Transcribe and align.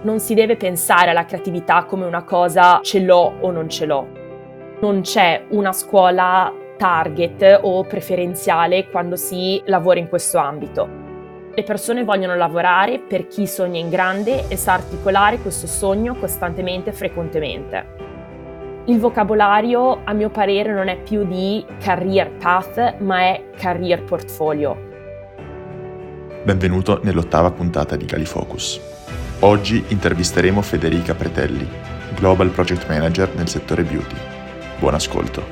Non 0.00 0.20
si 0.20 0.34
deve 0.34 0.56
pensare 0.56 1.10
alla 1.10 1.24
creatività 1.24 1.82
come 1.84 2.04
una 2.04 2.22
cosa 2.22 2.78
ce 2.82 3.00
l'ho 3.00 3.34
o 3.40 3.50
non 3.50 3.68
ce 3.68 3.84
l'ho. 3.84 4.06
Non 4.80 5.00
c'è 5.00 5.46
una 5.48 5.72
scuola 5.72 6.52
target 6.76 7.58
o 7.62 7.82
preferenziale 7.82 8.88
quando 8.90 9.16
si 9.16 9.60
lavora 9.66 9.98
in 9.98 10.08
questo 10.08 10.38
ambito. 10.38 10.88
Le 11.52 11.62
persone 11.64 12.04
vogliono 12.04 12.36
lavorare 12.36 13.00
per 13.00 13.26
chi 13.26 13.48
sogna 13.48 13.80
in 13.80 13.88
grande 13.88 14.44
e 14.46 14.56
sa 14.56 14.74
articolare 14.74 15.38
questo 15.38 15.66
sogno 15.66 16.14
costantemente 16.14 16.90
e 16.90 16.92
frequentemente. 16.92 17.86
Il 18.84 19.00
vocabolario, 19.00 20.02
a 20.04 20.12
mio 20.12 20.30
parere, 20.30 20.72
non 20.72 20.86
è 20.86 20.96
più 20.96 21.26
di 21.26 21.66
career 21.80 22.30
path, 22.38 22.98
ma 22.98 23.18
è 23.22 23.46
career 23.56 24.04
portfolio. 24.04 24.76
Benvenuto 26.44 27.00
nell'ottava 27.02 27.50
puntata 27.50 27.96
di 27.96 28.04
Galifocus. 28.04 28.97
Oggi 29.40 29.84
intervisteremo 29.86 30.60
Federica 30.62 31.14
Pretelli, 31.14 31.64
Global 32.16 32.50
Project 32.50 32.88
Manager 32.88 33.32
nel 33.36 33.48
settore 33.48 33.84
beauty. 33.84 34.16
Buon 34.80 34.94
ascolto. 34.94 35.46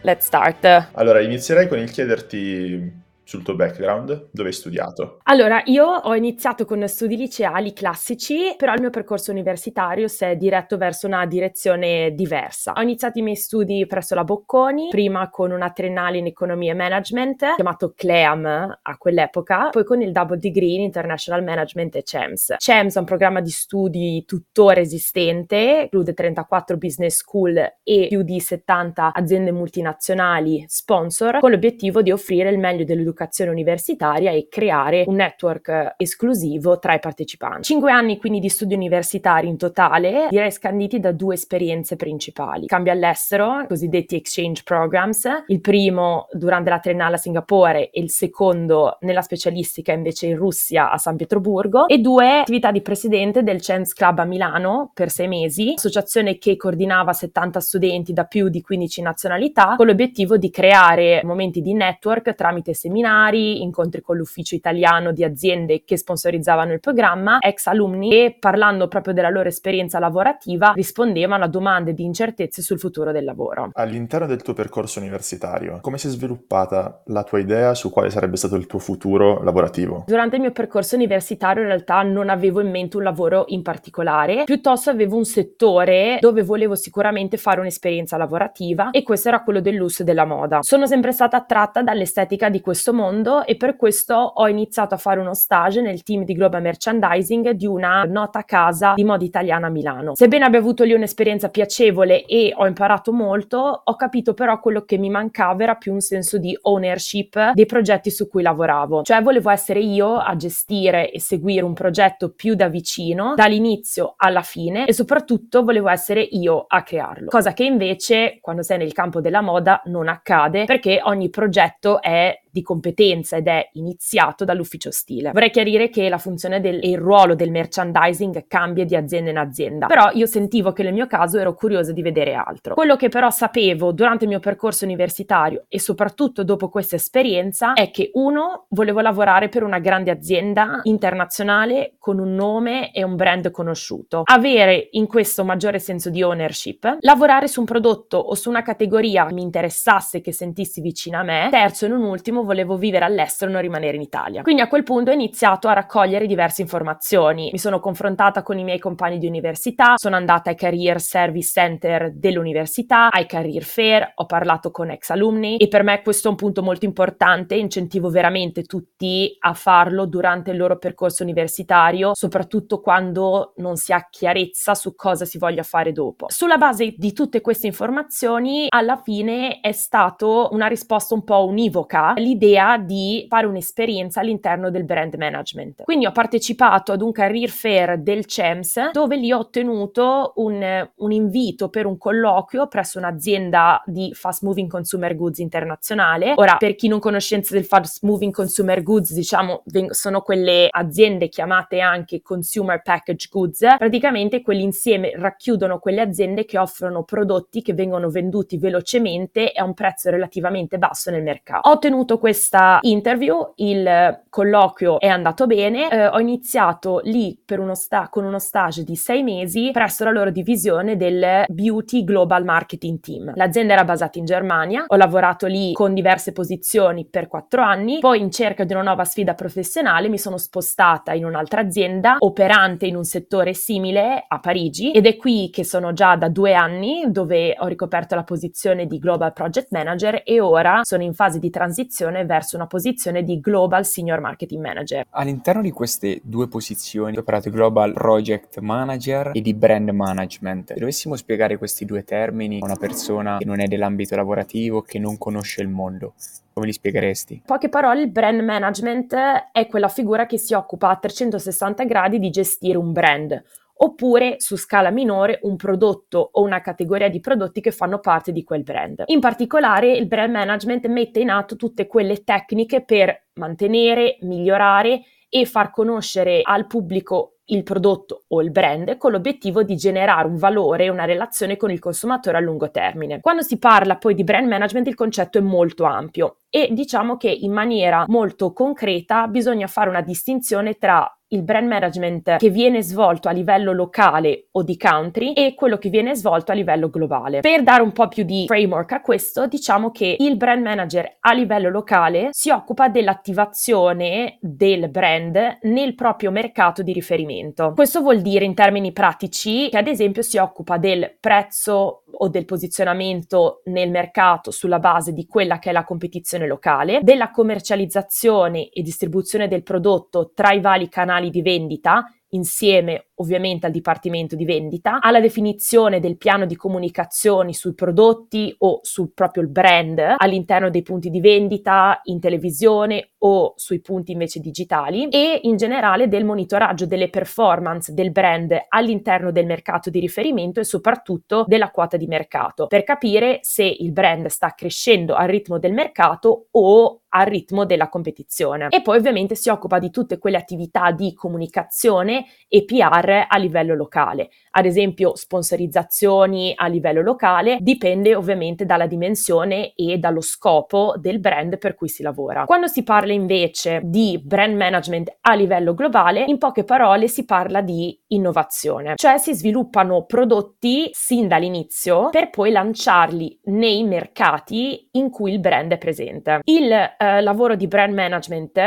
Let's 0.00 0.24
start. 0.24 0.88
Allora, 0.92 1.20
inizierei 1.20 1.68
con 1.68 1.78
il 1.78 1.90
chiederti 1.90 2.90
sul 3.26 3.42
tuo 3.42 3.56
background? 3.56 4.28
Dove 4.30 4.48
hai 4.48 4.54
studiato? 4.54 5.18
Allora, 5.24 5.60
io 5.64 5.84
ho 5.84 6.14
iniziato 6.14 6.64
con 6.64 6.86
studi 6.86 7.16
liceali 7.16 7.72
classici, 7.72 8.54
però 8.56 8.72
il 8.72 8.80
mio 8.80 8.90
percorso 8.90 9.32
universitario 9.32 10.06
si 10.06 10.24
è 10.24 10.36
diretto 10.36 10.76
verso 10.76 11.08
una 11.08 11.26
direzione 11.26 12.12
diversa. 12.14 12.72
Ho 12.76 12.82
iniziato 12.82 13.18
i 13.18 13.22
miei 13.22 13.34
studi 13.34 13.84
presso 13.86 14.14
la 14.14 14.22
Bocconi, 14.22 14.88
prima 14.90 15.28
con 15.28 15.50
una 15.50 15.70
triennale 15.70 16.18
in 16.18 16.26
economia 16.26 16.70
e 16.70 16.76
management, 16.76 17.54
chiamato 17.56 17.92
CLEAM 17.96 18.78
a 18.80 18.96
quell'epoca, 18.96 19.70
poi 19.70 19.84
con 19.84 20.00
il 20.02 20.12
double 20.12 20.38
degree 20.38 20.74
in 20.74 20.82
International 20.82 21.42
Management 21.42 21.96
e 21.96 22.02
CEMS. 22.04 22.54
CEMS 22.58 22.94
è 22.94 22.98
un 23.00 23.04
programma 23.04 23.40
di 23.40 23.50
studi 23.50 24.24
tuttora 24.24 24.78
esistente, 24.78 25.80
include 25.82 26.14
34 26.14 26.76
business 26.76 27.16
school 27.16 27.56
e 27.82 28.06
più 28.08 28.22
di 28.22 28.38
70 28.38 29.12
aziende 29.12 29.50
multinazionali 29.50 30.64
sponsor, 30.68 31.40
con 31.40 31.50
l'obiettivo 31.50 32.02
di 32.02 32.12
offrire 32.12 32.50
il 32.50 32.58
meglio 32.60 32.84
dell'educazione 32.84 33.14
dell'educazione 33.16 33.50
universitaria 33.50 34.30
e 34.30 34.46
creare 34.48 35.04
un 35.06 35.16
network 35.16 35.94
esclusivo 35.96 36.78
tra 36.78 36.94
i 36.94 37.00
partecipanti. 37.00 37.62
Cinque 37.62 37.90
anni 37.90 38.18
quindi 38.18 38.38
di 38.38 38.50
studi 38.50 38.74
universitari 38.74 39.48
in 39.48 39.56
totale, 39.56 40.28
direi 40.30 40.52
scanditi 40.52 41.00
da 41.00 41.12
due 41.12 41.34
esperienze 41.34 41.96
principali. 41.96 42.66
Cambio 42.66 42.92
all'estero, 42.92 43.64
cosiddetti 43.66 44.16
exchange 44.16 44.62
programs, 44.62 45.26
il 45.46 45.60
primo 45.60 46.28
durante 46.32 46.70
la 46.70 46.78
triennale 46.78 47.14
a 47.14 47.18
Singapore 47.18 47.90
e 47.90 48.00
il 48.00 48.10
secondo 48.10 48.98
nella 49.00 49.22
specialistica 49.22 49.92
invece 49.92 50.26
in 50.26 50.36
Russia 50.36 50.90
a 50.90 50.98
San 50.98 51.16
Pietroburgo 51.16 51.88
e 51.88 51.98
due 51.98 52.40
attività 52.40 52.70
di 52.70 52.82
presidente 52.82 53.42
del 53.42 53.62
Chance 53.62 53.94
Club 53.94 54.18
a 54.18 54.24
Milano 54.24 54.90
per 54.92 55.10
sei 55.10 55.28
mesi, 55.28 55.72
associazione 55.76 56.36
che 56.38 56.56
coordinava 56.56 57.12
70 57.12 57.60
studenti 57.60 58.12
da 58.12 58.24
più 58.24 58.48
di 58.48 58.60
15 58.60 59.02
nazionalità 59.02 59.74
con 59.76 59.86
l'obiettivo 59.86 60.36
di 60.36 60.50
creare 60.50 61.22
momenti 61.24 61.60
di 61.60 61.72
network 61.72 62.34
tramite 62.34 62.74
seminari 62.74 63.05
seminari, 63.06 63.62
incontri 63.62 64.02
con 64.02 64.16
l'ufficio 64.16 64.54
italiano 64.56 65.12
di 65.12 65.22
aziende 65.22 65.84
che 65.84 65.96
sponsorizzavano 65.96 66.72
il 66.72 66.80
programma, 66.80 67.38
ex 67.38 67.66
alunni 67.66 68.10
e 68.12 68.36
parlando 68.38 68.88
proprio 68.88 69.14
della 69.14 69.30
loro 69.30 69.48
esperienza 69.48 69.98
lavorativa 69.98 70.72
rispondevano 70.74 71.44
a 71.44 71.48
domande 71.48 71.94
di 71.94 72.04
incertezze 72.04 72.62
sul 72.62 72.80
futuro 72.80 73.12
del 73.12 73.24
lavoro. 73.24 73.70
All'interno 73.74 74.26
del 74.26 74.42
tuo 74.42 74.54
percorso 74.54 74.98
universitario, 74.98 75.78
come 75.80 75.98
si 75.98 76.08
è 76.08 76.10
sviluppata 76.10 77.02
la 77.06 77.22
tua 77.22 77.38
idea 77.38 77.74
su 77.74 77.90
quale 77.90 78.10
sarebbe 78.10 78.36
stato 78.36 78.56
il 78.56 78.66
tuo 78.66 78.80
futuro 78.80 79.42
lavorativo? 79.42 80.04
Durante 80.06 80.36
il 80.36 80.42
mio 80.42 80.52
percorso 80.52 80.96
universitario 80.96 81.62
in 81.62 81.68
realtà 81.68 82.02
non 82.02 82.28
avevo 82.28 82.60
in 82.60 82.70
mente 82.70 82.96
un 82.96 83.04
lavoro 83.04 83.44
in 83.48 83.62
particolare, 83.62 84.44
piuttosto 84.44 84.90
avevo 84.90 85.16
un 85.16 85.24
settore 85.24 86.18
dove 86.20 86.42
volevo 86.42 86.74
sicuramente 86.74 87.36
fare 87.36 87.60
un'esperienza 87.60 88.16
lavorativa 88.16 88.90
e 88.90 89.02
questo 89.02 89.28
era 89.28 89.42
quello 89.42 89.60
del 89.60 89.74
lusso 89.74 90.02
e 90.02 90.04
della 90.04 90.24
moda. 90.24 90.62
Sono 90.62 90.86
sempre 90.86 91.12
stata 91.12 91.36
attratta 91.36 91.82
dall'estetica 91.82 92.48
di 92.48 92.60
questo 92.60 92.92
mondo 92.96 93.44
e 93.44 93.56
per 93.56 93.76
questo 93.76 94.14
ho 94.14 94.48
iniziato 94.48 94.94
a 94.94 94.98
fare 94.98 95.20
uno 95.20 95.34
stage 95.34 95.80
nel 95.80 96.02
team 96.02 96.24
di 96.24 96.34
global 96.34 96.62
merchandising 96.62 97.50
di 97.50 97.66
una 97.66 98.02
nota 98.04 98.42
casa 98.44 98.94
di 98.94 99.04
moda 99.04 99.24
italiana 99.24 99.68
a 99.68 99.70
Milano. 99.70 100.14
Sebbene 100.14 100.44
abbia 100.44 100.58
avuto 100.58 100.82
lì 100.82 100.92
un'esperienza 100.94 101.50
piacevole 101.50 102.24
e 102.24 102.52
ho 102.56 102.66
imparato 102.66 103.12
molto, 103.12 103.82
ho 103.84 103.96
capito 103.96 104.34
però 104.34 104.58
quello 104.58 104.84
che 104.84 104.98
mi 104.98 105.10
mancava 105.10 105.62
era 105.62 105.74
più 105.76 105.92
un 105.92 106.00
senso 106.00 106.38
di 106.38 106.56
ownership 106.62 107.52
dei 107.52 107.66
progetti 107.66 108.10
su 108.10 108.28
cui 108.28 108.42
lavoravo. 108.42 109.02
Cioè 109.02 109.22
volevo 109.22 109.50
essere 109.50 109.80
io 109.80 110.16
a 110.16 110.34
gestire 110.36 111.10
e 111.10 111.20
seguire 111.20 111.64
un 111.64 111.74
progetto 111.74 112.30
più 112.30 112.54
da 112.54 112.68
vicino, 112.68 113.34
dall'inizio 113.34 114.14
alla 114.16 114.42
fine 114.42 114.86
e 114.86 114.92
soprattutto 114.92 115.62
volevo 115.62 115.88
essere 115.88 116.22
io 116.22 116.64
a 116.66 116.82
crearlo. 116.82 117.28
Cosa 117.28 117.52
che 117.52 117.64
invece 117.64 118.38
quando 118.40 118.62
sei 118.62 118.78
nel 118.78 118.92
campo 118.92 119.20
della 119.20 119.40
moda 119.40 119.82
non 119.86 120.08
accade 120.08 120.64
perché 120.64 121.00
ogni 121.02 121.28
progetto 121.28 122.00
è 122.00 122.40
di 122.56 122.62
competenza 122.62 123.36
ed 123.36 123.48
è 123.48 123.68
iniziato 123.74 124.46
dall'ufficio 124.46 124.90
stile. 124.90 125.30
Vorrei 125.32 125.50
chiarire 125.50 125.90
che 125.90 126.08
la 126.08 126.16
funzione 126.16 126.58
del, 126.58 126.80
e 126.82 126.88
il 126.88 126.96
ruolo 126.96 127.34
del 127.34 127.50
merchandising 127.50 128.46
cambia 128.46 128.86
di 128.86 128.96
azienda 128.96 129.28
in 129.28 129.36
azienda, 129.36 129.86
però 129.86 130.10
io 130.14 130.24
sentivo 130.24 130.72
che 130.72 130.82
nel 130.82 130.94
mio 130.94 131.06
caso 131.06 131.38
ero 131.38 131.52
curiosa 131.52 131.92
di 131.92 132.00
vedere 132.00 132.32
altro. 132.32 132.72
Quello 132.72 132.96
che 132.96 133.10
però 133.10 133.28
sapevo 133.28 133.92
durante 133.92 134.24
il 134.24 134.30
mio 134.30 134.40
percorso 134.40 134.86
universitario 134.86 135.66
e 135.68 135.78
soprattutto 135.78 136.44
dopo 136.44 136.70
questa 136.70 136.96
esperienza 136.96 137.74
è 137.74 137.90
che 137.90 138.10
uno, 138.14 138.64
volevo 138.70 139.00
lavorare 139.00 139.50
per 139.50 139.62
una 139.62 139.78
grande 139.78 140.10
azienda 140.10 140.80
internazionale 140.84 141.96
con 141.98 142.18
un 142.18 142.34
nome 142.34 142.90
e 142.92 143.02
un 143.02 143.16
brand 143.16 143.50
conosciuto, 143.50 144.22
avere 144.24 144.88
in 144.92 145.06
questo 145.06 145.44
maggiore 145.44 145.78
senso 145.78 146.08
di 146.08 146.22
ownership, 146.22 146.96
lavorare 147.00 147.48
su 147.48 147.60
un 147.60 147.66
prodotto 147.66 148.16
o 148.16 148.34
su 148.34 148.48
una 148.48 148.62
categoria 148.62 149.26
che 149.26 149.34
mi 149.34 149.42
interessasse, 149.42 150.22
che 150.22 150.32
sentissi 150.32 150.80
vicina 150.80 151.18
a 151.18 151.22
me, 151.22 151.48
terzo 151.50 151.84
e 151.84 151.88
non 151.88 152.02
ultimo 152.02 152.44
volevo 152.46 152.78
vivere 152.78 153.04
all'estero 153.04 153.50
e 153.50 153.52
non 153.52 153.62
rimanere 153.62 153.96
in 153.96 154.02
Italia. 154.02 154.42
Quindi 154.42 154.62
a 154.62 154.68
quel 154.68 154.82
punto 154.82 155.10
ho 155.10 155.14
iniziato 155.14 155.68
a 155.68 155.74
raccogliere 155.74 156.26
diverse 156.26 156.62
informazioni. 156.62 157.50
Mi 157.52 157.58
sono 157.58 157.80
confrontata 157.80 158.42
con 158.42 158.58
i 158.58 158.64
miei 158.64 158.78
compagni 158.78 159.18
di 159.18 159.26
università, 159.26 159.94
sono 159.96 160.16
andata 160.16 160.48
ai 160.50 160.56
Career 160.56 161.00
Service 161.00 161.50
Center 161.52 162.12
dell'università, 162.14 163.10
ai 163.10 163.26
Career 163.26 163.62
Fair, 163.62 164.12
ho 164.14 164.24
parlato 164.24 164.70
con 164.70 164.90
ex 164.90 165.10
alumni 165.10 165.56
e 165.58 165.68
per 165.68 165.82
me 165.82 166.00
questo 166.02 166.28
è 166.28 166.30
un 166.30 166.36
punto 166.36 166.62
molto 166.62 166.84
importante, 166.86 167.56
incentivo 167.56 168.08
veramente 168.08 168.62
tutti 168.62 169.36
a 169.40 169.52
farlo 169.52 170.06
durante 170.06 170.52
il 170.52 170.56
loro 170.56 170.78
percorso 170.78 171.22
universitario, 171.22 172.12
soprattutto 172.14 172.80
quando 172.80 173.52
non 173.56 173.76
si 173.76 173.92
ha 173.92 174.06
chiarezza 174.08 174.74
su 174.74 174.94
cosa 174.94 175.24
si 175.24 175.38
voglia 175.38 175.62
fare 175.62 175.92
dopo. 175.92 176.26
Sulla 176.28 176.56
base 176.56 176.94
di 176.96 177.12
tutte 177.12 177.40
queste 177.40 177.66
informazioni, 177.66 178.66
alla 178.68 178.96
fine 178.96 179.60
è 179.60 179.72
stato 179.72 180.48
una 180.52 180.66
risposta 180.66 181.14
un 181.14 181.24
po' 181.24 181.46
univoca 181.46 182.12
l'idea 182.16 182.35
di 182.36 183.26
fare 183.28 183.46
un'esperienza 183.46 184.20
all'interno 184.20 184.70
del 184.70 184.84
brand 184.84 185.14
management. 185.14 185.82
Quindi 185.84 186.06
ho 186.06 186.12
partecipato 186.12 186.92
ad 186.92 187.02
un 187.02 187.12
career 187.12 187.48
fair 187.48 187.98
del 187.98 188.26
CEMS 188.26 188.90
dove 188.92 189.16
lì 189.16 189.32
ho 189.32 189.38
ottenuto 189.38 190.32
un, 190.36 190.88
un 190.96 191.12
invito 191.12 191.68
per 191.68 191.86
un 191.86 191.96
colloquio 191.98 192.66
presso 192.68 192.98
un'azienda 192.98 193.82
di 193.86 194.12
fast 194.14 194.42
moving 194.42 194.68
consumer 194.68 195.14
goods 195.16 195.38
internazionale. 195.38 196.34
Ora, 196.36 196.56
per 196.56 196.74
chi 196.74 196.88
non 196.88 196.98
conoscenza 196.98 197.54
del 197.54 197.64
fast 197.64 198.02
moving 198.02 198.32
consumer 198.32 198.82
goods, 198.82 199.12
diciamo, 199.12 199.62
sono 199.90 200.20
quelle 200.20 200.68
aziende 200.70 201.28
chiamate 201.28 201.80
anche 201.80 202.22
consumer 202.22 202.82
package 202.82 203.28
goods. 203.30 203.64
Praticamente 203.78 204.42
quell'insieme 204.42 205.12
racchiudono 205.14 205.78
quelle 205.78 206.00
aziende 206.00 206.44
che 206.44 206.58
offrono 206.58 207.04
prodotti 207.04 207.62
che 207.62 207.74
vengono 207.74 208.10
venduti 208.10 208.58
velocemente 208.58 209.52
e 209.52 209.60
a 209.60 209.64
un 209.64 209.74
prezzo 209.74 210.10
relativamente 210.10 210.78
basso 210.78 211.10
nel 211.10 211.22
mercato. 211.22 211.68
Ho 211.68 211.72
ottenuto 211.72 212.18
questa 212.26 212.78
interview, 212.80 213.52
il 213.54 214.24
colloquio 214.28 214.98
è 214.98 215.06
andato 215.06 215.46
bene, 215.46 215.88
eh, 215.88 216.08
ho 216.08 216.18
iniziato 216.18 217.00
lì 217.04 217.40
uno 217.56 217.76
sta- 217.76 218.08
con 218.10 218.24
uno 218.24 218.40
stage 218.40 218.82
di 218.82 218.96
sei 218.96 219.22
mesi 219.22 219.70
presso 219.72 220.02
la 220.02 220.10
loro 220.10 220.30
divisione 220.30 220.96
del 220.96 221.44
Beauty 221.46 222.02
Global 222.02 222.44
Marketing 222.44 222.98
Team. 222.98 223.32
L'azienda 223.36 223.74
era 223.74 223.84
basata 223.84 224.18
in 224.18 224.24
Germania, 224.24 224.84
ho 224.88 224.96
lavorato 224.96 225.46
lì 225.46 225.72
con 225.72 225.94
diverse 225.94 226.32
posizioni 226.32 227.06
per 227.06 227.28
quattro 227.28 227.62
anni, 227.62 228.00
poi 228.00 228.18
in 228.18 228.32
cerca 228.32 228.64
di 228.64 228.72
una 228.72 228.82
nuova 228.82 229.04
sfida 229.04 229.34
professionale 229.34 230.08
mi 230.08 230.18
sono 230.18 230.36
spostata 230.36 231.14
in 231.14 231.24
un'altra 231.24 231.60
azienda 231.60 232.16
operante 232.18 232.86
in 232.86 232.96
un 232.96 233.04
settore 233.04 233.54
simile 233.54 234.24
a 234.26 234.40
Parigi. 234.40 234.90
Ed 234.90 235.06
è 235.06 235.16
qui 235.16 235.48
che 235.50 235.62
sono 235.62 235.92
già 235.92 236.16
da 236.16 236.28
due 236.28 236.54
anni 236.54 237.04
dove 237.08 237.54
ho 237.56 237.68
ricoperto 237.68 238.16
la 238.16 238.24
posizione 238.24 238.86
di 238.86 238.98
Global 238.98 239.32
Project 239.32 239.68
Manager 239.70 240.22
e 240.24 240.40
ora 240.40 240.80
sono 240.82 241.04
in 241.04 241.14
fase 241.14 241.38
di 241.38 241.50
transizione 241.50 242.05
transizione 242.06 242.24
verso 242.24 242.56
una 242.56 242.66
posizione 242.66 243.22
di 243.22 243.40
Global 243.40 243.84
Senior 243.84 244.20
Marketing 244.20 244.62
Manager. 244.62 245.06
All'interno 245.10 245.62
di 245.62 245.70
queste 245.70 246.20
due 246.22 246.48
posizioni, 246.48 247.16
operato 247.16 247.50
Global 247.50 247.92
Project 247.92 248.58
Manager 248.58 249.30
e 249.32 249.40
di 249.40 249.54
Brand 249.54 249.88
Management, 249.90 250.72
se 250.72 250.78
dovessimo 250.78 251.16
spiegare 251.16 251.56
questi 251.58 251.84
due 251.84 252.04
termini 252.04 252.58
a 252.60 252.64
una 252.64 252.76
persona 252.76 253.38
che 253.38 253.44
non 253.44 253.60
è 253.60 253.66
dell'ambito 253.66 254.14
lavorativo, 254.16 254.82
che 254.82 254.98
non 254.98 255.18
conosce 255.18 255.62
il 255.62 255.68
mondo, 255.68 256.14
come 256.52 256.66
li 256.66 256.72
spiegheresti? 256.72 257.34
In 257.34 257.42
poche 257.44 257.68
parole, 257.68 258.02
il 258.02 258.10
brand 258.10 258.40
management 258.40 259.14
è 259.52 259.66
quella 259.66 259.88
figura 259.88 260.26
che 260.26 260.38
si 260.38 260.54
occupa 260.54 260.90
a 260.90 260.96
360 260.96 261.84
gradi 261.84 262.18
di 262.18 262.30
gestire 262.30 262.78
un 262.78 262.92
brand 262.92 263.42
oppure 263.78 264.36
su 264.38 264.56
scala 264.56 264.90
minore 264.90 265.38
un 265.42 265.56
prodotto 265.56 266.30
o 266.32 266.42
una 266.42 266.60
categoria 266.60 267.08
di 267.08 267.20
prodotti 267.20 267.60
che 267.60 267.70
fanno 267.70 267.98
parte 267.98 268.32
di 268.32 268.44
quel 268.44 268.62
brand. 268.62 269.04
In 269.06 269.20
particolare 269.20 269.92
il 269.92 270.06
brand 270.06 270.32
management 270.32 270.86
mette 270.86 271.20
in 271.20 271.30
atto 271.30 271.56
tutte 271.56 271.86
quelle 271.86 272.24
tecniche 272.24 272.84
per 272.84 273.28
mantenere, 273.34 274.18
migliorare 274.22 275.02
e 275.28 275.44
far 275.44 275.70
conoscere 275.70 276.40
al 276.42 276.66
pubblico 276.66 277.32
il 277.46 277.62
prodotto 277.62 278.24
o 278.28 278.42
il 278.42 278.50
brand 278.50 278.96
con 278.96 279.12
l'obiettivo 279.12 279.62
di 279.62 279.76
generare 279.76 280.26
un 280.26 280.36
valore 280.36 280.84
e 280.84 280.88
una 280.88 281.04
relazione 281.04 281.56
con 281.56 281.70
il 281.70 281.78
consumatore 281.78 282.38
a 282.38 282.40
lungo 282.40 282.70
termine. 282.70 283.20
Quando 283.20 283.42
si 283.42 283.58
parla 283.58 283.96
poi 283.96 284.14
di 284.14 284.24
brand 284.24 284.48
management 284.48 284.86
il 284.88 284.94
concetto 284.94 285.38
è 285.38 285.42
molto 285.42 285.84
ampio 285.84 286.38
e 286.50 286.68
diciamo 286.72 287.16
che 287.16 287.30
in 287.30 287.52
maniera 287.52 288.04
molto 288.08 288.52
concreta 288.52 289.28
bisogna 289.28 289.66
fare 289.66 289.88
una 289.88 290.00
distinzione 290.00 290.74
tra 290.74 291.08
il 291.28 291.42
brand 291.42 291.66
management 291.66 292.36
che 292.36 292.50
viene 292.50 292.82
svolto 292.82 293.28
a 293.28 293.32
livello 293.32 293.72
locale 293.72 294.48
o 294.52 294.62
di 294.62 294.76
country 294.76 295.32
e 295.32 295.54
quello 295.54 295.76
che 295.76 295.88
viene 295.88 296.14
svolto 296.14 296.52
a 296.52 296.54
livello 296.54 296.88
globale. 296.88 297.40
Per 297.40 297.62
dare 297.62 297.82
un 297.82 297.92
po' 297.92 298.06
più 298.06 298.22
di 298.22 298.44
framework 298.46 298.92
a 298.92 299.00
questo, 299.00 299.46
diciamo 299.46 299.90
che 299.90 300.16
il 300.18 300.36
brand 300.36 300.62
manager 300.62 301.16
a 301.20 301.32
livello 301.32 301.68
locale 301.68 302.28
si 302.30 302.50
occupa 302.50 302.88
dell'attivazione 302.88 304.38
del 304.40 304.88
brand 304.88 305.58
nel 305.62 305.94
proprio 305.94 306.30
mercato 306.30 306.82
di 306.82 306.92
riferimento. 306.92 307.72
Questo 307.74 308.02
vuol 308.02 308.20
dire 308.20 308.44
in 308.44 308.54
termini 308.54 308.92
pratici 308.92 309.68
che 309.68 309.78
ad 309.78 309.88
esempio 309.88 310.22
si 310.22 310.38
occupa 310.38 310.76
del 310.78 311.16
prezzo 311.18 312.04
o 312.18 312.28
del 312.28 312.44
posizionamento 312.44 313.62
nel 313.64 313.90
mercato 313.90 314.50
sulla 314.50 314.78
base 314.78 315.12
di 315.12 315.26
quella 315.26 315.58
che 315.58 315.70
è 315.70 315.72
la 315.72 315.84
competizione 315.84 316.46
locale, 316.46 317.00
della 317.02 317.30
commercializzazione 317.30 318.68
e 318.68 318.82
distribuzione 318.82 319.48
del 319.48 319.62
prodotto 319.62 320.30
tra 320.34 320.52
i 320.52 320.60
vari 320.60 320.88
canali 320.88 321.15
di 321.20 321.42
vendita 321.42 322.04
insieme 322.30 323.05
ovviamente 323.16 323.66
al 323.66 323.72
dipartimento 323.72 324.36
di 324.36 324.44
vendita, 324.44 324.98
alla 325.00 325.20
definizione 325.20 326.00
del 326.00 326.16
piano 326.16 326.46
di 326.46 326.56
comunicazioni 326.56 327.54
sui 327.54 327.74
prodotti 327.74 328.54
o 328.58 328.80
sul 328.82 329.12
proprio 329.12 329.42
il 329.42 329.48
brand 329.48 330.14
all'interno 330.16 330.70
dei 330.70 330.82
punti 330.82 331.10
di 331.10 331.20
vendita, 331.20 332.00
in 332.04 332.20
televisione 332.20 333.10
o 333.18 333.54
sui 333.56 333.80
punti 333.80 334.12
invece 334.12 334.40
digitali 334.40 335.08
e 335.08 335.40
in 335.42 335.56
generale 335.56 336.08
del 336.08 336.24
monitoraggio 336.24 336.86
delle 336.86 337.08
performance 337.08 337.92
del 337.92 338.12
brand 338.12 338.54
all'interno 338.68 339.32
del 339.32 339.46
mercato 339.46 339.90
di 339.90 340.00
riferimento 340.00 340.60
e 340.60 340.64
soprattutto 340.64 341.44
della 341.46 341.70
quota 341.70 341.96
di 341.96 342.06
mercato 342.06 342.66
per 342.66 342.84
capire 342.84 343.38
se 343.42 343.64
il 343.64 343.92
brand 343.92 344.26
sta 344.26 344.54
crescendo 344.54 345.14
al 345.14 345.28
ritmo 345.28 345.58
del 345.58 345.72
mercato 345.72 346.48
o 346.50 347.00
al 347.08 347.26
ritmo 347.26 347.64
della 347.64 347.88
competizione. 347.88 348.68
E 348.68 348.82
poi 348.82 348.98
ovviamente 348.98 349.34
si 349.34 349.48
occupa 349.48 349.78
di 349.78 349.90
tutte 349.90 350.18
quelle 350.18 350.36
attività 350.36 350.90
di 350.90 351.14
comunicazione 351.14 352.26
e 352.46 352.64
PR 352.64 353.05
a 353.14 353.36
livello 353.38 353.74
locale, 353.74 354.30
ad 354.50 354.66
esempio 354.66 355.14
sponsorizzazioni 355.14 356.52
a 356.56 356.66
livello 356.66 357.02
locale, 357.02 357.58
dipende 357.60 358.14
ovviamente 358.14 358.64
dalla 358.64 358.86
dimensione 358.86 359.72
e 359.74 359.98
dallo 359.98 360.20
scopo 360.20 360.94
del 360.96 361.20
brand 361.20 361.58
per 361.58 361.74
cui 361.74 361.88
si 361.88 362.02
lavora. 362.02 362.44
Quando 362.44 362.66
si 362.66 362.82
parla 362.82 363.12
invece 363.12 363.80
di 363.84 364.20
brand 364.22 364.56
management 364.56 365.18
a 365.20 365.34
livello 365.34 365.74
globale, 365.74 366.24
in 366.26 366.38
poche 366.38 366.64
parole 366.64 367.08
si 367.08 367.24
parla 367.24 367.60
di 367.60 367.98
innovazione, 368.08 368.94
cioè 368.96 369.18
si 369.18 369.34
sviluppano 369.34 370.04
prodotti 370.04 370.90
sin 370.92 371.28
dall'inizio 371.28 372.10
per 372.10 372.30
poi 372.30 372.50
lanciarli 372.50 373.40
nei 373.44 373.84
mercati 373.84 374.88
in 374.92 375.10
cui 375.10 375.32
il 375.32 375.40
brand 375.40 375.72
è 375.72 375.78
presente. 375.78 376.40
Il 376.44 376.70
eh, 376.72 377.20
lavoro 377.20 377.54
di 377.54 377.66
brand 377.66 377.94
management 377.94 378.58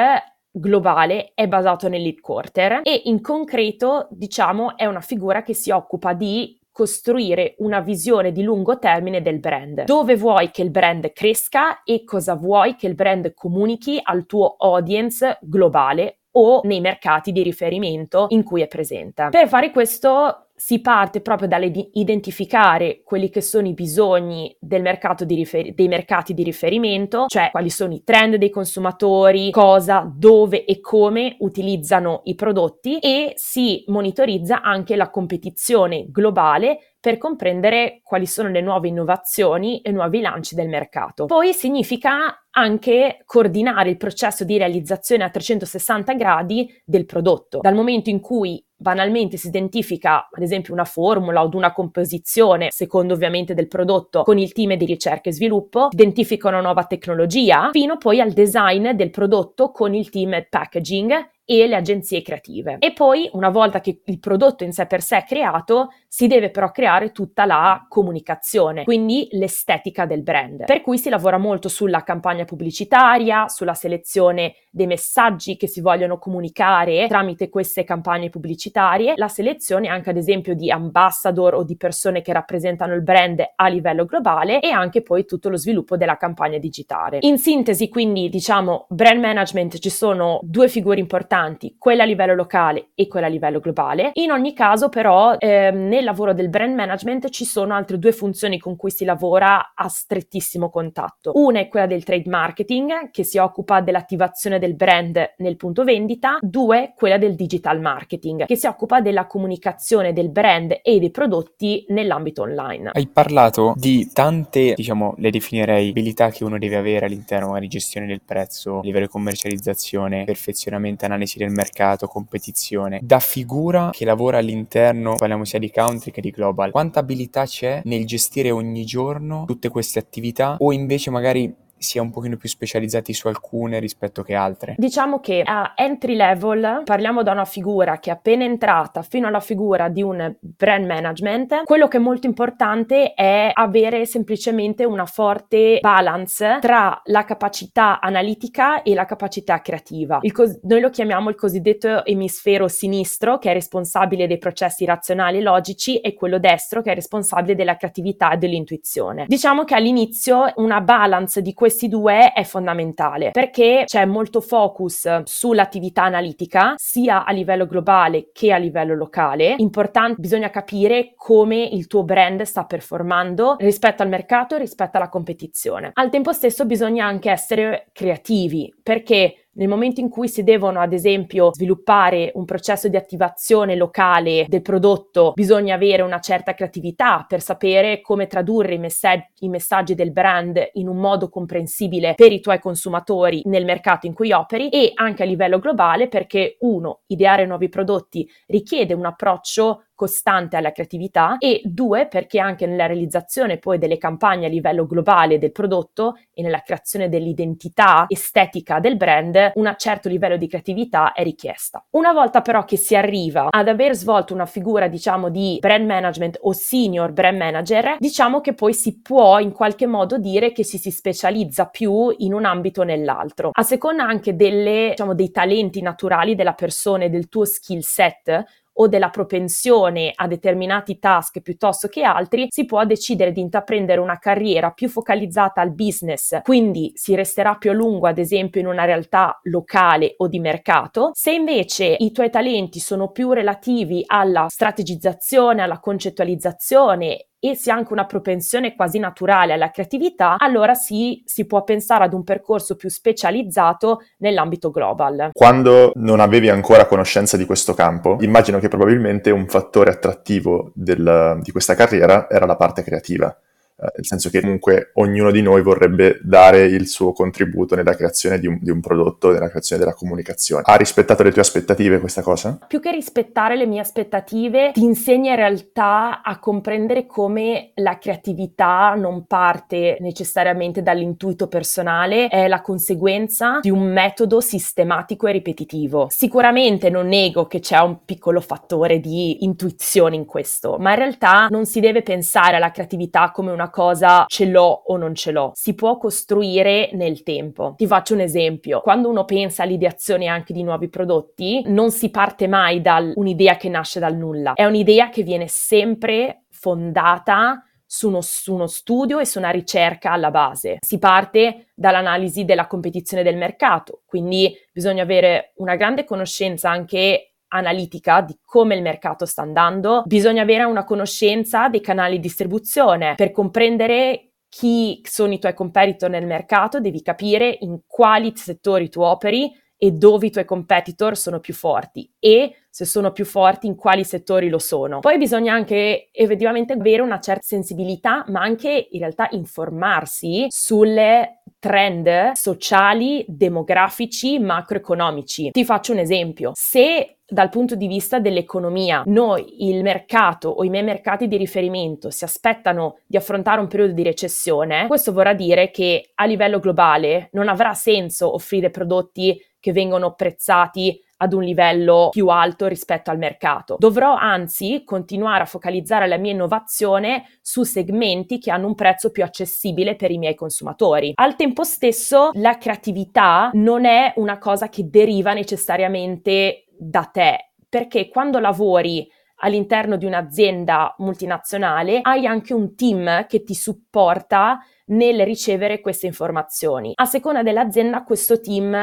globale 0.51 1.31
è 1.33 1.47
basato 1.47 1.87
nell'headquarter 1.87 2.81
e 2.83 3.01
in 3.05 3.21
concreto 3.21 4.07
diciamo 4.11 4.75
è 4.75 4.85
una 4.85 5.01
figura 5.01 5.41
che 5.41 5.53
si 5.53 5.71
occupa 5.71 6.13
di 6.13 6.57
costruire 6.71 7.55
una 7.57 7.81
visione 7.81 8.31
di 8.31 8.41
lungo 8.41 8.79
termine 8.79 9.21
del 9.21 9.39
brand. 9.39 9.83
Dove 9.83 10.15
vuoi 10.15 10.49
che 10.49 10.61
il 10.61 10.71
brand 10.71 11.11
cresca 11.11 11.83
e 11.83 12.05
cosa 12.05 12.35
vuoi 12.35 12.75
che 12.75 12.87
il 12.87 12.95
brand 12.95 13.33
comunichi 13.33 13.99
al 14.01 14.25
tuo 14.25 14.55
audience 14.57 15.39
globale 15.41 16.19
o 16.31 16.61
nei 16.63 16.79
mercati 16.79 17.31
di 17.31 17.43
riferimento 17.43 18.27
in 18.29 18.43
cui 18.43 18.61
è 18.61 18.67
presente. 18.67 19.27
Per 19.29 19.47
fare 19.47 19.71
questo 19.71 20.48
si 20.59 20.81
parte 20.81 21.21
proprio 21.21 21.47
dall'identificare 21.47 23.01
quelli 23.05 23.29
che 23.29 23.39
sono 23.39 23.67
i 23.67 23.73
bisogni 23.73 24.53
mercato 24.59 25.23
rifer- 25.23 25.73
dei 25.73 25.87
mercati 25.87 26.33
di 26.33 26.43
riferimento, 26.43 27.27
cioè 27.27 27.49
quali 27.49 27.69
sono 27.69 27.93
i 27.93 28.03
trend 28.03 28.35
dei 28.35 28.49
consumatori, 28.49 29.51
cosa, 29.51 30.11
dove 30.13 30.65
e 30.65 30.81
come 30.81 31.37
utilizzano 31.39 32.21
i 32.25 32.35
prodotti 32.35 32.99
e 32.99 33.31
si 33.35 33.85
monitorizza 33.87 34.61
anche 34.61 34.97
la 34.97 35.09
competizione 35.09 36.07
globale 36.09 36.95
per 36.99 37.17
comprendere 37.17 38.01
quali 38.03 38.25
sono 38.25 38.49
le 38.49 38.59
nuove 38.59 38.89
innovazioni 38.89 39.79
e 39.79 39.91
nuovi 39.91 40.19
lanci 40.19 40.55
del 40.55 40.67
mercato. 40.67 41.25
Poi 41.25 41.53
significa 41.53 42.43
anche 42.49 43.21
coordinare 43.25 43.91
il 43.91 43.97
processo 43.97 44.43
di 44.43 44.57
realizzazione 44.57 45.23
a 45.23 45.29
360 45.29 46.13
gradi 46.15 46.69
del 46.83 47.05
prodotto, 47.05 47.59
dal 47.61 47.75
momento 47.75 48.09
in 48.09 48.19
cui 48.19 48.61
banalmente 48.79 49.35
si 49.37 49.47
identifica 49.47 50.29
ad 50.31 50.41
esempio 50.41 50.73
una 50.73 50.85
formula 50.85 51.43
o 51.43 51.49
una 51.53 51.73
composizione, 51.73 52.69
secondo 52.71 53.13
ovviamente 53.13 53.53
del 53.53 53.67
prodotto, 53.67 54.23
con 54.23 54.37
il 54.37 54.53
team 54.53 54.75
di 54.75 54.85
ricerca 54.85 55.29
e 55.29 55.33
sviluppo, 55.33 55.89
identifica 55.91 56.47
una 56.47 56.61
nuova 56.61 56.85
tecnologia, 56.85 57.69
fino 57.71 57.97
poi 57.97 58.21
al 58.21 58.31
design 58.31 58.91
del 58.91 59.09
prodotto 59.09 59.71
con 59.71 59.93
il 59.93 60.09
team 60.09 60.45
packaging 60.49 61.37
e 61.51 61.65
le 61.65 61.77
agenzie 61.77 62.21
creative. 62.21 62.75
E 62.77 62.93
poi, 62.93 63.27
una 63.33 63.49
volta 63.49 63.79
che 63.79 64.01
il 64.05 64.19
prodotto 64.19 64.63
in 64.63 64.71
sé 64.71 64.85
per 64.85 65.01
sé 65.01 65.17
è 65.17 65.23
creato, 65.23 65.91
si 66.07 66.27
deve 66.27 66.51
però 66.51 66.69
creare 66.69 67.11
tutta 67.11 67.45
la 67.45 67.87
comunicazione, 67.89 68.83
quindi 68.83 69.27
l'estetica 69.31 70.05
del 70.05 70.21
brand. 70.21 70.65
Per 70.65 70.81
cui 70.81 70.99
si 70.99 71.09
lavora 71.09 71.39
molto 71.39 71.67
sulla 71.67 72.03
campagna 72.03 72.45
pubblicitaria, 72.45 73.47
sulla 73.47 73.73
selezione 73.73 74.57
dei 74.69 74.85
messaggi 74.85 75.57
che 75.57 75.65
si 75.65 75.81
vogliono 75.81 76.19
comunicare 76.19 77.07
tramite 77.07 77.49
queste 77.49 77.83
campagne 77.83 78.29
pubblicitarie, 78.29 79.13
la 79.15 79.27
selezione 79.27 79.87
anche 79.87 80.11
ad 80.11 80.17
esempio 80.17 80.53
di 80.53 80.69
ambassador 80.69 81.55
o 81.55 81.63
di 81.63 81.77
persone 81.77 82.21
che 82.21 82.31
rappresentano 82.31 82.93
il 82.93 83.01
brand 83.01 83.43
a 83.55 83.67
livello 83.69 84.05
globale 84.05 84.59
e 84.59 84.69
anche 84.69 85.01
poi 85.01 85.25
tutto 85.25 85.49
lo 85.49 85.57
sviluppo 85.57 85.97
della 85.97 86.17
campagna 86.17 86.59
digitale. 86.59 87.17
In 87.21 87.39
sintesi, 87.39 87.89
quindi, 87.89 88.29
diciamo, 88.29 88.85
brand 88.89 89.19
management 89.19 89.79
ci 89.79 89.89
sono 89.89 90.39
due 90.43 90.67
figure 90.67 90.99
importanti 90.99 91.37
importanti, 91.39 91.75
quella 91.77 92.03
a 92.03 92.05
livello 92.05 92.35
locale 92.35 92.89
e 92.95 93.07
quella 93.07 93.27
a 93.27 93.29
livello 93.29 93.59
globale. 93.59 94.11
In 94.13 94.31
ogni 94.31 94.53
caso, 94.53 94.89
però, 94.89 95.35
eh, 95.37 95.71
nel 95.71 96.03
lavoro 96.03 96.33
del 96.33 96.49
brand 96.49 96.75
management 96.75 97.29
ci 97.29 97.45
sono 97.45 97.73
altre 97.73 97.97
due 97.97 98.11
funzioni 98.11 98.59
con 98.59 98.75
cui 98.75 98.91
si 98.91 99.05
lavora 99.05 99.73
a 99.73 99.87
strettissimo 99.87 100.69
contatto. 100.69 101.31
Una 101.35 101.59
è 101.59 101.67
quella 101.67 101.85
del 101.85 102.03
trade 102.03 102.29
marketing, 102.29 103.11
che 103.11 103.23
si 103.23 103.37
occupa 103.37 103.81
dell'attivazione 103.81 104.59
del 104.59 104.75
brand 104.75 105.33
nel 105.37 105.55
punto 105.55 105.83
vendita, 105.83 106.37
due 106.41 106.93
quella 106.95 107.17
del 107.17 107.35
digital 107.35 107.79
marketing, 107.79 108.45
che 108.45 108.55
si 108.55 108.67
occupa 108.67 109.01
della 109.01 109.25
comunicazione 109.25 110.13
del 110.13 110.29
brand 110.29 110.79
e 110.81 110.99
dei 110.99 111.11
prodotti 111.11 111.85
nell'ambito 111.89 112.41
online. 112.41 112.91
Hai 112.93 113.07
parlato 113.07 113.73
di 113.77 114.09
tante, 114.11 114.73
diciamo, 114.75 115.13
le 115.17 115.29
definirei 115.29 115.89
abilità 115.89 116.29
che 116.29 116.43
uno 116.43 116.57
deve 116.57 116.75
avere 116.75 117.05
all'interno 117.05 117.57
di 117.59 117.67
gestione 117.67 118.07
del 118.07 118.21
prezzo, 118.25 118.81
livello 118.81 119.05
di 119.05 119.11
commercializzazione, 119.11 120.23
perfezionamento, 120.23 121.05
analisi 121.05 121.28
analisi 121.29 121.37
del 121.37 121.51
mercato, 121.51 122.07
competizione, 122.07 122.99
da 123.03 123.19
figura 123.19 123.89
che 123.91 124.05
lavora 124.05 124.39
all'interno, 124.39 125.15
parliamo 125.15 125.45
sia 125.45 125.59
di 125.59 125.71
country 125.71 126.11
che 126.11 126.21
di 126.21 126.31
global, 126.31 126.71
quanta 126.71 126.99
abilità 126.99 127.45
c'è 127.45 127.81
nel 127.83 128.05
gestire 128.05 128.49
ogni 128.49 128.85
giorno 128.85 129.43
tutte 129.45 129.69
queste 129.69 129.99
attività? 129.99 130.55
O 130.59 130.71
invece 130.71 131.11
magari 131.11 131.53
si 131.79 131.97
è 131.97 132.01
un 132.01 132.11
pochino 132.11 132.37
più 132.37 132.49
specializzati 132.49 133.13
su 133.13 133.27
alcune 133.27 133.79
rispetto 133.79 134.21
che 134.21 134.35
altre? 134.35 134.75
Diciamo 134.77 135.19
che 135.19 135.41
a 135.43 135.73
entry 135.75 136.15
level 136.15 136.83
parliamo 136.85 137.23
da 137.23 137.31
una 137.31 137.45
figura 137.45 137.99
che 137.99 138.09
è 138.09 138.13
appena 138.13 138.43
entrata 138.43 139.01
fino 139.01 139.27
alla 139.27 139.39
figura 139.39 139.89
di 139.89 140.03
un 140.03 140.35
brand 140.39 140.85
management. 140.85 141.63
Quello 141.63 141.87
che 141.87 141.97
è 141.97 141.99
molto 141.99 142.27
importante 142.27 143.13
è 143.13 143.49
avere 143.53 144.05
semplicemente 144.05 144.85
una 144.85 145.05
forte 145.05 145.79
balance 145.81 146.57
tra 146.61 147.01
la 147.05 147.23
capacità 147.23 147.99
analitica 147.99 148.83
e 148.83 148.93
la 148.93 149.05
capacità 149.05 149.61
creativa. 149.61 150.19
Cos- 150.31 150.59
noi 150.63 150.81
lo 150.81 150.89
chiamiamo 150.89 151.29
il 151.29 151.35
cosiddetto 151.35 152.05
emisfero 152.05 152.67
sinistro 152.67 153.37
che 153.39 153.49
è 153.49 153.53
responsabile 153.53 154.27
dei 154.27 154.37
processi 154.37 154.85
razionali 154.85 155.37
e 155.37 155.41
logici 155.41 155.99
e 155.99 156.13
quello 156.13 156.39
destro 156.39 156.81
che 156.81 156.91
è 156.91 156.95
responsabile 156.95 157.55
della 157.55 157.75
creatività 157.75 158.31
e 158.31 158.37
dell'intuizione. 158.37 159.25
Diciamo 159.27 159.63
che 159.63 159.75
all'inizio 159.75 160.51
una 160.57 160.81
balance 160.81 161.41
di 161.41 161.53
questi 161.53 161.68
questi 161.69 161.87
due 161.87 162.33
è 162.33 162.43
fondamentale 162.45 163.29
perché 163.29 163.83
c'è 163.85 164.03
molto 164.05 164.41
focus 164.41 165.21
sull'attività 165.25 166.01
analitica 166.01 166.73
sia 166.77 167.23
a 167.23 167.31
livello 167.31 167.67
globale 167.67 168.31
che 168.33 168.51
a 168.51 168.57
livello 168.57 168.95
locale. 168.95 169.53
Importante, 169.59 170.19
bisogna 170.19 170.49
capire 170.49 171.13
come 171.15 171.61
il 171.61 171.85
tuo 171.85 172.03
brand 172.03 172.41
sta 172.41 172.65
performando 172.65 173.55
rispetto 173.59 174.01
al 174.01 174.09
mercato 174.09 174.55
e 174.55 174.57
rispetto 174.57 174.97
alla 174.97 175.09
competizione. 175.09 175.91
Al 175.93 176.09
tempo 176.09 176.33
stesso 176.33 176.65
bisogna 176.65 177.05
anche 177.05 177.29
essere 177.29 177.89
creativi 177.93 178.73
perché 178.81 179.48
nel 179.59 179.67
momento 179.67 179.99
in 179.99 180.09
cui 180.09 180.29
si 180.29 180.43
devono, 180.43 180.79
ad 180.79 180.93
esempio, 180.93 181.53
sviluppare 181.53 182.31
un 182.35 182.45
processo 182.45 182.87
di 182.87 182.95
attivazione 182.95 183.75
locale 183.75 184.45
del 184.47 184.61
prodotto, 184.61 185.33
bisogna 185.35 185.75
avere 185.75 186.01
una 186.01 186.21
certa 186.21 186.53
creatività 186.53 187.25
per 187.27 187.41
sapere 187.41 187.99
come 187.99 188.27
tradurre 188.27 188.75
i, 188.75 188.79
messaggi, 188.79 189.25
i 189.39 189.49
messaggi 189.49 189.95
del 189.95 190.13
brand 190.13 190.69
in 190.73 190.87
un 190.87 190.95
modo 190.95 191.27
comprensibile 191.27 192.13
per 192.15 192.31
i 192.31 192.39
tuoi 192.39 192.59
consumatori 192.59 193.41
nel 193.45 193.65
mercato 193.65 194.07
in 194.07 194.13
cui 194.13 194.31
operi 194.31 194.69
e 194.69 194.93
anche 194.95 195.23
a 195.23 195.25
livello 195.25 195.59
globale 195.59 196.07
perché 196.07 196.55
uno, 196.61 197.01
ideare 197.07 197.45
nuovi 197.45 197.67
prodotti 197.67 198.29
richiede 198.47 198.93
un 198.93 199.05
approccio 199.05 199.83
costante 199.99 200.55
alla 200.55 200.71
creatività 200.71 201.35
e 201.39 201.59
due 201.65 202.07
perché 202.07 202.39
anche 202.39 202.65
nella 202.65 202.85
realizzazione 202.85 203.57
poi 203.57 203.77
delle 203.77 203.97
campagne 203.97 204.45
a 204.45 204.49
livello 204.49 204.85
globale 204.85 205.37
del 205.37 205.51
prodotto 205.51 206.17
e 206.33 206.41
nella 206.41 206.61
creazione 206.61 207.09
dell'identità 207.09 208.05
estetica 208.07 208.79
del 208.79 208.95
brand 208.95 209.51
un 209.55 209.73
certo 209.75 210.07
livello 210.07 210.37
di 210.37 210.47
creatività 210.47 211.11
è 211.11 211.21
richiesta. 211.21 211.85
Una 211.89 212.13
volta 212.13 212.39
però 212.39 212.63
che 212.63 212.77
si 212.77 212.95
arriva 212.95 213.47
ad 213.49 213.67
aver 213.67 213.93
svolto 213.93 214.33
una 214.33 214.45
figura 214.45 214.87
diciamo 214.87 215.27
di 215.27 215.57
brand 215.59 215.85
management 215.85 216.37
o 216.43 216.53
senior 216.53 217.11
brand 217.11 217.37
manager 217.37 217.97
diciamo 217.99 218.39
che 218.39 218.53
poi 218.53 218.73
si 218.73 219.01
può 219.01 219.39
in 219.39 219.51
qualche 219.51 219.85
modo 219.85 220.17
dire 220.17 220.53
che 220.53 220.63
si 220.63 220.77
si 220.77 220.91
specializza 220.91 221.65
più 221.65 222.15
in 222.19 222.33
un 222.33 222.45
ambito 222.45 222.81
o 222.81 222.85
nell'altro 222.85 223.49
a 223.51 223.63
seconda 223.63 224.03
anche 224.03 224.37
delle 224.37 224.91
diciamo 224.91 225.13
dei 225.13 225.29
talenti 225.29 225.81
naturali 225.81 226.35
della 226.35 226.53
persona 226.53 227.03
e 227.03 227.09
del 227.09 227.27
tuo 227.27 227.43
skill 227.43 227.79
set 227.79 228.45
o 228.81 228.87
della 228.87 229.09
propensione 229.09 230.11
a 230.13 230.27
determinati 230.27 230.99
task 230.99 231.41
piuttosto 231.41 231.87
che 231.87 232.03
altri, 232.03 232.47
si 232.49 232.65
può 232.65 232.83
decidere 232.85 233.31
di 233.31 233.41
intraprendere 233.41 233.99
una 233.99 234.17
carriera 234.17 234.71
più 234.71 234.89
focalizzata 234.89 235.61
al 235.61 235.73
business, 235.73 236.41
quindi 236.41 236.91
si 236.95 237.15
resterà 237.15 237.55
più 237.55 237.71
a 237.71 237.73
lungo 237.73 238.07
ad 238.07 238.17
esempio 238.17 238.61
in 238.61 238.67
una 238.67 238.85
realtà 238.85 239.39
locale 239.43 240.13
o 240.17 240.27
di 240.27 240.39
mercato. 240.39 241.11
Se 241.13 241.31
invece 241.31 241.95
i 241.97 242.11
tuoi 242.11 242.29
talenti 242.29 242.79
sono 242.79 243.11
più 243.11 243.31
relativi 243.31 244.03
alla 244.05 244.47
strategizzazione, 244.49 245.61
alla 245.61 245.79
concettualizzazione 245.79 247.28
e 247.39 247.55
si 247.55 247.69
ha 247.69 247.75
anche 247.75 247.93
una 247.93 248.05
propensione 248.05 248.75
quasi 248.75 248.99
naturale 248.99 249.53
alla 249.53 249.71
creatività, 249.71 250.35
allora 250.37 250.73
sì, 250.73 251.23
si 251.25 251.45
può 251.45 251.63
pensare 251.63 252.03
ad 252.03 252.13
un 252.13 252.23
percorso 252.23 252.75
più 252.75 252.89
specializzato 252.89 254.01
nell'ambito 254.17 254.71
global. 254.71 255.29
Quando 255.31 255.91
non 255.95 256.19
avevi 256.19 256.49
ancora 256.49 256.85
conoscenza 256.85 257.37
di 257.37 257.45
questo 257.45 257.73
campo, 257.73 258.17
immagino 258.21 258.59
che 258.59 258.67
probabilmente 258.67 259.31
un 259.31 259.47
fattore 259.47 259.91
attrattivo 259.91 260.71
del, 260.75 261.39
di 261.41 261.51
questa 261.51 261.75
carriera 261.75 262.29
era 262.29 262.45
la 262.45 262.55
parte 262.55 262.83
creativa. 262.83 263.35
Eh, 263.81 263.91
nel 263.95 264.05
senso 264.05 264.29
che 264.29 264.41
comunque 264.41 264.91
ognuno 264.95 265.31
di 265.31 265.41
noi 265.41 265.61
vorrebbe 265.61 266.19
dare 266.21 266.65
il 266.65 266.87
suo 266.87 267.13
contributo 267.13 267.75
nella 267.75 267.95
creazione 267.95 268.37
di 268.37 268.45
un, 268.45 268.59
di 268.61 268.69
un, 268.69 268.81
prodotto, 268.81 269.31
nella 269.31 269.47
creazione 269.47 269.81
della 269.81 269.95
comunicazione. 269.95 270.63
Ha 270.65 270.75
rispettato 270.75 271.23
le 271.23 271.31
tue 271.31 271.41
aspettative 271.41 271.99
questa 271.99 272.21
cosa? 272.21 272.59
Più 272.67 272.81
che 272.81 272.91
rispettare 272.91 273.55
le 273.55 273.65
mie 273.65 273.79
aspettative, 273.79 274.71
ti 274.73 274.83
insegna 274.83 275.31
in 275.31 275.37
realtà 275.37 276.21
a 276.21 276.39
comprendere 276.39 277.05
come 277.05 277.71
la 277.75 277.97
creatività 277.97 278.95
non 278.95 279.25
parte 279.25 279.97
necessariamente 280.01 280.81
dall'intuito 280.81 281.47
personale, 281.47 282.27
è 282.27 282.49
la 282.49 282.61
conseguenza 282.61 283.59
di 283.61 283.69
un 283.69 283.91
metodo 283.91 284.41
sistematico 284.41 285.27
e 285.27 285.31
ripetitivo. 285.31 286.07
Sicuramente 286.09 286.89
non 286.89 287.07
nego 287.07 287.47
che 287.47 287.59
c'è 287.59 287.79
un 287.79 288.03
piccolo 288.03 288.41
fattore 288.41 288.99
di 288.99 289.45
intuizione 289.45 290.17
in 290.17 290.25
questo, 290.25 290.77
ma 290.79 290.91
in 290.91 290.97
realtà 290.97 291.47
non 291.49 291.65
si 291.65 291.79
deve 291.79 292.01
pensare 292.01 292.57
alla 292.57 292.71
creatività 292.71 293.31
come 293.31 293.51
una 293.51 293.68
cosa 293.69 294.25
ce 294.27 294.45
l'ho 294.45 294.83
o 294.85 294.97
non 294.97 295.15
ce 295.15 295.31
l'ho, 295.31 295.51
si 295.53 295.73
può 295.73 295.97
costruire 295.97 296.89
nel 296.93 297.23
tempo. 297.23 297.73
Ti 297.77 297.87
faccio 297.87 298.13
un 298.13 298.21
esempio, 298.21 298.81
quando 298.81 299.09
uno 299.09 299.25
pensa 299.25 299.63
all'ideazione 299.63 300.27
anche 300.27 300.53
di 300.53 300.63
nuovi 300.63 300.89
prodotti, 300.89 301.63
non 301.65 301.91
si 301.91 302.09
parte 302.09 302.47
mai 302.47 302.81
da 302.81 303.11
un'idea 303.15 303.57
che 303.57 303.69
nasce 303.69 303.99
dal 303.99 304.15
nulla, 304.15 304.53
è 304.53 304.65
un'idea 304.65 305.09
che 305.09 305.23
viene 305.23 305.47
sempre 305.47 306.43
fondata 306.49 307.63
su 307.91 308.07
uno, 308.07 308.21
su 308.21 308.53
uno, 308.53 308.67
studio 308.67 309.17
e 309.17 309.25
su 309.25 309.39
una 309.39 309.49
ricerca 309.49 310.11
alla 310.11 310.29
base. 310.29 310.77
Si 310.79 310.99
parte 310.99 311.69
dall'analisi 311.73 312.45
della 312.45 312.67
competizione 312.67 313.23
del 313.23 313.35
mercato, 313.35 314.01
quindi 314.05 314.55
bisogna 314.71 315.01
avere 315.01 315.53
una 315.55 315.75
grande 315.75 316.03
conoscenza 316.03 316.69
anche 316.69 317.28
analitica 317.49 318.21
di 318.21 318.37
come 318.43 318.75
il 318.75 318.81
mercato 318.81 319.25
sta 319.25 319.41
andando, 319.41 320.03
bisogna 320.05 320.41
avere 320.41 320.63
una 320.63 320.83
conoscenza 320.83 321.67
dei 321.67 321.81
canali 321.81 322.15
di 322.15 322.21
distribuzione 322.21 323.15
per 323.15 323.31
comprendere 323.31 324.29
chi 324.49 325.01
sono 325.03 325.33
i 325.33 325.39
tuoi 325.39 325.53
competitor 325.53 326.09
nel 326.09 326.25
mercato, 326.25 326.79
devi 326.79 327.01
capire 327.03 327.55
in 327.61 327.81
quali 327.85 328.33
settori 328.35 328.89
tu 328.89 329.01
operi 329.01 329.51
e 329.81 329.91
dove 329.91 330.27
i 330.27 330.31
tuoi 330.31 330.43
competitor 330.43 331.15
sono 331.15 331.39
più 331.39 331.53
forti 331.53 332.11
e 332.19 332.55
se 332.69 332.83
sono 332.83 333.11
più 333.11 333.23
forti 333.23 333.65
in 333.65 333.75
quali 333.75 334.03
settori 334.03 334.49
lo 334.49 334.59
sono. 334.59 334.99
Poi 334.99 335.17
bisogna 335.17 335.53
anche 335.53 336.09
effettivamente 336.11 336.73
avere 336.73 337.01
una 337.01 337.19
certa 337.19 337.43
sensibilità, 337.43 338.25
ma 338.27 338.41
anche 338.41 338.89
in 338.91 338.99
realtà 338.99 339.29
informarsi 339.31 340.47
sulle 340.49 341.43
trend 341.59 342.31
sociali, 342.33 343.23
demografici, 343.27 344.37
macroeconomici. 344.39 345.51
Ti 345.51 345.65
faccio 345.65 345.93
un 345.93 345.99
esempio. 345.99 346.51
Se 346.55 347.18
dal 347.29 347.49
punto 347.49 347.75
di 347.75 347.87
vista 347.87 348.19
dell'economia, 348.19 349.03
noi, 349.05 349.69
il 349.69 349.83
mercato 349.83 350.49
o 350.49 350.63
i 350.63 350.69
miei 350.69 350.83
mercati 350.83 351.27
di 351.27 351.37
riferimento 351.37 352.09
si 352.09 352.23
aspettano 352.23 352.99
di 353.05 353.17
affrontare 353.17 353.61
un 353.61 353.67
periodo 353.67 353.93
di 353.93 354.03
recessione, 354.03 354.87
questo 354.87 355.13
vorrà 355.13 355.33
dire 355.33 355.69
che 355.71 356.11
a 356.15 356.25
livello 356.25 356.59
globale 356.59 357.29
non 357.33 357.47
avrà 357.47 357.73
senso 357.73 358.33
offrire 358.33 358.69
prodotti 358.69 359.39
che 359.59 359.71
vengono 359.71 360.13
prezzati 360.13 361.01
ad 361.21 361.33
un 361.33 361.43
livello 361.43 362.09
più 362.11 362.27
alto 362.27 362.67
rispetto 362.67 363.11
al 363.11 363.17
mercato. 363.17 363.75
Dovrò 363.77 364.15
anzi 364.15 364.83
continuare 364.85 365.43
a 365.43 365.45
focalizzare 365.45 366.07
la 366.07 366.17
mia 366.17 366.31
innovazione 366.31 367.25
su 367.41 367.63
segmenti 367.63 368.39
che 368.39 368.51
hanno 368.51 368.67
un 368.67 368.75
prezzo 368.75 369.11
più 369.11 369.23
accessibile 369.23 369.95
per 369.95 370.11
i 370.11 370.17
miei 370.17 370.35
consumatori. 370.35 371.13
Al 371.15 371.35
tempo 371.35 371.63
stesso, 371.63 372.29
la 372.33 372.57
creatività 372.57 373.49
non 373.53 373.85
è 373.85 374.13
una 374.15 374.37
cosa 374.37 374.69
che 374.69 374.89
deriva 374.89 375.33
necessariamente 375.33 376.65
da 376.77 377.03
te, 377.03 377.51
perché 377.67 378.07
quando 378.07 378.39
lavori 378.39 379.07
all'interno 379.41 379.95
di 379.97 380.05
un'azienda 380.05 380.95
multinazionale 380.97 381.99
hai 382.01 382.25
anche 382.25 382.53
un 382.53 382.75
team 382.75 383.25
che 383.25 383.43
ti 383.43 383.53
supporta 383.53 384.59
nel 384.87 385.23
ricevere 385.23 385.81
queste 385.81 386.07
informazioni. 386.07 386.93
A 386.95 387.05
seconda 387.05 387.43
dell'azienda 387.43 388.03
questo 388.03 388.39
team 388.41 388.75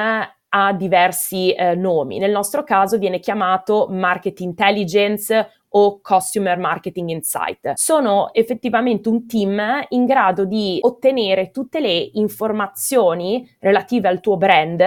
ha 0.49 0.73
diversi 0.73 1.53
eh, 1.53 1.75
nomi. 1.75 2.19
Nel 2.19 2.31
nostro 2.31 2.63
caso 2.65 2.99
viene 2.99 3.19
chiamato 3.19 3.89
market 3.91 4.41
intelligence 4.41 5.51
o 5.71 6.01
Customer 6.01 6.59
Marketing 6.59 7.11
Insight. 7.11 7.73
Sono 7.75 8.33
effettivamente 8.33 9.09
un 9.09 9.27
team 9.27 9.85
in 9.91 10.07
grado 10.07 10.45
di 10.45 10.79
ottenere 10.81 11.51
tutte 11.51 11.81
le 11.81 12.11
informazioni 12.15 13.47
relative 13.61 14.09
al 14.09 14.21
tuo 14.21 14.37
brand, 14.37 14.83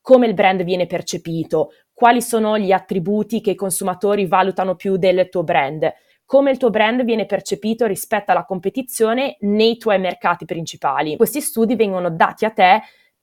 come 0.00 0.26
il 0.26 0.34
brand 0.34 0.64
viene 0.64 0.86
percepito, 0.86 1.70
quali 1.92 2.20
sono 2.20 2.58
gli 2.58 2.72
attributi 2.72 3.40
che 3.40 3.52
i 3.52 3.54
consumatori 3.54 4.26
valutano 4.26 4.74
più 4.74 4.96
del 4.96 5.28
tuo 5.28 5.44
brand, 5.44 5.92
come 6.24 6.50
il 6.50 6.56
tuo 6.56 6.70
brand 6.70 7.04
viene 7.04 7.26
percepito 7.26 7.86
rispetto 7.86 8.32
alla 8.32 8.44
competizione 8.44 9.36
nei 9.40 9.76
tuoi 9.76 10.00
mercati 10.00 10.44
principali. 10.44 11.16
Questi 11.16 11.40
studi 11.40 11.76
vengono 11.76 12.10
dati 12.10 12.44
a 12.44 12.50
te 12.50 12.80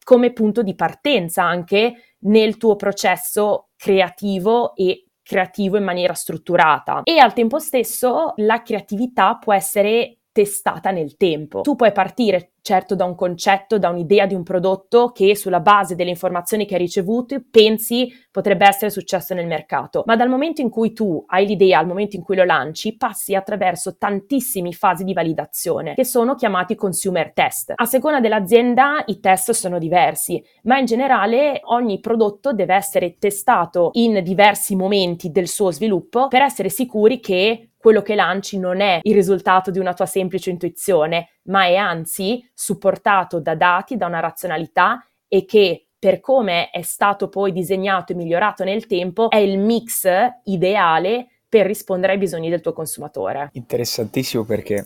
come 0.09 0.33
punto 0.33 0.63
di 0.63 0.73
partenza 0.73 1.43
anche 1.43 2.15
nel 2.21 2.57
tuo 2.57 2.75
processo 2.75 3.69
creativo 3.75 4.73
e 4.75 5.09
creativo 5.21 5.77
in 5.77 5.83
maniera 5.83 6.15
strutturata 6.15 7.01
e 7.03 7.19
al 7.19 7.33
tempo 7.33 7.59
stesso 7.59 8.33
la 8.37 8.63
creatività 8.63 9.35
può 9.35 9.53
essere 9.53 10.21
testata 10.31 10.89
nel 10.89 11.15
tempo. 11.15 11.61
Tu 11.61 11.75
puoi 11.75 11.91
partire 11.91 12.48
certo 12.61 12.95
da 12.95 13.05
un 13.05 13.15
concetto, 13.15 13.77
da 13.77 13.89
un'idea 13.89 14.25
di 14.25 14.35
un 14.35 14.43
prodotto 14.43 15.11
che 15.11 15.35
sulla 15.35 15.59
base 15.59 15.95
delle 15.95 16.09
informazioni 16.09 16.65
che 16.65 16.75
hai 16.75 16.81
ricevuto 16.81 17.41
pensi 17.49 18.11
potrebbe 18.31 18.67
essere 18.67 18.91
successo 18.91 19.33
nel 19.33 19.47
mercato, 19.47 20.03
ma 20.05 20.15
dal 20.15 20.29
momento 20.29 20.61
in 20.61 20.69
cui 20.69 20.93
tu 20.93 21.23
hai 21.27 21.45
l'idea, 21.45 21.79
al 21.79 21.87
momento 21.87 22.15
in 22.15 22.23
cui 22.23 22.35
lo 22.35 22.43
lanci, 22.43 22.95
passi 22.95 23.35
attraverso 23.35 23.97
tantissime 23.97 24.71
fasi 24.71 25.03
di 25.03 25.13
validazione 25.13 25.93
che 25.95 26.05
sono 26.05 26.35
chiamati 26.35 26.75
consumer 26.75 27.33
test. 27.33 27.73
A 27.75 27.85
seconda 27.85 28.19
dell'azienda 28.19 29.03
i 29.07 29.19
test 29.19 29.51
sono 29.51 29.79
diversi, 29.79 30.43
ma 30.63 30.77
in 30.77 30.85
generale 30.85 31.61
ogni 31.63 31.99
prodotto 31.99 32.53
deve 32.53 32.75
essere 32.75 33.17
testato 33.17 33.89
in 33.93 34.21
diversi 34.23 34.75
momenti 34.75 35.31
del 35.31 35.47
suo 35.47 35.71
sviluppo 35.71 36.27
per 36.27 36.41
essere 36.41 36.69
sicuri 36.69 37.19
che 37.19 37.68
quello 37.79 38.01
che 38.01 38.13
lanci 38.13 38.59
non 38.59 38.81
è 38.81 38.99
il 39.03 39.13
risultato 39.13 39.71
di 39.71 39.79
una 39.79 39.93
tua 39.93 40.05
semplice 40.05 40.49
intuizione, 40.49 41.29
ma 41.43 41.63
è 41.63 41.75
anzi 41.75 42.45
supportato 42.53 43.39
da 43.39 43.55
dati, 43.55 43.95
da 43.95 44.05
una 44.05 44.19
razionalità 44.19 45.01
e 45.29 45.45
che 45.45 45.87
per 45.97 46.19
come 46.19 46.69
è 46.71 46.81
stato 46.81 47.29
poi 47.29 47.53
disegnato 47.53 48.11
e 48.11 48.15
migliorato 48.15 48.65
nel 48.65 48.85
tempo 48.85 49.29
è 49.29 49.37
il 49.37 49.59
mix 49.59 50.05
ideale 50.43 51.27
per 51.47 51.65
rispondere 51.65 52.13
ai 52.13 52.19
bisogni 52.19 52.49
del 52.49 52.61
tuo 52.61 52.73
consumatore. 52.73 53.49
Interessantissimo 53.53 54.43
perché 54.43 54.85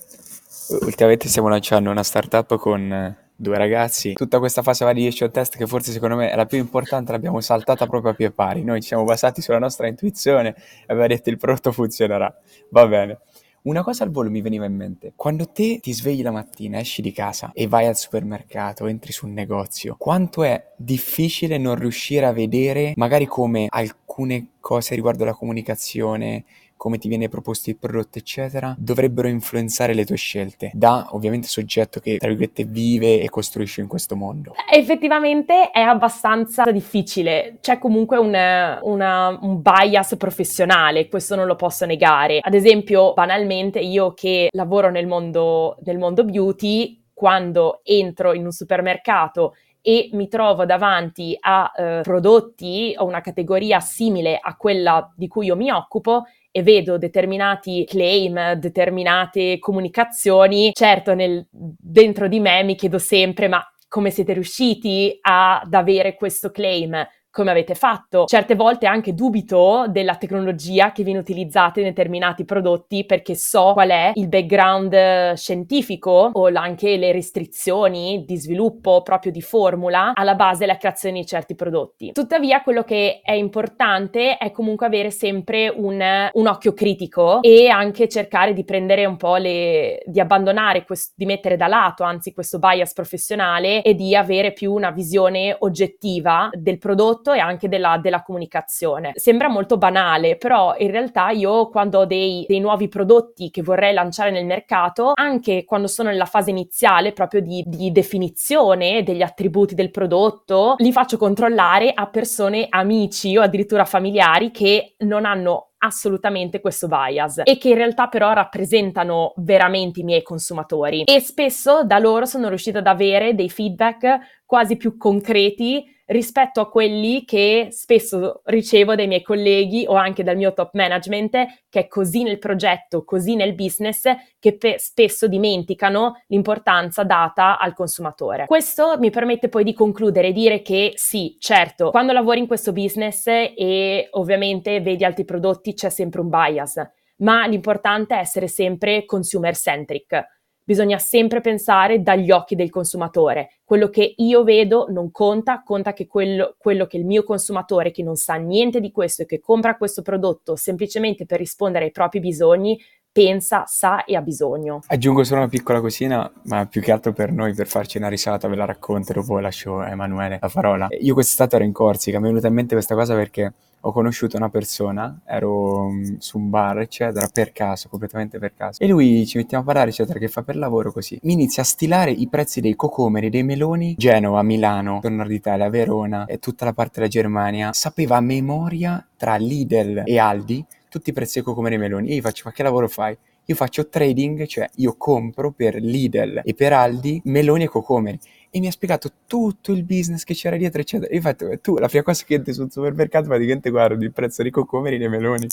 ultimamente 0.82 1.28
stiamo 1.28 1.50
lanciando 1.50 1.90
una 1.90 2.04
startup 2.04 2.58
con 2.58 3.16
due 3.44 3.58
ragazzi. 3.60 4.14
Tutta 4.14 4.40
questa 4.40 4.64
fase 4.64 4.84
validation 4.84 5.30
test 5.30 5.56
che 5.56 5.68
forse 5.68 5.92
secondo 5.92 6.16
me 6.16 6.32
è 6.32 6.36
la 6.36 6.48
più 6.48 6.58
importante 6.58 7.12
l'abbiamo 7.12 7.40
saltata 7.42 7.86
proprio 7.86 8.14
a 8.14 8.16
pie 8.16 8.32
pari. 8.32 8.64
Noi 8.64 8.82
ci 8.82 8.88
siamo 8.88 9.04
basati 9.04 9.42
sulla 9.44 9.60
nostra 9.60 9.88
intuizione 9.88 10.50
e 10.50 10.84
abbiamo 10.88 11.08
detto 11.08 11.30
il 11.30 11.38
prodotto 11.38 11.72
funzionerà. 11.72 12.36
Va 12.70 12.88
bene. 12.88 13.20
Una 13.64 13.82
cosa 13.82 14.04
al 14.04 14.12
volo 14.12 14.30
mi 14.30 14.42
veniva 14.42 14.66
in 14.66 14.76
mente. 14.76 15.14
Quando 15.16 15.48
te 15.48 15.80
ti 15.80 15.94
svegli 15.94 16.22
la 16.22 16.32
mattina, 16.32 16.80
esci 16.80 17.02
di 17.02 17.14
casa 17.14 17.52
e 17.54 17.68
vai 17.68 17.86
al 17.88 17.96
supermercato, 17.96 18.88
entri 18.88 19.14
su 19.14 19.26
un 19.26 19.32
negozio, 19.32 19.96
quanto 19.98 20.44
è 20.44 20.72
difficile 20.76 21.58
non 21.58 21.76
riuscire 21.76 22.26
a 22.26 22.34
vedere 22.34 22.92
magari 22.98 23.26
come 23.26 23.68
alcune 23.70 24.48
cose 24.60 24.96
riguardo 24.96 25.24
la 25.24 25.34
comunicazione, 25.34 26.44
come 26.84 26.98
ti 26.98 27.08
viene 27.08 27.30
proposto 27.30 27.70
il 27.70 27.78
prodotto, 27.78 28.18
eccetera, 28.18 28.76
dovrebbero 28.78 29.30
influenzare 29.30 29.94
le 29.94 30.04
tue 30.04 30.18
scelte 30.18 30.70
da 30.74 31.08
ovviamente 31.12 31.48
soggetto 31.48 32.02
che, 32.02 32.18
tra 32.18 32.28
virgolette, 32.28 32.66
vive 32.66 33.22
e 33.22 33.30
costruisce 33.30 33.80
in 33.80 33.88
questo 33.88 34.18
mondo. 34.18 34.54
Effettivamente 34.70 35.72
è 35.72 35.80
abbastanza 35.80 36.70
difficile, 36.74 37.60
c'è 37.62 37.80
comunque 37.80 38.18
un, 38.18 38.36
una, 38.82 39.40
un 39.42 39.62
bias 39.62 40.18
professionale, 40.18 41.08
questo 41.08 41.38
non 41.38 41.46
lo 41.46 41.56
posso 41.56 41.86
negare. 41.86 42.40
Ad 42.42 42.54
esempio, 42.54 43.14
banalmente, 43.14 43.80
io 43.80 44.14
che 44.14 44.50
lavoro 44.52 44.90
nel 44.90 45.08
mondo, 45.08 45.78
nel 45.86 45.98
mondo 45.98 46.26
beauty, 46.26 47.02
quando 47.14 47.80
entro 47.84 48.34
in 48.34 48.44
un 48.44 48.52
supermercato 48.52 49.54
e 49.80 50.10
mi 50.12 50.28
trovo 50.28 50.66
davanti 50.66 51.38
a 51.40 51.72
eh, 51.74 52.00
prodotti 52.04 52.94
o 52.98 53.06
una 53.06 53.22
categoria 53.22 53.80
simile 53.80 54.38
a 54.42 54.58
quella 54.58 55.10
di 55.16 55.30
cui 55.30 55.46
io 55.46 55.56
mi 55.56 55.72
occupo, 55.72 56.24
e 56.56 56.62
vedo 56.62 57.00
determinati 57.00 57.84
claim, 57.84 58.54
determinate 58.54 59.58
comunicazioni, 59.58 60.70
certo 60.72 61.16
nel, 61.16 61.48
dentro 61.50 62.28
di 62.28 62.40
me 62.40 62.64
mi 62.64 62.76
chiedo 62.76 63.00
sempre 63.00 63.48
ma 63.48 63.60
come 63.88 64.12
siete 64.12 64.34
riusciti 64.34 65.18
ad 65.22 65.74
avere 65.74 66.16
questo 66.16 66.52
claim? 66.52 66.96
Come 67.34 67.50
avete 67.50 67.74
fatto. 67.74 68.26
Certe 68.26 68.54
volte 68.54 68.86
anche 68.86 69.16
dubito 69.16 69.86
della 69.90 70.18
tecnologia 70.18 70.92
che 70.92 71.04
viene 71.04 71.18
utilizzata 71.18 71.80
in 71.80 71.88
determinati 71.88 72.46
prodotti 72.46 73.06
perché 73.06 73.34
so 73.34 73.72
qual 73.74 73.90
è 73.90 74.12
il 74.14 74.28
background 74.28 75.34
scientifico 75.34 76.30
o 76.32 76.52
anche 76.54 76.96
le 76.96 77.12
restrizioni 77.12 78.24
di 78.24 78.38
sviluppo 78.38 79.02
proprio 79.02 79.32
di 79.32 79.42
formula 79.42 80.12
alla 80.14 80.36
base 80.36 80.60
della 80.60 80.78
creazione 80.78 81.22
di 81.22 81.26
certi 81.26 81.56
prodotti. 81.56 82.12
Tuttavia 82.12 82.62
quello 82.62 82.84
che 82.84 83.22
è 83.24 83.34
importante 83.34 84.38
è 84.38 84.52
comunque 84.52 84.86
avere 84.86 85.10
sempre 85.10 85.74
un, 85.76 86.30
un 86.32 86.48
occhio 86.48 86.74
critico 86.74 87.42
e 87.42 87.68
anche 87.68 88.08
cercare 88.08 88.54
di 88.54 88.64
prendere 88.64 89.06
un 89.06 89.18
po' 89.18 89.38
le... 89.38 90.04
di 90.06 90.20
abbandonare, 90.20 90.86
questo, 90.86 91.14
di 91.16 91.26
mettere 91.26 91.58
da 91.58 91.66
lato 91.66 92.04
anzi 92.04 92.32
questo 92.32 92.60
bias 92.60 92.94
professionale 92.94 93.82
e 93.82 93.96
di 93.96 94.16
avere 94.16 94.54
più 94.54 94.72
una 94.72 94.92
visione 94.92 95.56
oggettiva 95.58 96.50
del 96.54 96.78
prodotto 96.78 97.23
prodotto 97.24 97.32
e 97.32 97.40
anche 97.40 97.70
della, 97.70 97.98
della, 97.98 98.22
comunicazione. 98.22 99.14
Sembra 99.16 99.48
molto 99.48 99.78
banale, 99.78 100.36
però 100.36 100.76
in 100.78 100.92
realtà 100.92 101.30
io 101.30 101.70
quando 101.70 102.00
ho 102.00 102.06
dei, 102.06 102.46
dei, 102.48 102.60
nuovi 102.60 102.90
prodotti 102.90 103.50
che 103.50 103.64
vorrei 103.64 103.94
lanciare 103.94 104.30
nel 104.30 104.46
mercato, 104.46 105.14
anche 105.16 105.64
quando 105.64 105.88
sono 105.88 106.10
nella 106.10 106.26
fase 106.26 106.50
iniziale 106.50 107.14
proprio 107.14 107.42
di, 107.42 107.64
di 107.66 107.92
definizione 107.92 109.04
degli 109.04 109.22
attributi 109.22 109.74
del 109.74 109.90
prodotto, 109.90 110.76
li 110.78 110.92
faccio 110.92 111.18
controllare 111.18 111.92
a 111.94 112.08
persone, 112.08 112.68
amici 112.70 113.36
o 113.38 113.42
addirittura 113.42 113.86
familiari 113.86 114.52
che 114.52 114.96
non 115.00 115.26
hanno 115.26 115.70
assolutamente 115.84 116.62
questo 116.62 116.88
bias 116.88 117.42
e 117.44 117.58
che 117.58 117.70
in 117.70 117.76
realtà 117.76 118.08
però 118.08 118.32
rappresentano 118.32 119.34
veramente 119.38 120.00
i 120.00 120.04
miei 120.04 120.22
consumatori 120.22 121.04
e 121.04 121.20
spesso 121.20 121.84
da 121.84 122.00
loro 122.00 122.26
sono 122.26 122.48
riuscita 122.48 122.80
ad 122.80 122.88
avere 122.88 123.36
dei 123.36 123.50
feedback 123.50 124.44
quasi 124.46 124.78
più 124.78 124.96
concreti 124.96 125.93
rispetto 126.06 126.60
a 126.60 126.70
quelli 126.70 127.24
che 127.26 127.68
spesso 127.72 128.42
ricevo 128.46 128.96
dai 128.96 129.08
miei 129.08 129.22
colleghi 129.22 129.86
o 129.88 129.94
anche 129.94 130.24
dal 130.24 130.36
mio 130.36 130.54
top 130.54 130.74
management, 130.74 131.32
che 131.70 131.82
è 131.82 131.88
così 131.88 132.24
nel 132.24 132.40
progetto, 132.40 133.04
così 133.04 133.36
nel 133.36 133.56
business, 133.56 134.04
che 134.40 134.58
pe- 134.58 134.78
spesso 134.80 135.28
dimenticano 135.28 136.22
l'importanza 136.28 137.04
data 137.04 137.58
al 137.58 137.74
consumatore. 137.74 138.46
Questo 138.46 138.98
mi 139.00 139.10
permette 139.10 139.50
poi 139.50 139.64
di 139.64 139.74
concludere 139.74 140.30
e 140.30 140.34
dire 140.34 140.62
che 140.62 140.94
sì, 140.96 141.36
certo, 141.40 141.92
quando 141.92 142.12
lavori 142.12 142.40
in 142.40 142.48
questo 142.48 142.74
business 142.74 143.28
e 143.28 144.08
ovviamente 144.12 144.82
vedi 144.82 145.06
altri 145.06 145.26
prodotti 145.26 145.74
c'è 145.74 145.90
sempre 145.90 146.22
un 146.22 146.30
bias, 146.30 146.82
ma 147.18 147.46
l'importante 147.46 148.16
è 148.16 148.20
essere 148.20 148.48
sempre 148.48 149.06
consumer 149.06 149.56
centric 149.56 150.42
bisogna 150.64 150.98
sempre 150.98 151.42
pensare 151.42 152.02
dagli 152.02 152.32
occhi 152.32 152.56
del 152.56 152.70
consumatore. 152.70 153.60
Quello 153.64 153.90
che 153.90 154.14
io 154.18 154.44
vedo 154.44 154.88
non 154.90 155.12
conta, 155.12 155.64
conta 155.64 155.94
che 155.94 156.08
quello, 156.08 156.56
quello, 156.58 156.86
che 156.86 156.98
il 156.98 157.06
mio 157.06 157.24
consumatore 157.24 157.92
che 157.92 158.04
non 158.04 158.16
sa 158.16 158.36
niente 158.36 158.80
di 158.80 158.92
questo 158.92 159.24
e 159.24 159.26
che 159.26 159.40
compra 159.40 159.78
questo 159.78 160.02
prodotto 160.02 160.56
semplicemente 160.56 161.26
per 161.26 161.40
rispondere 161.40 161.86
ai 161.86 161.92
propri 161.92 162.20
bisogni 162.20 162.80
pensa, 163.14 163.64
sa 163.68 164.04
e 164.06 164.16
ha 164.16 164.22
bisogno. 164.22 164.82
Aggiungo 164.88 165.24
solo 165.24 165.42
una 165.42 165.50
piccola 165.50 165.80
cosina, 165.80 166.30
ma 166.46 166.66
più 166.66 166.82
che 166.82 166.92
altro 166.92 167.14
per 167.14 167.32
noi, 167.32 167.54
per 167.54 167.68
farci 167.68 167.98
una 167.98 168.08
risata, 168.08 168.48
ve 168.48 168.56
la 168.56 168.66
racconto 168.66 169.14
dopo 169.14 169.38
lascio 169.38 169.80
a 169.80 169.90
Emanuele 169.90 170.40
la 170.42 170.50
parola. 170.50 170.88
Io 171.00 171.14
quest'estate 171.14 171.58
ero 171.58 171.64
in 171.64 171.72
Corsica, 171.72 172.18
mi 172.18 172.26
è 172.26 172.28
venuta 172.30 172.48
in 172.48 172.56
mente 172.56 172.74
questa 172.74 172.96
cosa 172.96 173.14
perché 173.14 173.54
ho 173.86 173.92
conosciuto 173.92 174.38
una 174.38 174.50
persona, 174.50 175.20
ero 175.26 175.88
um, 175.88 176.18
su 176.18 176.38
un 176.38 176.50
bar, 176.50 176.80
eccetera, 176.80 177.28
per 177.32 177.52
caso, 177.52 177.90
completamente 177.90 178.40
per 178.40 178.54
caso. 178.56 178.82
E 178.82 178.88
lui 178.88 179.26
ci 179.26 179.38
mettiamo 179.38 179.64
a 179.64 179.66
parlare, 179.66 179.90
eccetera, 179.90 180.20
che 180.20 180.30
fa 180.30 180.42
per 180.42 180.56
lavoro 180.56 180.94
così. 180.94 181.20
Mi 181.24 181.34
inizia 181.34 181.64
a 181.64 181.66
stilare 181.66 182.12
i 182.12 182.30
prezzi 182.30 182.62
dei 182.62 182.76
cocomeri, 182.76 183.30
dei 183.30 183.44
meloni, 183.44 183.96
Genova, 183.98 184.42
Milano, 184.42 185.02
Nord 185.04 185.32
Italia, 185.32 185.70
Verona 185.70 186.26
e 186.26 186.40
tutta 186.40 186.64
la 186.64 186.74
parte 186.74 186.94
della 186.96 187.10
Germania. 187.10 187.74
Sapeva 187.74 188.18
a 188.18 188.22
memoria 188.22 189.06
tra 189.18 189.36
Lidl 189.36 190.04
e 190.06 190.18
Aldi 190.18 190.66
tutti 190.88 191.10
i 191.10 191.14
prezzi 191.14 191.36
dei 191.36 191.44
cocomeri 191.44 191.76
e 191.76 191.80
meloni. 191.80 192.10
E 192.10 192.16
io 192.16 192.22
faccio, 192.22 192.44
ma 192.46 192.52
che 192.52 192.64
lavoro 192.64 192.88
fai? 192.88 193.18
Io 193.46 193.56
faccio 193.56 193.90
trading, 193.90 194.46
cioè 194.46 194.70
io 194.76 194.96
compro 194.98 195.52
per 195.52 195.76
Lidl 195.76 196.42
e 196.46 196.54
per 196.54 196.72
Aldi 196.72 197.20
meloni 197.26 197.64
e 197.64 197.68
cocomeri. 197.68 198.18
E 198.56 198.60
mi 198.60 198.68
ha 198.68 198.72
spiegato 198.72 199.12
tutto 199.26 199.72
il 199.72 199.84
business 199.84 200.24
che 200.24 200.36
c'era 200.36 200.58
dietro, 200.58 200.80
eccetera. 200.80 201.12
E 201.12 201.16
infatti, 201.16 201.60
tu 201.60 201.76
la 201.80 201.88
prima 201.88 202.04
cosa 202.04 202.24
che 202.24 202.36
entri 202.36 202.54
sul 202.54 202.72
supermercato, 202.72 203.26
praticamente 203.28 203.72
guardi 203.72 204.06
il 204.06 204.12
prezzo 204.12 204.44
dei 204.44 204.52
cocomeri 204.52 204.96
e 204.96 205.00
dei 205.00 205.10
meloni. 205.10 205.48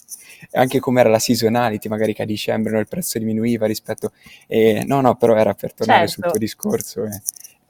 E 0.51 0.59
anche 0.59 0.81
com'era 0.81 1.09
la 1.09 1.19
seasonality, 1.19 1.89
magari 1.89 2.13
che 2.13 2.23
a 2.23 2.27
dicembre 2.27 2.73
no, 2.73 2.79
il 2.79 2.89
prezzo 2.89 3.19
diminuiva 3.19 3.65
rispetto... 3.65 4.13
E, 4.47 4.85
no, 4.87 5.01
no, 5.01 5.15
però 5.17 5.35
era 5.35 5.55
per 5.55 5.73
tornare 5.73 6.09
certo. 6.09 6.13
sul 6.13 6.31
tuo 6.31 6.39
discorso. 6.39 7.05
Eh 7.05 7.23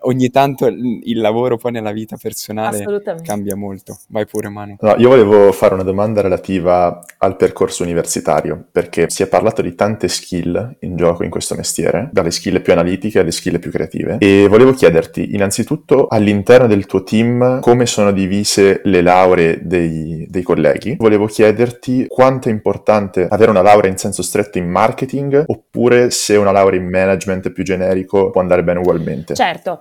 ogni 0.03 0.31
tanto 0.31 0.67
il 0.67 1.21
lavoro 1.21 1.57
poi 1.57 1.73
nella 1.73 1.93
vita 1.93 2.17
personale 2.21 2.85
cambia 3.23 3.57
molto. 3.57 3.99
Vai 4.09 4.27
pure, 4.27 4.49
Manu. 4.49 4.77
No, 4.81 4.95
io 4.97 5.09
volevo 5.09 5.53
fare 5.53 5.75
una 5.75 5.83
domanda 5.83 6.21
relativa 6.21 7.03
al 7.19 7.37
percorso 7.37 7.83
universitario, 7.83 8.67
perché 8.71 9.09
si 9.11 9.23
è 9.23 9.29
parlato 9.29 9.63
di 9.63 9.75
tante 9.75 10.09
skill 10.09 10.77
in 10.81 10.97
gioco 10.97 11.25
in 11.25 11.31
questo 11.31 11.55
mestiere, 11.55 12.09
dalle 12.13 12.31
skill 12.31 12.61
più 12.61 12.73
analitiche 12.73 13.21
alle 13.21 13.31
skill 13.31 13.59
più 13.59 13.71
creative, 13.71 14.17
e 14.19 14.47
volevo 14.49 14.73
chiederti 14.73 15.35
innanzitutto 15.35 16.07
all'interno 16.09 16.67
del 16.67 16.87
tuo 16.87 17.03
team 17.03 17.61
come 17.61 17.87
sono 17.87 18.13
divise 18.13 18.81
le 18.85 19.03
lauree 19.03 19.61
dei, 19.63 20.27
dei 20.29 20.43
colleghi. 20.43 20.97
Volevo 20.99 21.27
chiederti 21.27 22.07
quanto 22.09 22.49
è 22.49 22.53
importante 22.53 23.27
avere 23.29 23.51
una 23.51 23.63
laurea 23.63 23.91
in 23.91 23.97
senso 23.97 24.23
stretto 24.23 24.59
in 24.59 24.69
marketing, 24.69 25.45
oppure 25.47 25.70
se 26.09 26.37
una 26.37 26.53
laurea 26.53 26.81
in 26.81 26.89
management 26.89 27.53
più 27.53 27.65
generico 27.65 28.31
può 28.31 28.41
andare 28.41 28.65
bene 28.65 28.81
ugualmente. 28.81 29.35
Certo. 29.35 29.81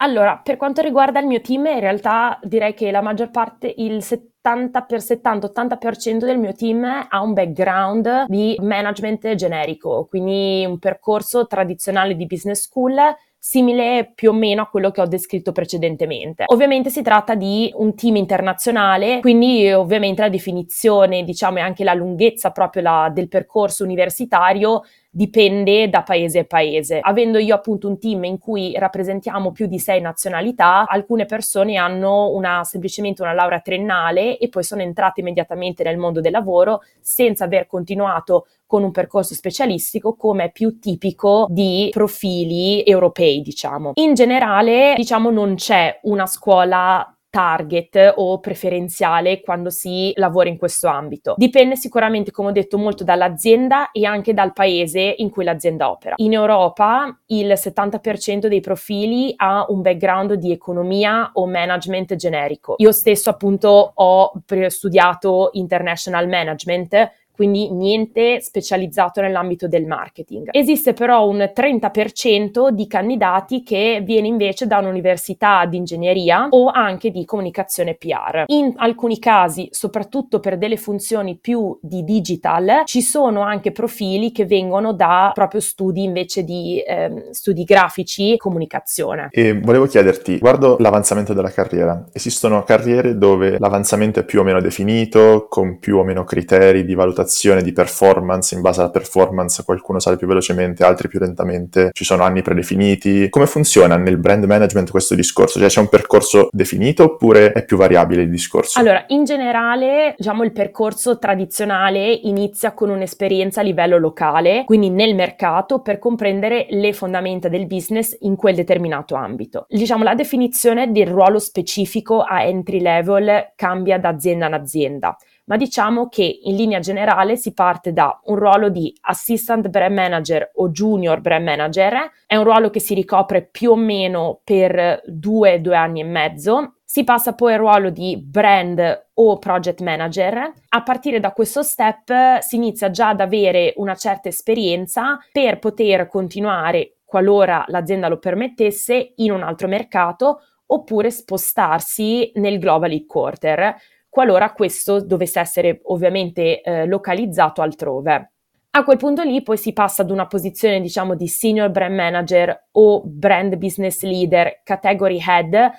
Allora, 0.00 0.40
per 0.42 0.56
quanto 0.56 0.80
riguarda 0.80 1.18
il 1.18 1.26
mio 1.26 1.40
team, 1.40 1.66
in 1.66 1.80
realtà 1.80 2.38
direi 2.42 2.72
che 2.72 2.92
la 2.92 3.02
maggior 3.02 3.30
parte, 3.30 3.72
il 3.78 4.00
70 4.00 4.82
per 4.82 5.00
70-80% 5.00 6.18
del 6.18 6.38
mio 6.38 6.52
team 6.52 6.84
ha 7.08 7.20
un 7.20 7.32
background 7.32 8.26
di 8.28 8.56
management 8.60 9.34
generico, 9.34 10.06
quindi 10.08 10.64
un 10.64 10.78
percorso 10.78 11.48
tradizionale 11.48 12.14
di 12.14 12.26
business 12.26 12.62
school 12.62 12.96
simile 13.40 14.12
più 14.14 14.30
o 14.30 14.32
meno 14.32 14.62
a 14.62 14.68
quello 14.68 14.90
che 14.90 15.00
ho 15.00 15.06
descritto 15.06 15.52
precedentemente. 15.52 16.44
Ovviamente 16.46 16.90
si 16.90 17.02
tratta 17.02 17.34
di 17.34 17.72
un 17.74 17.94
team 17.94 18.16
internazionale, 18.16 19.20
quindi 19.20 19.72
ovviamente 19.72 20.22
la 20.22 20.28
definizione, 20.28 21.24
diciamo, 21.24 21.58
e 21.58 21.62
anche 21.62 21.82
la 21.82 21.94
lunghezza 21.94 22.50
proprio 22.50 22.82
la, 22.82 23.10
del 23.12 23.28
percorso 23.28 23.84
universitario 23.84 24.82
dipende 25.18 25.88
da 25.88 26.04
paese 26.04 26.38
a 26.38 26.44
paese. 26.44 27.00
Avendo 27.02 27.38
io 27.38 27.52
appunto 27.52 27.88
un 27.88 27.98
team 27.98 28.22
in 28.22 28.38
cui 28.38 28.72
rappresentiamo 28.78 29.50
più 29.50 29.66
di 29.66 29.80
sei 29.80 30.00
nazionalità, 30.00 30.86
alcune 30.86 31.26
persone 31.26 31.74
hanno 31.74 32.30
una, 32.30 32.62
semplicemente 32.62 33.22
una 33.22 33.32
laurea 33.32 33.58
triennale 33.58 34.38
e 34.38 34.48
poi 34.48 34.62
sono 34.62 34.80
entrate 34.80 35.18
immediatamente 35.20 35.82
nel 35.82 35.96
mondo 35.96 36.20
del 36.20 36.30
lavoro 36.30 36.82
senza 37.00 37.44
aver 37.44 37.66
continuato 37.66 38.46
con 38.64 38.84
un 38.84 38.92
percorso 38.92 39.34
specialistico 39.34 40.14
come 40.14 40.44
è 40.44 40.52
più 40.52 40.78
tipico 40.78 41.46
di 41.48 41.88
profili 41.90 42.84
europei, 42.84 43.40
diciamo. 43.40 43.92
In 43.94 44.14
generale, 44.14 44.94
diciamo, 44.94 45.30
non 45.30 45.56
c'è 45.56 45.98
una 46.02 46.26
scuola 46.26 47.17
target 47.30 48.14
o 48.16 48.38
preferenziale 48.40 49.40
quando 49.40 49.70
si 49.70 50.12
lavora 50.16 50.48
in 50.48 50.56
questo 50.56 50.88
ambito. 50.88 51.34
Dipende 51.36 51.76
sicuramente, 51.76 52.30
come 52.30 52.48
ho 52.48 52.52
detto, 52.52 52.78
molto 52.78 53.04
dall'azienda 53.04 53.90
e 53.90 54.04
anche 54.04 54.34
dal 54.34 54.52
paese 54.52 55.14
in 55.18 55.30
cui 55.30 55.44
l'azienda 55.44 55.90
opera. 55.90 56.14
In 56.18 56.32
Europa 56.32 57.18
il 57.26 57.52
70% 57.54 58.46
dei 58.46 58.60
profili 58.60 59.32
ha 59.36 59.66
un 59.68 59.82
background 59.82 60.34
di 60.34 60.52
economia 60.52 61.30
o 61.34 61.46
management 61.46 62.14
generico. 62.16 62.74
Io 62.78 62.92
stesso 62.92 63.30
appunto 63.30 63.92
ho 63.94 64.32
studiato 64.68 65.50
international 65.52 66.28
management 66.28 67.10
quindi 67.38 67.70
niente 67.72 68.40
specializzato 68.40 69.20
nell'ambito 69.20 69.68
del 69.68 69.86
marketing. 69.86 70.48
Esiste 70.50 70.92
però 70.92 71.28
un 71.28 71.48
30% 71.54 72.70
di 72.70 72.88
candidati 72.88 73.62
che 73.62 74.02
viene 74.04 74.26
invece 74.26 74.66
da 74.66 74.78
un'università 74.78 75.64
di 75.66 75.76
ingegneria 75.76 76.48
o 76.50 76.68
anche 76.68 77.12
di 77.12 77.24
comunicazione 77.24 77.94
PR. 77.94 78.42
In 78.46 78.72
alcuni 78.74 79.20
casi, 79.20 79.68
soprattutto 79.70 80.40
per 80.40 80.58
delle 80.58 80.76
funzioni 80.76 81.38
più 81.40 81.78
di 81.80 82.02
digital, 82.02 82.82
ci 82.86 83.02
sono 83.02 83.42
anche 83.42 83.70
profili 83.70 84.32
che 84.32 84.44
vengono 84.44 84.92
da 84.92 85.30
proprio 85.32 85.60
studi 85.60 86.02
invece 86.02 86.42
di 86.42 86.80
eh, 86.80 87.28
studi 87.30 87.62
grafici 87.62 88.32
e 88.32 88.36
comunicazione. 88.36 89.28
E 89.30 89.56
volevo 89.56 89.86
chiederti, 89.86 90.38
guardo 90.38 90.74
l'avanzamento 90.80 91.34
della 91.34 91.52
carriera, 91.52 92.04
esistono 92.12 92.64
carriere 92.64 93.16
dove 93.16 93.60
l'avanzamento 93.60 94.18
è 94.18 94.24
più 94.24 94.40
o 94.40 94.42
meno 94.42 94.60
definito, 94.60 95.46
con 95.48 95.78
più 95.78 95.98
o 95.98 96.02
meno 96.02 96.24
criteri 96.24 96.84
di 96.84 96.94
valutazione 96.94 97.26
valutazione 97.28 97.62
di 97.62 97.72
performance, 97.72 98.54
in 98.54 98.62
base 98.62 98.80
alla 98.80 98.90
performance 98.90 99.62
qualcuno 99.62 100.00
sale 100.00 100.16
più 100.16 100.26
velocemente, 100.26 100.84
altri 100.84 101.08
più 101.08 101.20
lentamente, 101.20 101.90
ci 101.92 102.04
sono 102.04 102.22
anni 102.22 102.42
predefiniti. 102.42 103.28
Come 103.28 103.46
funziona 103.46 103.96
nel 103.96 104.16
brand 104.16 104.44
management 104.44 104.90
questo 104.90 105.14
discorso? 105.14 105.58
Cioè 105.58 105.68
c'è 105.68 105.80
un 105.80 105.88
percorso 105.88 106.48
definito 106.50 107.04
oppure 107.04 107.52
è 107.52 107.64
più 107.64 107.76
variabile 107.76 108.22
il 108.22 108.30
discorso? 108.30 108.78
Allora, 108.78 109.04
in 109.08 109.24
generale, 109.24 110.14
diciamo 110.16 110.42
il 110.42 110.52
percorso 110.52 111.18
tradizionale 111.18 112.10
inizia 112.10 112.72
con 112.72 112.88
un'esperienza 112.88 113.60
a 113.60 113.64
livello 113.64 113.98
locale, 113.98 114.64
quindi 114.64 114.90
nel 114.90 115.14
mercato, 115.14 115.80
per 115.80 115.98
comprendere 115.98 116.66
le 116.70 116.92
fondamenta 116.92 117.48
del 117.48 117.66
business 117.66 118.16
in 118.20 118.36
quel 118.36 118.54
determinato 118.54 119.14
ambito. 119.14 119.66
Diciamo 119.68 120.02
la 120.02 120.14
definizione 120.14 120.90
del 120.90 121.08
ruolo 121.08 121.38
specifico 121.38 122.22
a 122.22 122.42
entry 122.42 122.80
level 122.80 123.52
cambia 123.54 123.98
da 123.98 124.08
azienda 124.08 124.46
in 124.46 124.54
azienda 124.54 125.16
ma 125.48 125.56
diciamo 125.56 126.08
che 126.08 126.40
in 126.42 126.56
linea 126.56 126.78
generale 126.78 127.36
si 127.36 127.52
parte 127.52 127.92
da 127.92 128.20
un 128.24 128.36
ruolo 128.36 128.68
di 128.68 128.94
assistant 129.02 129.68
brand 129.68 129.94
manager 129.94 130.50
o 130.54 130.68
junior 130.68 131.20
brand 131.20 131.44
manager, 131.44 132.10
è 132.26 132.36
un 132.36 132.44
ruolo 132.44 132.70
che 132.70 132.80
si 132.80 132.94
ricopre 132.94 133.48
più 133.50 133.72
o 133.72 133.76
meno 133.76 134.40
per 134.44 135.02
due, 135.06 135.60
due 135.60 135.76
anni 135.76 136.00
e 136.00 136.04
mezzo, 136.04 136.74
si 136.84 137.02
passa 137.04 137.34
poi 137.34 137.54
al 137.54 137.58
ruolo 137.58 137.90
di 137.90 138.18
brand 138.22 139.08
o 139.14 139.38
project 139.38 139.80
manager. 139.80 140.52
A 140.68 140.82
partire 140.82 141.20
da 141.20 141.32
questo 141.32 141.62
step 141.62 142.38
si 142.40 142.56
inizia 142.56 142.90
già 142.90 143.08
ad 143.08 143.20
avere 143.20 143.72
una 143.76 143.94
certa 143.94 144.28
esperienza 144.28 145.18
per 145.32 145.58
poter 145.58 146.08
continuare, 146.08 146.98
qualora 147.04 147.64
l'azienda 147.68 148.08
lo 148.08 148.18
permettesse, 148.18 149.12
in 149.16 149.32
un 149.32 149.42
altro 149.42 149.66
mercato 149.66 150.40
oppure 150.70 151.10
spostarsi 151.10 152.30
nel 152.34 152.58
global 152.58 152.92
headquarter 152.92 153.74
qualora 154.08 154.52
questo 154.52 155.04
dovesse 155.04 155.40
essere 155.40 155.80
ovviamente 155.84 156.60
eh, 156.60 156.86
localizzato 156.86 157.62
altrove. 157.62 158.32
A 158.70 158.84
quel 158.84 158.98
punto 158.98 159.22
lì 159.22 159.42
poi 159.42 159.56
si 159.56 159.72
passa 159.72 160.02
ad 160.02 160.10
una 160.10 160.26
posizione 160.26 160.80
diciamo 160.80 161.14
di 161.14 161.26
senior 161.26 161.70
brand 161.70 161.94
manager 161.94 162.68
o 162.72 163.02
brand 163.04 163.56
business 163.56 164.02
leader, 164.02 164.60
category 164.62 165.18
head. 165.26 165.70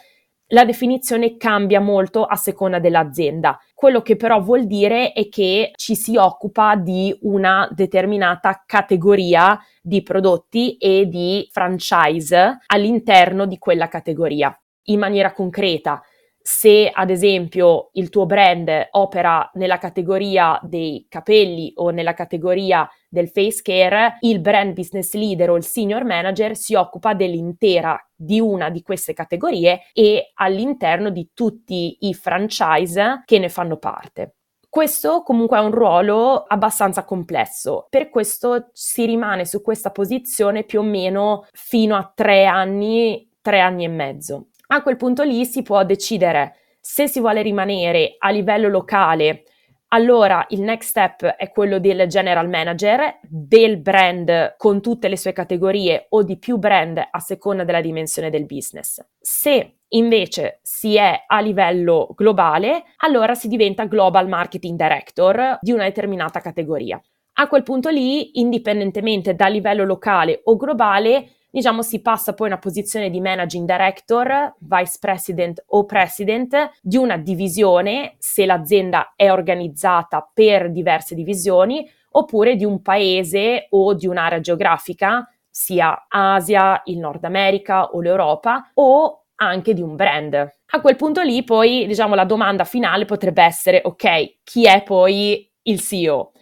La 0.48 0.66
definizione 0.66 1.38
cambia 1.38 1.80
molto 1.80 2.26
a 2.26 2.36
seconda 2.36 2.80
dell'azienda. 2.80 3.60
Quello 3.76 4.02
che 4.02 4.16
però 4.16 4.42
vuol 4.42 4.66
dire 4.66 5.14
è 5.14 5.30
che 5.30 5.72
ci 5.76 5.96
si 5.96 6.18
occupa 6.18 6.76
di 6.76 7.16
una 7.22 7.70
determinata 7.72 8.64
categoria 8.66 9.58
di 9.82 10.02
prodotti 10.02 10.76
e 10.78 11.06
di 11.06 11.48
franchise 11.52 12.58
all'interno 12.66 13.46
di 13.46 13.60
quella 13.60 13.88
categoria. 13.88 14.54
In 14.86 14.98
maniera 14.98 15.32
concreta, 15.32 16.02
se 16.42 16.90
ad 16.92 17.10
esempio 17.10 17.90
il 17.94 18.10
tuo 18.10 18.26
brand 18.26 18.88
opera 18.92 19.50
nella 19.54 19.78
categoria 19.78 20.60
dei 20.64 21.06
capelli 21.10 21.72
o 21.76 21.90
nella 21.90 22.14
categoria 22.14 22.90
del 23.08 23.30
face 23.30 23.62
care, 23.62 24.18
il 24.22 24.40
brand 24.40 24.74
business 24.74 25.14
leader 25.14 25.52
o 25.52 25.58
il 25.58 25.64
senior 25.64 26.04
manager 26.04 26.56
si 26.56 26.76
occupa 26.76 27.14
dell'intera 27.14 28.00
di 28.16 28.40
una 28.40 28.70
di 28.70 28.82
queste 28.82 29.14
categorie 29.14 29.82
e 29.94 30.32
all'interno 30.36 31.10
di 31.10 31.32
tutti 31.34 31.98
i 32.02 32.14
franchise 32.14 33.24
che 33.26 33.40
ne 33.40 33.50
fanno 33.50 33.78
parte. 33.78 34.36
Questo 34.70 35.24
comunque 35.24 35.58
è 35.58 35.62
un 35.62 35.72
ruolo 35.72 36.44
abbastanza 36.44 37.04
complesso, 37.04 37.88
per 37.90 38.10
questo 38.10 38.70
si 38.72 39.06
rimane 39.06 39.46
su 39.46 39.64
questa 39.64 39.90
posizione 39.90 40.64
più 40.64 40.82
o 40.82 40.84
meno 40.84 41.48
fino 41.54 41.96
a 41.96 42.12
tre 42.14 42.46
anni, 42.46 43.32
tre 43.42 43.62
anni 43.62 43.86
e 43.86 43.88
mezzo. 43.88 44.50
A 44.72 44.84
quel 44.84 44.98
punto 44.98 45.24
lì 45.24 45.46
si 45.46 45.64
può 45.64 45.84
decidere 45.84 46.54
se 46.80 47.08
si 47.08 47.20
vuole 47.20 47.42
rimanere 47.42 48.18
a 48.20 48.30
livello 48.30 48.68
locale, 48.68 49.46
allora 49.88 50.46
il 50.50 50.62
next 50.62 50.90
step 50.90 51.26
è 51.26 51.50
quello 51.50 51.80
del 51.80 52.06
general 52.06 52.48
manager, 52.48 53.18
del 53.24 53.80
brand 53.80 54.56
con 54.58 54.80
tutte 54.80 55.08
le 55.08 55.18
sue 55.18 55.34
categorie 55.34 56.06
o 56.10 56.22
di 56.22 56.38
più 56.38 56.58
brand 56.58 57.02
a 57.10 57.20
seconda 57.20 57.64
della 57.64 57.82
dimensione 57.82 58.30
del 58.30 58.46
business. 58.46 59.04
Se 59.20 59.80
invece 59.88 60.60
si 60.62 60.98
è 60.98 61.24
a 61.26 61.40
livello 61.40 62.14
globale, 62.16 62.84
allora 62.98 63.34
si 63.34 63.48
diventa 63.48 63.86
global 63.86 64.28
marketing 64.28 64.78
director 64.78 65.58
di 65.62 65.72
una 65.72 65.86
determinata 65.86 66.42
categoria. 66.42 67.02
A 67.42 67.48
quel 67.48 67.64
punto 67.64 67.88
lì, 67.88 68.38
indipendentemente 68.42 69.34
dal 69.34 69.54
livello 69.54 69.86
locale 69.86 70.42
o 70.44 70.58
globale, 70.58 71.36
diciamo 71.50 71.82
si 71.82 72.02
passa 72.02 72.34
poi 72.34 72.48
a 72.48 72.52
una 72.52 72.60
posizione 72.60 73.10
di 73.10 73.22
managing 73.22 73.66
director, 73.66 74.56
vice 74.60 74.98
president 75.00 75.64
o 75.68 75.86
president 75.86 76.70
di 76.82 76.98
una 76.98 77.16
divisione 77.16 78.16
se 78.18 78.46
l'azienda 78.46 79.14
è 79.16 79.32
organizzata 79.32 80.30
per 80.34 80.70
diverse 80.70 81.16
divisioni 81.16 81.90
oppure 82.12 82.58
di 82.58 82.66
un 82.66 82.82
paese 82.82 83.68
o 83.70 83.94
di 83.94 84.06
un'area 84.06 84.42
geografica, 84.42 85.26
sia 85.50 86.08
Asia, 86.10 86.82
il 86.86 86.98
Nord 86.98 87.24
America 87.24 87.86
o 87.92 88.02
l'Europa 88.02 88.70
o 88.74 89.28
anche 89.36 89.74
di 89.74 89.82
un 89.82 89.96
brand. 89.96 90.34
A 90.34 90.82
quel 90.82 90.98
punto 90.98 91.22
lì 91.22 91.46
poi 91.46 91.88
diciamo 91.88 92.16
la 92.16 92.26
domanda 92.26 92.66
finale 92.66 93.06
potrebbe 93.06 93.44
essere 93.44 93.80
ok, 93.82 94.40
chi 94.44 94.66
è 94.66 94.84
poi 94.84 95.50
il 95.62 95.80
CEO? 95.80 96.34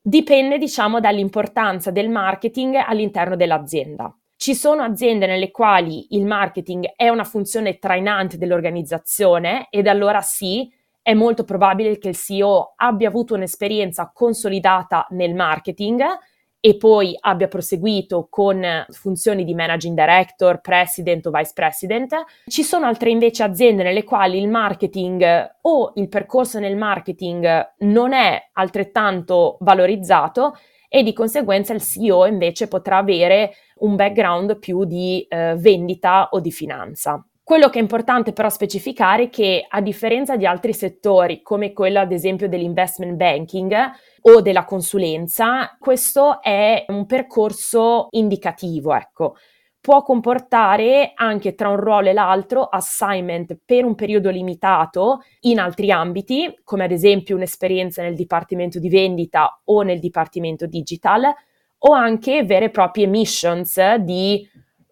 Dipende 0.00 0.58
diciamo 0.58 1.00
dall'importanza 1.00 1.90
del 1.90 2.08
marketing 2.08 2.76
all'interno 2.76 3.36
dell'azienda. 3.36 4.16
Ci 4.36 4.54
sono 4.54 4.82
aziende 4.82 5.26
nelle 5.26 5.50
quali 5.50 6.14
il 6.16 6.24
marketing 6.24 6.92
è 6.94 7.08
una 7.08 7.24
funzione 7.24 7.78
trainante 7.78 8.38
dell'organizzazione 8.38 9.66
ed 9.68 9.88
allora 9.88 10.20
sì, 10.20 10.72
è 11.02 11.12
molto 11.12 11.42
probabile 11.42 11.98
che 11.98 12.10
il 12.10 12.16
CEO 12.16 12.74
abbia 12.76 13.08
avuto 13.08 13.34
un'esperienza 13.34 14.10
consolidata 14.14 15.06
nel 15.10 15.34
marketing 15.34 16.02
e 16.60 16.76
poi 16.76 17.16
abbia 17.20 17.48
proseguito 17.48 18.26
con 18.28 18.64
funzioni 18.90 19.44
di 19.44 19.54
managing 19.54 19.96
director, 19.96 20.60
president 20.60 21.26
o 21.26 21.30
vice 21.30 21.52
president. 21.54 22.24
Ci 22.46 22.62
sono 22.62 22.86
altre 22.86 23.10
invece 23.10 23.42
aziende 23.42 23.82
nelle 23.82 24.04
quali 24.04 24.38
il 24.38 24.48
marketing 24.48 25.56
o 25.62 25.92
il 25.94 26.08
percorso 26.08 26.58
nel 26.58 26.76
marketing 26.76 27.74
non 27.78 28.12
è 28.12 28.50
altrettanto 28.52 29.56
valorizzato 29.60 30.56
e 30.88 31.02
di 31.02 31.12
conseguenza 31.12 31.74
il 31.74 31.82
CEO 31.82 32.26
invece 32.26 32.66
potrà 32.66 32.96
avere 32.96 33.52
un 33.78 33.94
background 33.94 34.58
più 34.58 34.84
di 34.84 35.24
eh, 35.28 35.54
vendita 35.56 36.28
o 36.30 36.40
di 36.40 36.50
finanza. 36.50 37.22
Quello 37.48 37.70
che 37.70 37.78
è 37.78 37.80
importante 37.80 38.34
però 38.34 38.50
specificare 38.50 39.22
è 39.22 39.28
che 39.30 39.64
a 39.66 39.80
differenza 39.80 40.36
di 40.36 40.44
altri 40.44 40.74
settori 40.74 41.40
come 41.40 41.72
quello 41.72 41.98
ad 41.98 42.12
esempio 42.12 42.46
dell'investment 42.46 43.14
banking 43.14 43.74
o 44.20 44.42
della 44.42 44.66
consulenza, 44.66 45.74
questo 45.80 46.42
è 46.42 46.84
un 46.88 47.06
percorso 47.06 48.08
indicativo, 48.10 48.94
ecco. 48.94 49.36
Può 49.80 50.02
comportare 50.02 51.12
anche 51.14 51.54
tra 51.54 51.70
un 51.70 51.76
ruolo 51.76 52.10
e 52.10 52.12
l'altro 52.12 52.64
assignment 52.64 53.58
per 53.64 53.86
un 53.86 53.94
periodo 53.94 54.28
limitato 54.28 55.20
in 55.40 55.58
altri 55.58 55.90
ambiti, 55.90 56.54
come 56.62 56.84
ad 56.84 56.90
esempio 56.90 57.34
un'esperienza 57.34 58.02
nel 58.02 58.14
dipartimento 58.14 58.78
di 58.78 58.90
vendita 58.90 59.62
o 59.64 59.80
nel 59.80 60.00
dipartimento 60.00 60.66
digital, 60.66 61.32
o 61.78 61.94
anche 61.94 62.44
vere 62.44 62.66
e 62.66 62.70
proprie 62.70 63.06
missions 63.06 63.94
di 63.94 64.46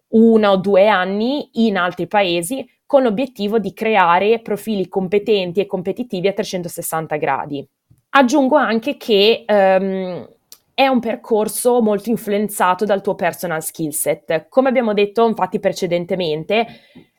uno 0.09 0.49
o 0.49 0.57
due 0.57 0.87
anni 0.87 1.49
in 1.53 1.77
altri 1.77 2.07
paesi 2.07 2.65
con 2.85 3.03
l'obiettivo 3.03 3.59
di 3.59 3.73
creare 3.73 4.39
profili 4.39 4.87
competenti 4.87 5.59
e 5.59 5.65
competitivi 5.65 6.27
a 6.27 6.33
360 6.33 7.15
gradi. 7.17 7.67
Aggiungo 8.09 8.55
anche 8.55 8.95
che 8.95 9.43
um, 9.47 10.27
è 10.73 10.87
un 10.87 10.99
percorso 10.99 11.81
molto 11.81 12.09
influenzato 12.09 12.85
dal 12.85 13.01
tuo 13.01 13.15
personal 13.15 13.61
skill 13.61 13.89
set. 13.89 14.47
Come 14.47 14.69
abbiamo 14.69 14.93
detto 14.93 15.27
infatti 15.27 15.59
precedentemente, 15.59 16.65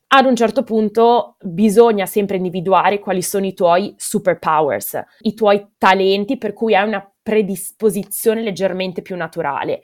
ad 0.08 0.24
un 0.24 0.34
certo 0.34 0.62
punto 0.62 1.36
bisogna 1.40 2.06
sempre 2.06 2.36
individuare 2.36 2.98
quali 2.98 3.20
sono 3.20 3.44
i 3.44 3.52
tuoi 3.52 3.94
superpowers, 3.96 5.02
i 5.20 5.34
tuoi 5.34 5.72
talenti 5.76 6.38
per 6.38 6.54
cui 6.54 6.74
hai 6.74 6.88
una 6.88 7.12
predisposizione 7.22 8.42
leggermente 8.42 9.02
più 9.02 9.16
naturale. 9.16 9.82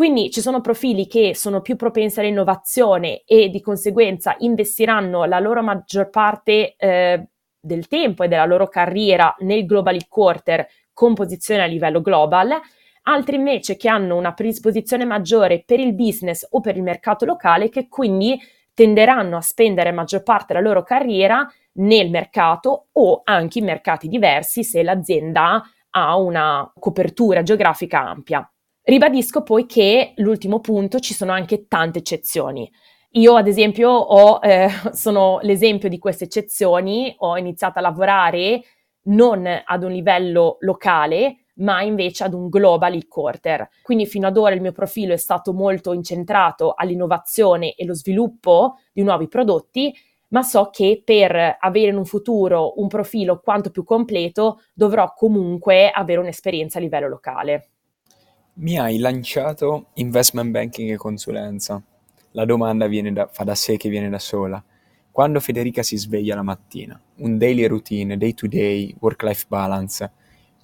Quindi 0.00 0.30
ci 0.30 0.40
sono 0.40 0.62
profili 0.62 1.06
che 1.06 1.34
sono 1.34 1.60
più 1.60 1.76
propensi 1.76 2.20
all'innovazione 2.20 3.20
e 3.26 3.50
di 3.50 3.60
conseguenza 3.60 4.34
investiranno 4.38 5.26
la 5.26 5.38
loro 5.40 5.62
maggior 5.62 6.08
parte 6.08 6.74
eh, 6.78 7.28
del 7.60 7.86
tempo 7.86 8.22
e 8.22 8.28
della 8.28 8.46
loro 8.46 8.66
carriera 8.66 9.36
nel 9.40 9.66
global 9.66 10.08
quarter 10.08 10.66
con 10.94 11.12
posizione 11.12 11.64
a 11.64 11.66
livello 11.66 12.00
global, 12.00 12.58
altri 13.02 13.36
invece 13.36 13.76
che 13.76 13.90
hanno 13.90 14.16
una 14.16 14.32
predisposizione 14.32 15.04
maggiore 15.04 15.64
per 15.66 15.80
il 15.80 15.92
business 15.92 16.46
o 16.48 16.60
per 16.60 16.78
il 16.78 16.82
mercato 16.82 17.26
locale 17.26 17.68
che 17.68 17.86
quindi 17.86 18.40
tenderanno 18.72 19.36
a 19.36 19.42
spendere 19.42 19.92
maggior 19.92 20.22
parte 20.22 20.54
della 20.54 20.66
loro 20.66 20.82
carriera 20.82 21.46
nel 21.72 22.08
mercato 22.08 22.86
o 22.92 23.20
anche 23.22 23.58
in 23.58 23.66
mercati 23.66 24.08
diversi 24.08 24.64
se 24.64 24.82
l'azienda 24.82 25.62
ha 25.90 26.16
una 26.16 26.72
copertura 26.74 27.42
geografica 27.42 28.00
ampia. 28.00 28.50
Ribadisco 28.90 29.44
poi 29.44 29.66
che 29.66 30.14
l'ultimo 30.16 30.58
punto 30.58 30.98
ci 30.98 31.14
sono 31.14 31.30
anche 31.30 31.68
tante 31.68 32.00
eccezioni. 32.00 32.68
Io, 33.12 33.36
ad 33.36 33.46
esempio, 33.46 33.88
ho, 33.88 34.40
eh, 34.42 34.68
sono 34.90 35.38
l'esempio 35.42 35.88
di 35.88 36.00
queste 36.00 36.24
eccezioni, 36.24 37.14
ho 37.18 37.38
iniziato 37.38 37.78
a 37.78 37.82
lavorare 37.82 38.60
non 39.02 39.46
ad 39.64 39.84
un 39.84 39.92
livello 39.92 40.56
locale, 40.62 41.44
ma 41.58 41.82
invece 41.82 42.24
ad 42.24 42.34
un 42.34 42.48
global 42.48 42.94
headquarter. 42.94 43.68
Quindi 43.80 44.06
fino 44.06 44.26
ad 44.26 44.36
ora 44.36 44.56
il 44.56 44.60
mio 44.60 44.72
profilo 44.72 45.12
è 45.12 45.18
stato 45.18 45.52
molto 45.52 45.92
incentrato 45.92 46.72
all'innovazione 46.74 47.76
e 47.76 47.84
lo 47.84 47.94
sviluppo 47.94 48.78
di 48.92 49.04
nuovi 49.04 49.28
prodotti, 49.28 49.94
ma 50.30 50.42
so 50.42 50.68
che 50.72 51.00
per 51.04 51.58
avere 51.60 51.90
in 51.90 51.96
un 51.96 52.06
futuro 52.06 52.80
un 52.80 52.88
profilo 52.88 53.38
quanto 53.38 53.70
più 53.70 53.84
completo 53.84 54.62
dovrò 54.74 55.12
comunque 55.14 55.90
avere 55.90 56.18
un'esperienza 56.18 56.78
a 56.78 56.80
livello 56.80 57.06
locale. 57.06 57.69
Mi 58.60 58.78
hai 58.78 58.98
lanciato 58.98 59.86
investment 59.94 60.50
banking 60.50 60.90
e 60.90 60.96
consulenza. 60.96 61.82
La 62.32 62.44
domanda 62.44 62.86
da, 62.88 63.26
fa 63.26 63.42
da 63.42 63.54
sé 63.54 63.78
che 63.78 63.88
viene 63.88 64.10
da 64.10 64.18
sola. 64.18 64.62
Quando 65.10 65.40
Federica 65.40 65.82
si 65.82 65.96
sveglia 65.96 66.34
la 66.34 66.42
mattina, 66.42 67.00
un 67.20 67.38
daily 67.38 67.64
routine, 67.64 68.18
day 68.18 68.34
to 68.34 68.46
day, 68.46 68.94
work-life 69.00 69.46
balance, 69.48 70.10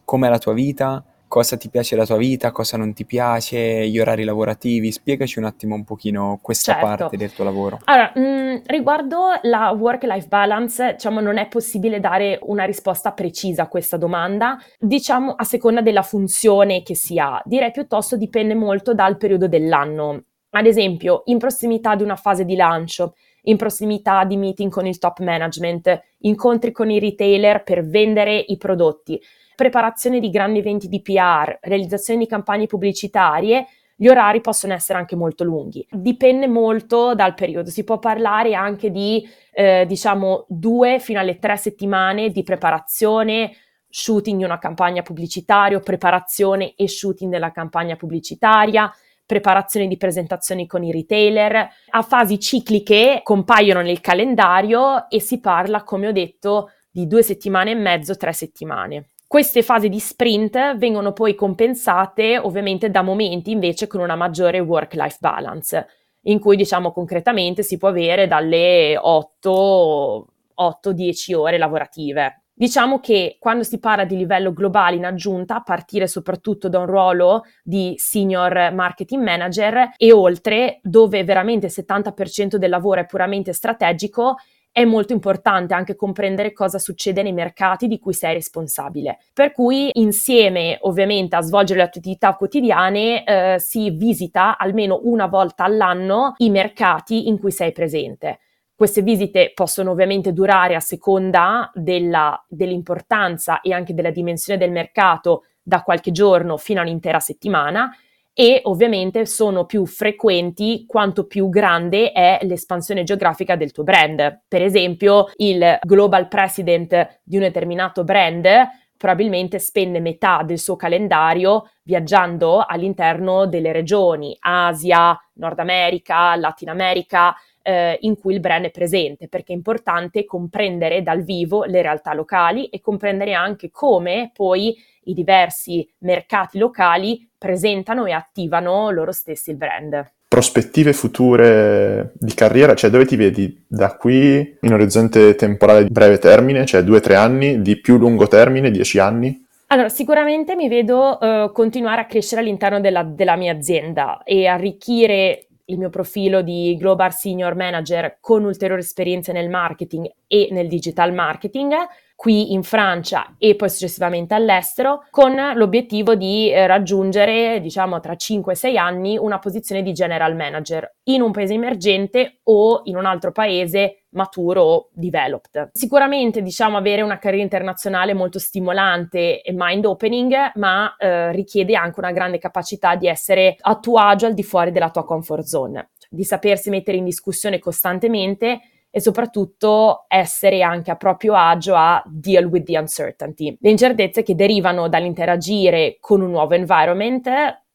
com'è 0.05 0.29
la 0.29 0.37
tua 0.37 0.53
vita? 0.53 1.03
Cosa 1.29 1.57
ti 1.57 1.69
piace 1.69 1.95
della 1.95 2.07
tua 2.07 2.17
vita, 2.17 2.51
cosa 2.51 2.77
non 2.77 2.93
ti 2.93 3.05
piace, 3.05 3.87
gli 3.89 3.99
orari 3.99 4.25
lavorativi. 4.25 4.93
Spiegaci 4.93 5.39
un 5.39 5.45
attimo 5.45 5.75
un 5.75 5.85
pochino 5.85 6.39
questa 6.43 6.73
certo. 6.73 6.87
parte 6.87 7.17
del 7.17 7.33
tuo 7.33 7.45
lavoro. 7.45 7.79
Allora, 7.85 8.13
mh, 8.15 8.21
mm, 8.21 8.57
riguardo 8.67 9.19
la 9.43 9.71
work-life 9.71 10.29
balance, 10.29 10.93
diciamo 10.93 11.21
non 11.21 11.39
è 11.39 11.49
possibile 11.49 12.01
dare 12.01 12.39
una 12.43 12.65
risposta 12.65 13.13
precisa 13.13 13.63
a 13.63 13.69
questa 13.69 13.97
domanda, 13.97 14.59
diciamo 14.79 15.33
a 15.33 15.45
seconda 15.45 15.81
della 15.81 16.03
funzione 16.03 16.83
che 16.83 16.95
si 16.95 17.19
ha. 17.19 17.41
Direi 17.45 17.71
piuttosto 17.71 18.17
dipende 18.17 18.55
molto 18.55 18.95
dal 18.95 19.17
periodo 19.17 19.49
dell'anno. 19.49 20.25
Ad 20.51 20.67
esempio, 20.67 21.23
in 21.27 21.39
prossimità 21.39 21.95
di 21.95 22.03
una 22.03 22.17
fase 22.17 22.45
di 22.45 22.57
lancio, 22.57 23.15
in 23.43 23.57
prossimità 23.57 24.25
di 24.25 24.37
meeting 24.37 24.71
con 24.71 24.87
il 24.87 24.99
top 24.99 25.21
management, 25.21 26.01
incontri 26.21 26.73
con 26.73 26.91
i 26.91 26.99
retailer 26.99 27.63
per 27.63 27.87
vendere 27.87 28.37
i 28.39 28.57
prodotti 28.57 29.21
preparazione 29.57 30.21
di 30.21 30.31
grandi 30.31 30.61
eventi 30.61 30.87
di 30.87 31.03
PR, 31.03 31.59
realizzazione 31.63 32.21
di 32.21 32.27
campagne 32.27 32.67
pubblicitarie, 32.67 33.67
gli 33.97 34.09
orari 34.09 34.43
possono 34.43 34.75
essere 34.75 34.99
anche 34.99 35.17
molto 35.17 35.43
lunghi. 35.43 35.85
Dipende 35.91 36.47
molto 36.47 37.15
dal 37.15 37.35
periodo, 37.35 37.71
si 37.71 37.83
può 37.83 37.99
parlare 37.99 38.55
anche 38.55 38.91
di 38.91 39.27
eh, 39.53 39.87
diciamo 39.89 40.45
due 40.49 41.01
fino 41.01 41.19
alle 41.19 41.39
tre 41.39 41.57
settimane 41.57 42.31
di 42.31 42.43
preparazione, 42.43 43.53
shooting 43.89 44.39
di 44.39 44.45
una 44.45 44.59
campagna 44.59 45.01
pubblicitaria, 45.01 45.81
preparazione 45.81 46.75
e 46.77 46.87
shooting 46.87 47.31
della 47.31 47.53
campagna 47.53 47.97
pubblicitaria, 47.97 48.93
preparazione 49.25 49.89
di 49.89 49.97
presentazioni 49.97 50.67
con 50.67 50.85
i 50.85 50.93
retailer. 50.93 51.69
A 51.91 52.03
fasi 52.03 52.39
cicliche 52.39 53.21
compaiono 53.23 53.81
nel 53.81 54.03
calendario 54.03 55.09
e 55.09 55.21
si 55.21 55.41
parla, 55.41 55.83
come 55.83 56.09
ho 56.09 56.13
detto, 56.13 56.71
di 56.91 57.07
due 57.07 57.23
settimane 57.23 57.71
e 57.71 57.75
mezzo, 57.75 58.15
tre 58.17 58.35
settimane. 58.35 59.09
Queste 59.29 59.63
fasi 59.63 59.89
di 59.89 59.99
sprint 59.99 60.77
vengono 60.77 61.13
poi 61.13 61.35
compensate 61.35 62.39
ovviamente 62.39 62.91
da 62.91 63.03
momenti 63.03 63.51
invece 63.51 63.89
con 63.89 64.01
una 64.01 64.15
maggiore 64.15 64.61
work-life 64.61 65.17
balance, 65.21 65.87
in 66.23 66.39
cui 66.39 66.57
diciamo 66.57 66.93
concretamente 66.93 67.65
si 67.65 67.77
può 67.77 67.89
avere 67.89 68.29
dalle 68.29 68.97
8-10 68.97 71.35
ore 71.35 71.59
lavorative. 71.59 72.43
Diciamo 72.59 73.01
che 73.01 73.37
quando 73.39 73.65
si 73.65 73.79
parla 73.79 74.05
di 74.05 74.17
livello 74.17 74.51
globale 74.53 74.97
in 74.97 75.05
aggiunta, 75.05 75.57
a 75.57 75.63
partire 75.63 76.07
soprattutto 76.07 76.71
da 76.71 76.79
un 76.79 76.87
ruolo 76.87 77.43
di 77.63 77.93
senior 77.99 78.73
marketing 78.73 79.23
manager 79.23 79.91
e 79.97 80.13
oltre, 80.13 80.79
dove 80.83 81.23
veramente 81.23 81.67
il 81.67 81.73
70% 81.77 82.57
del 82.57 82.71
lavoro 82.71 83.01
è 83.01 83.07
puramente 83.07 83.53
strategico, 83.53 84.37
è 84.77 84.85
molto 84.85 85.15
importante 85.15 85.73
anche 85.73 85.97
comprendere 85.97 86.53
cosa 86.53 86.79
succede 86.79 87.23
nei 87.23 87.33
mercati 87.33 87.87
di 87.87 87.99
cui 87.99 88.13
sei 88.13 88.35
responsabile. 88.35 89.21
Per 89.33 89.53
cui 89.53 89.89
insieme 89.95 90.77
ovviamente 90.83 91.35
a 91.35 91.41
svolgere 91.41 91.79
le 91.79 91.87
attività 91.87 92.35
quotidiane 92.35 93.25
eh, 93.25 93.59
si 93.59 93.89
visita 93.89 94.59
almeno 94.59 95.01
una 95.05 95.29
volta 95.29 95.65
all'anno 95.65 96.35
i 96.37 96.51
mercati 96.51 97.27
in 97.29 97.39
cui 97.39 97.53
sei 97.53 97.73
presente. 97.73 98.41
Queste 98.75 99.01
visite 99.01 99.53
possono 99.55 99.93
ovviamente 99.93 100.35
durare 100.35 100.75
a 100.75 100.81
seconda 100.81 101.71
della, 101.73 102.39
dell'importanza 102.47 103.63
e 103.63 103.73
anche 103.73 103.95
della 103.95 104.11
dimensione 104.11 104.59
del 104.59 104.73
mercato 104.73 105.45
da 105.63 105.81
qualche 105.81 106.11
giorno 106.11 106.59
fino 106.59 106.81
a 106.81 106.83
un'intera 106.83 107.19
settimana 107.19 107.91
e 108.39 108.61
ovviamente 108.65 109.25
sono 109.25 109.65
più 109.65 109.87
frequenti 109.87 110.85
quanto 110.87 111.27
più 111.27 111.49
grande 111.49 112.13
è 112.13 112.39
l'espansione 112.43 113.03
geografica 113.03 113.57
del 113.57 113.73
tuo 113.73 113.83
brand. 113.83 114.43
Per 114.47 114.61
esempio, 114.61 115.31
il 115.37 115.79
global 115.81 116.29
president 116.29 117.21
di 117.23 117.37
un 117.37 117.43
determinato 117.45 118.05
brand 118.05 118.47
probabilmente 118.95 119.59
spende 119.59 120.01
metà 120.01 120.43
del 120.43 120.59
suo 120.59 120.77
calendario 120.77 121.71
viaggiando 121.83 122.63
all'interno 122.63 123.47
delle 123.47 123.73
regioni 123.73 124.37
Asia, 124.39 125.19
Nord 125.37 125.59
America, 125.59 126.37
Latin 126.37 126.69
America, 126.69 127.35
eh, 127.63 127.97
in 128.03 128.19
cui 128.19 128.35
il 128.35 128.41
brand 128.41 128.67
è 128.67 128.71
presente, 128.71 129.29
perché 129.29 129.55
è 129.55 129.57
importante 129.57 130.27
comprendere 130.27 131.03
dal 131.03 131.23
vivo 131.23 131.65
le 131.65 131.81
realtà 131.81 132.13
locali 132.13 132.67
e 132.67 132.83
comprendere 132.83 133.33
anche 133.33 133.71
come 133.71 134.31
poi 134.35 134.77
i 135.07 135.15
diversi 135.15 135.89
mercati 135.99 136.59
locali 136.59 137.29
presentano 137.37 138.07
e 138.07 138.13
attivano 138.13 138.91
loro 138.91 139.13
stessi 139.13 139.51
il 139.51 139.57
brand. 139.57 140.13
Prospettive 140.29 140.93
future 140.93 142.13
di 142.15 142.35
carriera, 142.35 142.75
cioè 142.75 142.91
dove 142.91 143.07
ti 143.07 143.17
vedi 143.17 143.65
da 143.67 143.97
qui 143.97 144.57
in 144.61 144.73
orizzonte 144.73 145.35
temporale 145.35 145.85
di 145.85 145.91
breve 145.91 146.19
termine, 146.19 146.67
cioè 146.67 146.83
due 146.83 146.99
o 146.99 147.01
tre 147.01 147.15
anni, 147.15 147.63
di 147.63 147.81
più 147.81 147.97
lungo 147.97 148.27
termine, 148.27 148.71
dieci 148.71 148.99
anni? 148.99 149.45
Allora, 149.69 149.89
sicuramente 149.89 150.55
mi 150.55 150.69
vedo 150.69 151.19
uh, 151.21 151.53
continuare 151.53 152.03
a 152.03 152.07
crescere 152.07 152.41
all'interno 152.41 152.81
della, 152.81 153.03
della 153.03 153.37
mia 153.37 153.53
azienda 153.53 154.23
e 154.23 154.47
arricchire 154.47 155.47
il 155.67 155.79
mio 155.79 155.91
profilo 155.91 156.43
di 156.43 156.77
Global 156.79 157.13
Senior 157.13 157.57
Manager 157.57 158.19
con 158.21 158.45
ulteriori 158.45 158.83
esperienze 158.83 159.33
nel 159.33 159.49
marketing 159.49 160.09
e 160.29 160.49
nel 160.53 160.69
digital 160.69 161.13
marketing 161.13 161.73
qui 162.17 162.55
in 162.55 162.63
Francia 162.63 163.37
e 163.39 163.55
poi 163.55 163.69
successivamente 163.69 164.35
all'estero 164.35 165.05
con 165.11 165.37
l'obiettivo 165.55 166.15
di 166.15 166.51
eh, 166.51 166.67
raggiungere 166.67 167.61
diciamo 167.61 168.01
tra 168.01 168.17
5 168.17 168.53
e 168.53 168.57
6 168.57 168.79
anni 168.79 169.19
una 169.19 169.39
posizione 169.39 169.83
di 169.83 169.93
general 169.93 170.35
manager 170.35 170.97
in 171.05 171.21
un 171.21 171.31
paese 171.31 171.53
emergente 171.53 172.41
o 172.45 172.81
in 172.85 172.97
un 172.97 173.05
altro 173.05 173.33
paese 173.33 174.07
maturo 174.17 174.63
o 174.63 174.89
developed. 174.93 175.71
Sicuramente 175.73 176.41
diciamo 176.41 176.79
avere 176.79 177.03
una 177.03 177.19
carriera 177.19 177.45
internazionale 177.45 178.15
molto 178.15 178.39
stimolante 178.39 179.43
e 179.43 179.53
mind 179.55 179.85
opening, 179.85 180.53
ma 180.55 180.97
eh, 180.97 181.33
richiede 181.33 181.77
anche 181.77 182.01
una 182.01 182.13
grande 182.13 182.39
capacità 182.39 182.97
di 182.97 183.07
essere 183.07 183.57
a 183.61 183.79
tuo 183.79 183.99
agio 183.99 184.25
al 184.25 184.33
di 184.33 184.43
fuori 184.43 184.73
della 184.73 184.91
tua 184.91 185.05
comfort 185.05 185.45
zone, 185.45 185.91
di 186.09 186.25
sapersi 186.25 186.71
mettere 186.71 186.97
in 186.97 187.05
discussione 187.05 187.59
costantemente 187.59 188.61
e 188.97 189.01
soprattutto 189.03 190.07
essere 190.09 190.63
anche 190.63 190.91
a 190.91 190.97
proprio 190.97 191.35
agio 191.35 191.75
a 191.75 192.03
deal 192.07 192.47
with 192.47 192.65
the 192.65 192.79
uncertainty. 192.79 193.55
Le 193.61 193.69
incertezze 193.69 194.23
che 194.23 194.35
derivano 194.35 194.89
dall'interagire 194.89 195.99
con 196.01 196.23
un 196.23 196.31
nuovo 196.31 196.55
environment 196.55 197.29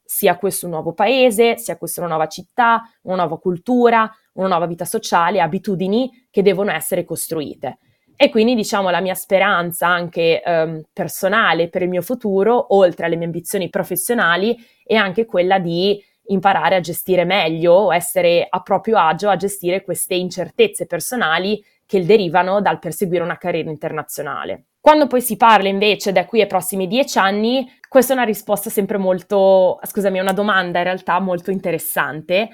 sia 0.04 0.36
questo 0.38 0.66
un 0.66 0.72
nuovo 0.72 0.94
paese, 0.94 1.60
sia 1.60 1.78
questa 1.78 2.02
una 2.02 2.10
nuova 2.10 2.26
città, 2.26 2.82
una 3.04 3.18
nuova 3.18 3.38
cultura, 3.38 4.12
una 4.34 4.48
nuova 4.48 4.66
vita 4.66 4.84
sociale, 4.84 5.40
abitudini 5.40 6.10
che 6.32 6.42
devono 6.42 6.72
essere 6.72 7.06
costruite. 7.06 7.78
E 8.16 8.32
quindi 8.32 8.56
diciamo 8.56 8.90
la 8.90 9.00
mia 9.00 9.14
speranza 9.14 9.86
anche 9.86 10.42
ehm, 10.42 10.86
personale 10.92 11.70
per 11.70 11.84
il 11.84 11.90
mio 11.90 12.02
futuro, 12.02 12.74
oltre 12.76 13.06
alle 13.06 13.16
mie 13.16 13.26
ambizioni 13.26 13.70
professionali, 13.70 14.58
è 14.84 14.96
anche 14.96 15.26
quella 15.26 15.60
di 15.60 16.04
imparare 16.32 16.76
a 16.76 16.80
gestire 16.80 17.24
meglio 17.24 17.74
o 17.74 17.94
essere 17.94 18.46
a 18.50 18.62
proprio 18.62 18.98
agio 18.98 19.30
a 19.30 19.36
gestire 19.36 19.84
queste 19.84 20.16
incertezze 20.16 20.86
personali 20.86 21.64
che 21.86 22.06
derivano 22.06 22.62
dal 22.62 22.80
perseguire 22.80 23.24
una 23.24 23.38
carriera 23.38 23.70
internazionale. 23.70 24.66
Quando 24.80 25.08
poi 25.08 25.22
si 25.22 25.38
parla 25.38 25.68
invece 25.68 26.12
da 26.12 26.26
qui 26.26 26.42
ai 26.42 26.48
prossimi 26.48 26.88
dieci 26.88 27.20
anni, 27.20 27.70
questa 27.88 28.14
è 28.14 28.16
una 28.16 28.26
risposta 28.26 28.70
sempre 28.70 28.98
molto, 28.98 29.80
scusami, 29.84 30.20
una 30.20 30.34
domanda 30.34 30.80
in 30.80 30.86
realtà 30.86 31.20
molto 31.20 31.52
interessante 31.52 32.50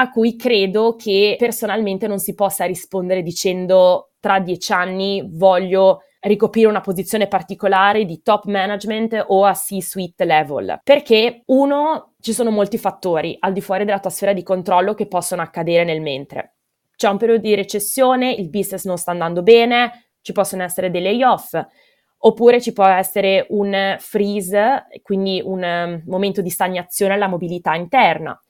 a 0.00 0.10
cui 0.10 0.36
credo 0.36 0.96
che 0.96 1.36
personalmente 1.38 2.06
non 2.06 2.18
si 2.18 2.34
possa 2.34 2.64
rispondere 2.64 3.22
dicendo 3.22 4.12
tra 4.20 4.40
dieci 4.40 4.72
anni 4.72 5.28
voglio 5.32 6.00
ricoprire 6.20 6.68
una 6.68 6.80
posizione 6.80 7.28
particolare 7.28 8.04
di 8.04 8.22
top 8.22 8.44
management 8.44 9.24
o 9.28 9.44
a 9.44 9.52
C-suite 9.52 10.24
level. 10.24 10.80
Perché 10.82 11.42
uno, 11.46 12.14
ci 12.20 12.32
sono 12.32 12.50
molti 12.50 12.78
fattori 12.78 13.36
al 13.38 13.52
di 13.52 13.60
fuori 13.60 13.84
della 13.84 14.00
tua 14.00 14.10
sfera 14.10 14.32
di 14.32 14.42
controllo 14.42 14.94
che 14.94 15.06
possono 15.06 15.42
accadere 15.42 15.84
nel 15.84 16.00
mentre. 16.00 16.54
C'è 16.96 17.08
un 17.08 17.16
periodo 17.16 17.42
di 17.42 17.54
recessione, 17.54 18.32
il 18.32 18.48
business 18.48 18.84
non 18.84 18.98
sta 18.98 19.12
andando 19.12 19.42
bene, 19.42 20.08
ci 20.20 20.32
possono 20.32 20.64
essere 20.64 20.90
dei 20.90 21.02
layoff, 21.02 21.56
oppure 22.18 22.60
ci 22.60 22.72
può 22.72 22.84
essere 22.86 23.46
un 23.50 23.96
freeze, 24.00 24.86
quindi 25.02 25.40
un 25.44 25.62
um, 25.62 26.02
momento 26.06 26.42
di 26.42 26.50
stagnazione 26.50 27.14
alla 27.14 27.28
mobilità 27.28 27.74
interna. 27.74 28.40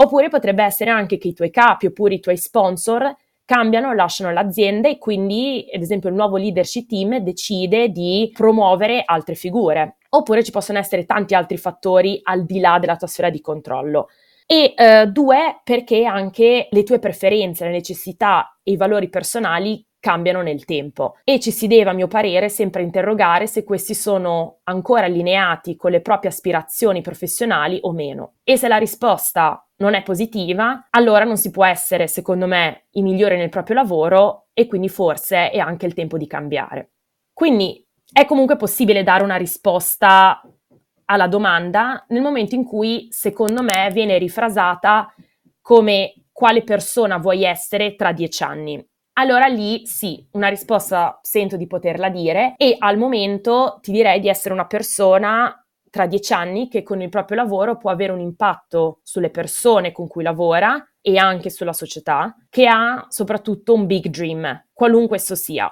Oppure 0.00 0.28
potrebbe 0.28 0.62
essere 0.62 0.90
anche 0.90 1.18
che 1.18 1.26
i 1.26 1.32
tuoi 1.32 1.50
capi 1.50 1.86
oppure 1.86 2.14
i 2.14 2.20
tuoi 2.20 2.36
sponsor 2.36 3.12
cambiano, 3.48 3.94
lasciano 3.94 4.30
l'azienda 4.30 4.90
e 4.90 4.98
quindi, 4.98 5.66
ad 5.72 5.80
esempio, 5.80 6.10
il 6.10 6.14
nuovo 6.14 6.36
leadership 6.36 6.86
team 6.86 7.16
decide 7.20 7.88
di 7.88 8.30
promuovere 8.34 9.02
altre 9.06 9.34
figure. 9.34 9.96
Oppure 10.10 10.44
ci 10.44 10.50
possono 10.50 10.78
essere 10.78 11.06
tanti 11.06 11.34
altri 11.34 11.56
fattori 11.56 12.20
al 12.24 12.44
di 12.44 12.60
là 12.60 12.78
della 12.78 12.96
tua 12.96 13.06
sfera 13.06 13.30
di 13.30 13.40
controllo. 13.40 14.08
E 14.44 14.74
eh, 14.76 15.06
due, 15.06 15.62
perché 15.64 16.04
anche 16.04 16.68
le 16.70 16.82
tue 16.82 16.98
preferenze, 16.98 17.64
le 17.64 17.70
necessità 17.70 18.58
e 18.62 18.72
i 18.72 18.76
valori 18.76 19.08
personali 19.08 19.82
cambiano 20.08 20.40
nel 20.40 20.64
tempo 20.64 21.16
e 21.22 21.38
ci 21.38 21.50
si 21.50 21.66
deve, 21.66 21.90
a 21.90 21.92
mio 21.92 22.08
parere, 22.08 22.48
sempre 22.48 22.80
interrogare 22.80 23.46
se 23.46 23.62
questi 23.62 23.92
sono 23.92 24.60
ancora 24.64 25.04
allineati 25.04 25.76
con 25.76 25.90
le 25.90 26.00
proprie 26.00 26.30
aspirazioni 26.30 27.02
professionali 27.02 27.78
o 27.82 27.92
meno. 27.92 28.36
E 28.42 28.56
se 28.56 28.68
la 28.68 28.78
risposta 28.78 29.62
non 29.76 29.92
è 29.92 30.02
positiva, 30.02 30.86
allora 30.88 31.24
non 31.24 31.36
si 31.36 31.50
può 31.50 31.66
essere, 31.66 32.06
secondo 32.06 32.46
me, 32.46 32.86
i 32.92 33.02
migliori 33.02 33.36
nel 33.36 33.50
proprio 33.50 33.76
lavoro 33.76 34.46
e 34.54 34.66
quindi 34.66 34.88
forse 34.88 35.50
è 35.50 35.58
anche 35.58 35.84
il 35.84 35.92
tempo 35.92 36.16
di 36.16 36.26
cambiare. 36.26 36.92
Quindi 37.34 37.86
è 38.10 38.24
comunque 38.24 38.56
possibile 38.56 39.02
dare 39.02 39.22
una 39.22 39.36
risposta 39.36 40.40
alla 41.04 41.28
domanda 41.28 42.06
nel 42.08 42.22
momento 42.22 42.54
in 42.54 42.64
cui, 42.64 43.08
secondo 43.10 43.62
me, 43.62 43.90
viene 43.92 44.16
rifrasata 44.16 45.12
come 45.60 46.14
quale 46.32 46.62
persona 46.62 47.18
vuoi 47.18 47.44
essere 47.44 47.94
tra 47.94 48.12
dieci 48.12 48.42
anni. 48.42 48.82
Allora 49.18 49.46
lì 49.46 49.84
sì, 49.84 50.24
una 50.32 50.46
risposta 50.46 51.18
sento 51.22 51.56
di 51.56 51.66
poterla 51.66 52.08
dire 52.08 52.54
e 52.56 52.76
al 52.78 52.96
momento 52.98 53.78
ti 53.82 53.90
direi 53.90 54.20
di 54.20 54.28
essere 54.28 54.54
una 54.54 54.66
persona 54.66 55.60
tra 55.90 56.06
dieci 56.06 56.32
anni 56.32 56.68
che 56.68 56.84
con 56.84 57.02
il 57.02 57.08
proprio 57.08 57.38
lavoro 57.38 57.76
può 57.76 57.90
avere 57.90 58.12
un 58.12 58.20
impatto 58.20 59.00
sulle 59.02 59.30
persone 59.30 59.90
con 59.90 60.06
cui 60.06 60.22
lavora 60.22 60.80
e 61.00 61.16
anche 61.16 61.50
sulla 61.50 61.72
società, 61.72 62.36
che 62.48 62.68
ha 62.68 63.06
soprattutto 63.08 63.74
un 63.74 63.86
big 63.86 64.06
dream, 64.06 64.66
qualunque 64.72 65.16
esso 65.16 65.34
sia. 65.34 65.68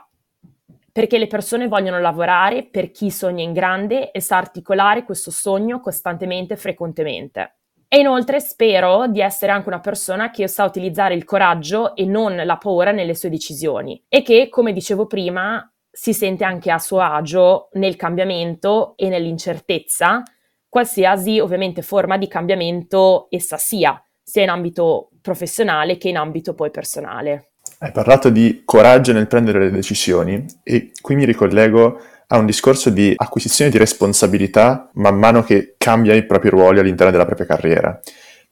Perché 0.90 1.16
le 1.16 1.28
persone 1.28 1.68
vogliono 1.68 2.00
lavorare 2.00 2.64
per 2.64 2.90
chi 2.90 3.12
sogna 3.12 3.44
in 3.44 3.52
grande 3.52 4.10
e 4.10 4.20
sa 4.20 4.38
articolare 4.38 5.04
questo 5.04 5.30
sogno 5.30 5.78
costantemente 5.78 6.54
e 6.54 6.56
frequentemente. 6.56 7.55
E 7.96 8.00
inoltre 8.00 8.40
spero 8.40 9.06
di 9.06 9.22
essere 9.22 9.52
anche 9.52 9.68
una 9.68 9.80
persona 9.80 10.30
che 10.30 10.48
sa 10.48 10.64
utilizzare 10.64 11.14
il 11.14 11.24
coraggio 11.24 11.96
e 11.96 12.04
non 12.04 12.36
la 12.36 12.58
paura 12.58 12.90
nelle 12.90 13.14
sue 13.14 13.30
decisioni 13.30 14.04
e 14.06 14.20
che, 14.20 14.50
come 14.50 14.74
dicevo 14.74 15.06
prima, 15.06 15.66
si 15.90 16.12
sente 16.12 16.44
anche 16.44 16.70
a 16.70 16.78
suo 16.78 17.00
agio 17.00 17.70
nel 17.72 17.96
cambiamento 17.96 18.92
e 18.98 19.08
nell'incertezza, 19.08 20.22
qualsiasi 20.68 21.38
ovviamente 21.38 21.80
forma 21.80 22.18
di 22.18 22.28
cambiamento 22.28 23.28
essa 23.30 23.56
sia, 23.56 23.98
sia 24.22 24.42
in 24.42 24.50
ambito 24.50 25.08
professionale 25.22 25.96
che 25.96 26.10
in 26.10 26.18
ambito 26.18 26.52
poi 26.52 26.70
personale. 26.70 27.52
Hai 27.78 27.92
parlato 27.92 28.28
di 28.28 28.60
coraggio 28.66 29.14
nel 29.14 29.26
prendere 29.26 29.58
le 29.58 29.70
decisioni 29.70 30.44
e 30.64 30.92
qui 31.00 31.14
mi 31.14 31.24
ricollego 31.24 31.98
a 32.28 32.38
un 32.38 32.46
discorso 32.46 32.90
di 32.90 33.12
acquisizione 33.16 33.70
di 33.70 33.78
responsabilità 33.78 34.90
man 34.94 35.16
mano 35.16 35.42
che 35.42 35.74
cambia 35.78 36.14
i 36.14 36.26
propri 36.26 36.48
ruoli 36.48 36.80
all'interno 36.80 37.12
della 37.12 37.26
propria 37.26 37.46
carriera. 37.46 38.00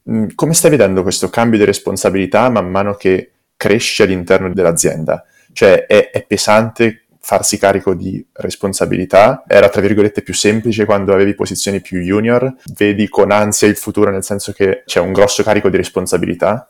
Mm, 0.09 0.27
come 0.35 0.53
stai 0.53 0.71
vedendo 0.71 1.01
questo 1.01 1.29
cambio 1.29 1.57
di 1.57 1.65
responsabilità 1.65 2.49
man 2.49 2.69
mano 2.69 2.93
che 2.93 3.31
cresce 3.57 4.03
all'interno 4.03 4.53
dell'azienda? 4.53 5.25
Cioè 5.51 5.85
è, 5.85 6.11
è 6.11 6.25
pesante 6.25 7.05
farsi 7.25 7.57
carico 7.57 7.95
di 7.95 8.23
responsabilità 8.33 9.43
era 9.47 9.67
tra 9.67 9.81
virgolette 9.81 10.21
più 10.21 10.35
semplice 10.35 10.85
quando 10.85 11.11
avevi 11.11 11.33
posizioni 11.33 11.81
più 11.81 11.99
junior, 12.01 12.53
vedi 12.75 13.09
con 13.09 13.31
ansia 13.31 13.67
il 13.67 13.75
futuro 13.75 14.11
nel 14.11 14.23
senso 14.23 14.51
che 14.51 14.83
c'è 14.85 14.99
un 14.99 15.11
grosso 15.11 15.41
carico 15.41 15.69
di 15.69 15.77
responsabilità? 15.77 16.69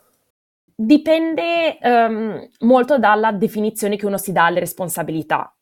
Dipende 0.74 1.78
um, 1.82 2.48
molto 2.60 2.98
dalla 2.98 3.32
definizione 3.32 3.96
che 3.96 4.06
uno 4.06 4.16
si 4.16 4.32
dà 4.32 4.46
alle 4.46 4.60
responsabilità. 4.60 5.55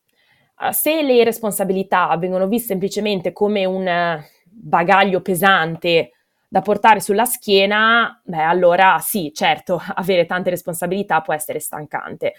Uh, 0.57 0.71
se 0.71 1.01
le 1.01 1.23
responsabilità 1.23 2.15
vengono 2.17 2.47
viste 2.47 2.67
semplicemente 2.67 3.33
come 3.33 3.65
un 3.65 4.23
bagaglio 4.43 5.21
pesante 5.21 6.11
da 6.47 6.61
portare 6.61 7.01
sulla 7.01 7.25
schiena, 7.25 8.21
beh 8.23 8.41
allora 8.41 8.97
sì, 8.99 9.31
certo, 9.33 9.81
avere 9.95 10.25
tante 10.25 10.49
responsabilità 10.49 11.21
può 11.21 11.33
essere 11.33 11.59
stancante. 11.59 12.33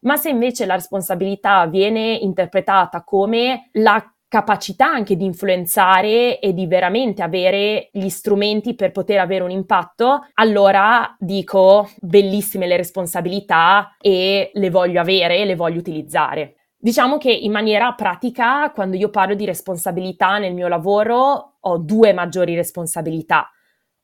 Ma 0.00 0.16
se 0.16 0.30
invece 0.30 0.64
la 0.64 0.74
responsabilità 0.74 1.66
viene 1.66 2.14
interpretata 2.14 3.02
come 3.02 3.68
la 3.72 4.02
capacità 4.28 4.86
anche 4.86 5.16
di 5.16 5.24
influenzare 5.24 6.38
e 6.38 6.52
di 6.52 6.66
veramente 6.66 7.22
avere 7.22 7.88
gli 7.92 8.08
strumenti 8.10 8.74
per 8.74 8.92
poter 8.92 9.18
avere 9.18 9.42
un 9.42 9.50
impatto, 9.50 10.28
allora 10.34 11.16
dico 11.18 11.90
bellissime 11.98 12.66
le 12.66 12.76
responsabilità 12.76 13.96
e 14.00 14.50
le 14.52 14.70
voglio 14.70 15.00
avere 15.00 15.44
le 15.44 15.56
voglio 15.56 15.78
utilizzare. 15.78 16.57
Diciamo 16.80 17.18
che 17.18 17.32
in 17.32 17.50
maniera 17.50 17.92
pratica, 17.94 18.70
quando 18.70 18.96
io 18.96 19.10
parlo 19.10 19.34
di 19.34 19.44
responsabilità 19.44 20.38
nel 20.38 20.54
mio 20.54 20.68
lavoro, 20.68 21.56
ho 21.58 21.78
due 21.78 22.12
maggiori 22.12 22.54
responsabilità. 22.54 23.50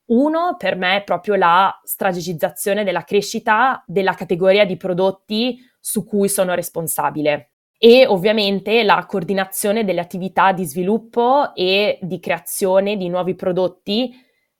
Uno 0.06 0.56
per 0.58 0.76
me 0.76 0.96
è 0.96 1.04
proprio 1.04 1.36
la 1.36 1.80
strategizzazione 1.84 2.82
della 2.82 3.04
crescita 3.04 3.82
della 3.86 4.14
categoria 4.14 4.66
di 4.66 4.76
prodotti 4.76 5.56
su 5.78 6.04
cui 6.04 6.28
sono 6.28 6.52
responsabile 6.54 7.52
e 7.78 8.06
ovviamente 8.06 8.82
la 8.82 9.06
coordinazione 9.06 9.84
delle 9.84 10.00
attività 10.00 10.52
di 10.52 10.64
sviluppo 10.64 11.54
e 11.54 11.98
di 12.02 12.18
creazione 12.18 12.96
di 12.96 13.08
nuovi 13.08 13.36
prodotti 13.36 14.12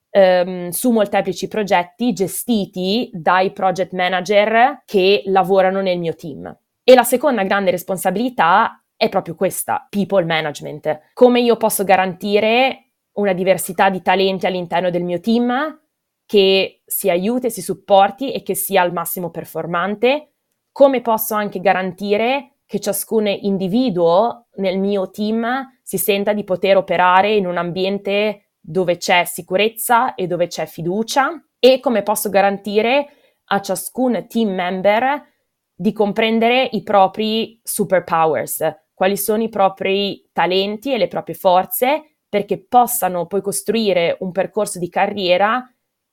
ehm, 0.09 0.69
su 0.69 0.93
molteplici 0.93 1.49
progetti 1.49 2.13
gestiti 2.13 3.11
dai 3.13 3.53
project 3.53 3.93
manager 3.93 4.83
che 4.85 5.23
lavorano 5.27 5.81
nel 5.81 5.99
mio 5.99 6.15
team. 6.15 6.57
E 6.85 6.95
la 6.95 7.03
seconda 7.03 7.43
grande 7.45 7.71
responsabilità 7.71 8.85
è 8.95 9.09
proprio 9.09 9.35
questa, 9.35 9.87
people 9.89 10.25
management. 10.25 11.13
Come 11.15 11.41
io 11.41 11.57
posso 11.57 11.83
garantire 11.83 12.93
una 13.15 13.33
diversità 13.33 13.91
di 13.91 14.03
talenti 14.03 14.47
all'interno 14.47 14.91
del 14.91 15.03
mio 15.03 15.19
team 15.19 15.81
che 16.27 16.83
si 16.85 17.09
aiuti, 17.09 17.51
si 17.51 17.63
supporti 17.63 18.33
e 18.33 18.43
che 18.43 18.55
sia 18.55 18.83
al 18.83 18.93
massimo 18.93 19.31
performante 19.31 20.35
come 20.75 21.03
posso 21.03 21.35
anche 21.35 21.61
garantire 21.61 22.57
che 22.67 22.81
ciascun 22.81 23.29
individuo 23.29 24.49
nel 24.57 24.77
mio 24.79 25.09
team 25.11 25.79
si 25.83 25.99
senta 25.99 26.33
di 26.33 26.43
poter 26.43 26.77
operare 26.77 27.33
in 27.35 27.47
un 27.47 27.57
ambiente 27.59 28.55
dove 28.59 28.97
c'è 28.97 29.25
sicurezza 29.25 30.15
e 30.15 30.27
dove 30.27 30.49
c'è 30.49 30.67
fiducia 30.67 31.31
e 31.61 31.79
come 31.79 32.03
posso 32.03 32.29
garantire 32.29 33.07
a 33.45 33.61
ciascun 33.61 34.27
team 34.27 34.49
member 34.49 35.34
di 35.75 35.93
comprendere 35.93 36.69
i 36.73 36.83
propri 36.83 37.61
superpowers, 37.63 38.75
quali 38.95 39.17
sono 39.17 39.43
i 39.43 39.49
propri 39.49 40.29
talenti 40.33 40.93
e 40.93 40.99
le 40.99 41.09
proprie 41.09 41.35
forze 41.35 42.17
perché 42.29 42.59
possano 42.59 43.27
poi 43.27 43.43
costruire 43.43 44.17
un 44.21 44.33
percorso 44.33 44.79
di 44.79 44.89
carriera 44.89 45.69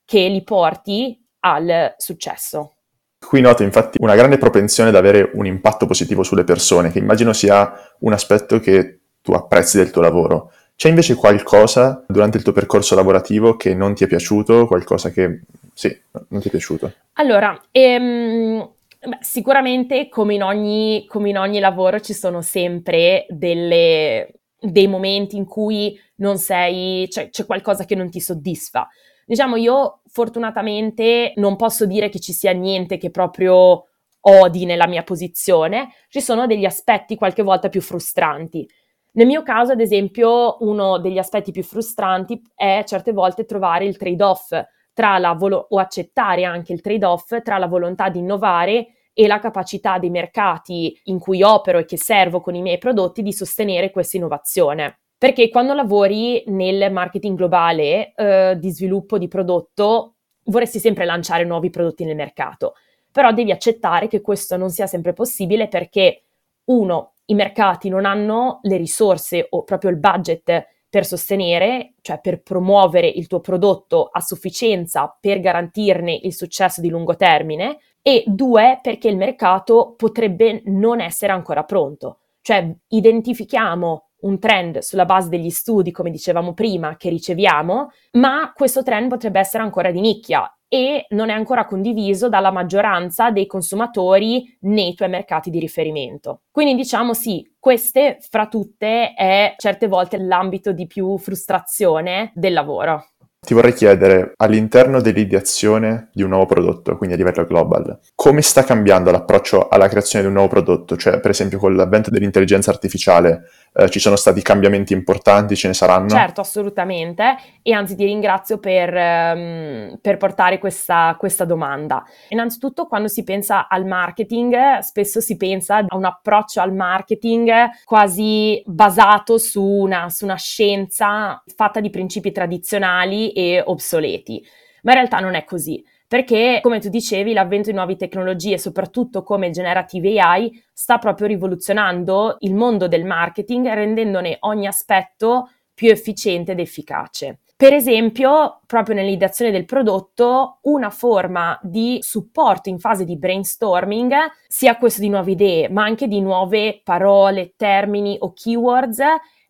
che 0.06 0.28
li 0.28 0.43
porti 0.43 1.19
al 1.41 1.95
successo. 1.97 2.74
Qui 3.19 3.40
noto 3.40 3.63
infatti 3.63 3.98
una 4.02 4.15
grande 4.15 4.38
propensione 4.38 4.90
ad 4.90 4.96
avere 4.96 5.31
un 5.33 5.46
impatto 5.46 5.86
positivo 5.86 6.23
sulle 6.23 6.44
persone, 6.44 6.92
che 6.92 7.00
immagino 7.00 7.33
sia 7.33 7.71
un 8.00 8.13
aspetto 8.13 8.60
che 8.60 9.00
tu 9.21 9.31
apprezzi 9.31 9.77
del 9.77 9.92
tuo 9.92 10.02
lavoro. 10.02 10.52
C'è 10.75 10.90
invece 10.90 11.13
qualcosa 11.13 12.04
durante 12.08 12.38
il 12.38 12.44
tuo 12.44 12.54
percorso 12.54 12.96
lavorativo 12.96 13.56
che 13.56 13.75
non 13.75 13.94
ti 13.94 14.04
è 14.04 14.08
piaciuto, 14.08 14.65
qualcosa 14.65 15.12
che 15.12 15.42
sì, 15.73 15.96
non 16.29 16.42
ti 16.42 16.48
è 16.48 16.52
piaciuto? 16.52 16.92
Allora, 17.13 17.60
ehm, 17.71 18.67
beh, 19.10 19.17
sicuramente 19.21 20.10
come 20.10 20.35
in, 20.35 20.43
ogni, 20.43 21.06
come 21.08 21.29
in 21.29 21.37
ogni 21.37 21.60
lavoro 21.60 21.99
ci 21.99 22.13
sono 22.13 22.41
sempre 22.41 23.25
delle, 23.29 24.41
dei 24.60 24.87
momenti 24.87 25.35
in 25.37 25.45
cui 25.45 25.99
non 26.17 26.37
sei, 26.37 27.10
cioè 27.10 27.29
c'è 27.29 27.45
qualcosa 27.45 27.85
che 27.85 27.95
non 27.95 28.10
ti 28.10 28.19
soddisfa. 28.19 28.87
Diciamo, 29.25 29.56
io 29.56 30.02
fortunatamente 30.08 31.33
non 31.37 31.56
posso 31.56 31.85
dire 31.85 32.10
che 32.10 32.19
ci 32.19 32.33
sia 32.33 32.52
niente 32.52 32.97
che 32.97 33.12
proprio 33.12 33.85
odi 34.21 34.65
nella 34.65 34.87
mia 34.87 35.04
posizione, 35.04 35.89
ci 36.10 36.21
sono 36.21 36.45
degli 36.45 36.65
aspetti 36.65 37.15
qualche 37.15 37.41
volta 37.41 37.69
più 37.69 37.81
frustranti. 37.81 38.67
Nel 39.13 39.27
mio 39.27 39.41
caso, 39.43 39.71
ad 39.71 39.81
esempio, 39.81 40.58
uno 40.60 40.99
degli 40.99 41.17
aspetti 41.17 41.52
più 41.52 41.63
frustranti 41.63 42.41
è 42.56 42.83
certe 42.85 43.12
volte 43.12 43.45
trovare 43.45 43.85
il 43.85 43.97
trade-off 43.97 44.52
tra 44.94 45.17
la 45.17 45.33
volo- 45.33 45.67
o 45.69 45.79
accettare 45.79 46.44
anche 46.44 46.73
il 46.73 46.81
trade-off 46.81 47.42
tra 47.42 47.58
la 47.58 47.67
volontà 47.67 48.10
di 48.10 48.19
innovare 48.19 48.87
e 49.13 49.27
la 49.27 49.39
capacità 49.39 49.98
dei 50.00 50.10
mercati 50.10 51.00
in 51.06 51.19
cui 51.19 51.44
opero 51.44 51.79
e 51.79 51.85
che 51.85 51.98
servo 51.98 52.42
con 52.42 52.56
i 52.56 52.62
miei 52.62 52.77
prodotti 52.77 53.21
di 53.21 53.33
sostenere 53.33 53.92
questa 53.92 54.17
innovazione. 54.17 55.00
Perché 55.17 55.50
quando 55.50 55.73
lavori 55.73 56.44
nel 56.48 56.92
marketing 56.92 57.37
globale 57.37 58.13
eh, 58.15 58.56
di 58.58 58.71
sviluppo 58.71 59.17
di 59.17 59.27
prodotto, 59.27 60.15
vorresti 60.46 60.79
sempre 60.79 61.06
lanciare 61.06 61.44
nuovi 61.44 61.69
prodotti 61.69 62.06
nel 62.06 62.15
mercato, 62.15 62.73
però 63.12 63.31
devi 63.31 63.52
accettare 63.52 64.08
che 64.08 64.21
questo 64.21 64.58
non 64.58 64.69
sia 64.69 64.87
sempre 64.87 65.13
possibile 65.13 65.67
perché, 65.67 66.23
uno, 66.65 67.13
i 67.25 67.35
mercati 67.35 67.89
non 67.89 68.06
hanno 68.06 68.60
le 68.63 68.77
risorse 68.77 69.46
o 69.50 69.63
proprio 69.63 69.92
il 69.92 69.98
budget 69.98 70.67
per 70.92 71.06
sostenere, 71.06 71.94
cioè 72.02 72.19
per 72.19 72.42
promuovere 72.42 73.08
il 73.08 73.27
tuo 73.27 73.39
prodotto 73.39 74.10
a 74.12 74.19
sufficienza 74.19 75.17
per 75.17 75.39
garantirne 75.39 76.13
il 76.21 76.33
successo 76.33 76.81
di 76.81 76.89
lungo 76.89 77.15
termine 77.15 77.77
e 78.02 78.25
due 78.27 78.77
perché 78.81 79.08
il 79.08 79.15
mercato 79.15 79.94
potrebbe 79.96 80.62
non 80.65 81.00
essere 81.00 81.31
ancora 81.31 81.63
pronto. 81.63 82.19
Cioè 82.42 82.75
identifichiamo 82.89 84.10
un 84.22 84.40
trend 84.40 84.80
sulla 84.80 85.06
base 85.06 85.30
degli 85.30 85.50
studi, 85.50 85.92
come 85.92 86.10
dicevamo 86.10 86.54
prima, 86.54 86.98
che 86.98 87.10
riceviamo, 87.10 87.90
ma 88.13 88.52
questo 88.54 88.84
trend 88.84 89.10
potrebbe 89.10 89.40
essere 89.40 89.63
ancora 89.63 89.92
di 89.92 90.00
nicchia 90.00 90.52
e 90.74 91.06
non 91.10 91.30
è 91.30 91.34
ancora 91.34 91.65
condiviso 91.65 92.30
dalla 92.30 92.50
maggioranza 92.50 93.30
dei 93.30 93.46
consumatori 93.46 94.58
nei 94.62 94.94
tuoi 94.94 95.10
mercati 95.10 95.50
di 95.50 95.60
riferimento. 95.60 96.44
Quindi 96.50 96.76
diciamo 96.76 97.13
sì, 97.13 97.46
queste 97.60 98.19
fra 98.22 98.48
tutte 98.48 99.13
è 99.13 99.56
certe 99.58 99.88
volte 99.88 100.17
l'ambito 100.17 100.72
di 100.72 100.88
più 100.88 101.17
frustrazione 101.17 102.32
del 102.36 102.54
lavoro. 102.54 103.11
Ti 103.44 103.56
vorrei 103.56 103.73
chiedere, 103.73 104.33
all'interno 104.37 105.02
dell'ideazione 105.02 106.10
di 106.13 106.21
un 106.21 106.29
nuovo 106.29 106.46
prodotto, 106.46 106.96
quindi 106.96 107.15
a 107.15 107.17
livello 107.17 107.44
global, 107.44 108.00
come 108.13 108.44
sta 108.44 108.63
cambiando 108.63 109.10
l'approccio 109.10 109.67
alla 109.67 109.87
creazione 109.87 110.23
di 110.23 110.27
un 110.29 110.35
nuovo 110.35 110.54
prodotto? 110.54 110.96
Cioè, 110.96 111.19
per 111.19 111.31
esempio, 111.31 111.58
con 111.58 111.75
l'avvento 111.75 112.12
dell'intelligenza 112.12 112.69
artificiale, 112.69 113.50
eh, 113.73 113.89
ci 113.89 114.00
sono 114.00 114.15
stati 114.15 114.44
cambiamenti 114.44 114.94
importanti, 114.94 115.56
ce 115.56 115.69
ne 115.69 115.73
saranno? 115.73 116.10
Certo, 116.10 116.42
assolutamente, 116.42 117.35
e 117.63 117.73
anzi 117.73 117.96
ti 117.96 118.06
ringrazio 118.06 118.60
per, 118.60 118.94
um, 118.94 119.98
per 120.00 120.17
portare 120.17 120.60
questa, 120.60 121.15
questa, 121.17 121.44
domanda. 121.44 122.04
Innanzitutto, 122.29 122.85
quando 122.85 123.08
si 123.08 123.23
pensa 123.23 123.67
al 123.67 123.87
marketing, 123.87 124.79
spesso 124.79 125.19
si 125.19 125.35
pensa 125.35 125.77
a 125.77 125.96
un 125.96 126.06
approccio 126.06 126.62
al 126.62 126.75
marketing 126.75 127.52
quasi 127.85 128.62
basato 128.67 129.39
su 129.39 129.63
una, 129.63 130.10
su 130.10 130.25
una 130.25 130.35
scienza 130.35 131.42
fatta 131.56 131.79
di 131.79 131.89
principi 131.89 132.31
tradizionali 132.31 133.31
e 133.32 133.62
obsoleti, 133.63 134.46
ma 134.84 134.92
in 134.92 134.98
realtà 134.98 135.19
non 135.19 135.36
è 135.36 135.44
così 135.44 135.84
perché, 136.12 136.60
come 136.62 136.82
tu 136.82 136.90
dicevi, 136.90 137.32
l'avvento 137.32 137.69
di 137.69 137.75
nuove 137.77 137.96
tecnologie, 137.96 138.58
soprattutto 138.58 139.23
come 139.23 139.50
generative 139.50 140.19
AI, 140.19 140.62
sta 140.73 140.98
proprio 140.98 141.27
rivoluzionando 141.27 142.36
il 142.40 142.54
mondo 142.54 142.90
del 142.90 143.06
marketing, 143.06 143.65
rendendone 143.71 144.36
ogni 144.42 144.67
aspetto 144.67 145.50
più 145.73 145.90
efficiente 145.90 146.52
ed 146.52 146.60
efficace. 146.60 147.40
Per 147.56 147.71
esempio, 147.71 148.60
proprio 148.65 148.96
nell'ideazione 148.96 149.52
del 149.52 149.63
prodotto, 149.63 150.58
una 150.63 150.90
forma 150.90 151.58
di 151.63 152.00
supporto 152.02 152.67
in 152.67 152.79
fase 152.79 153.06
di 153.06 153.17
brainstorming, 153.17 154.13
sia 154.50 154.75
questo 154.75 155.00
di 155.00 155.08
nuove 155.08 155.32
idee, 155.32 155.69
ma 155.69 155.86
anche 155.86 156.10
di 156.10 156.19
nuove 156.19 156.82
parole, 156.84 157.54
termini 157.56 158.17
o 158.19 158.34
keywords, 158.34 159.00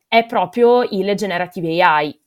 è 0.07 0.27
proprio 0.27 0.83
il 0.83 1.15
generative 1.15 1.81
AI 1.81 2.20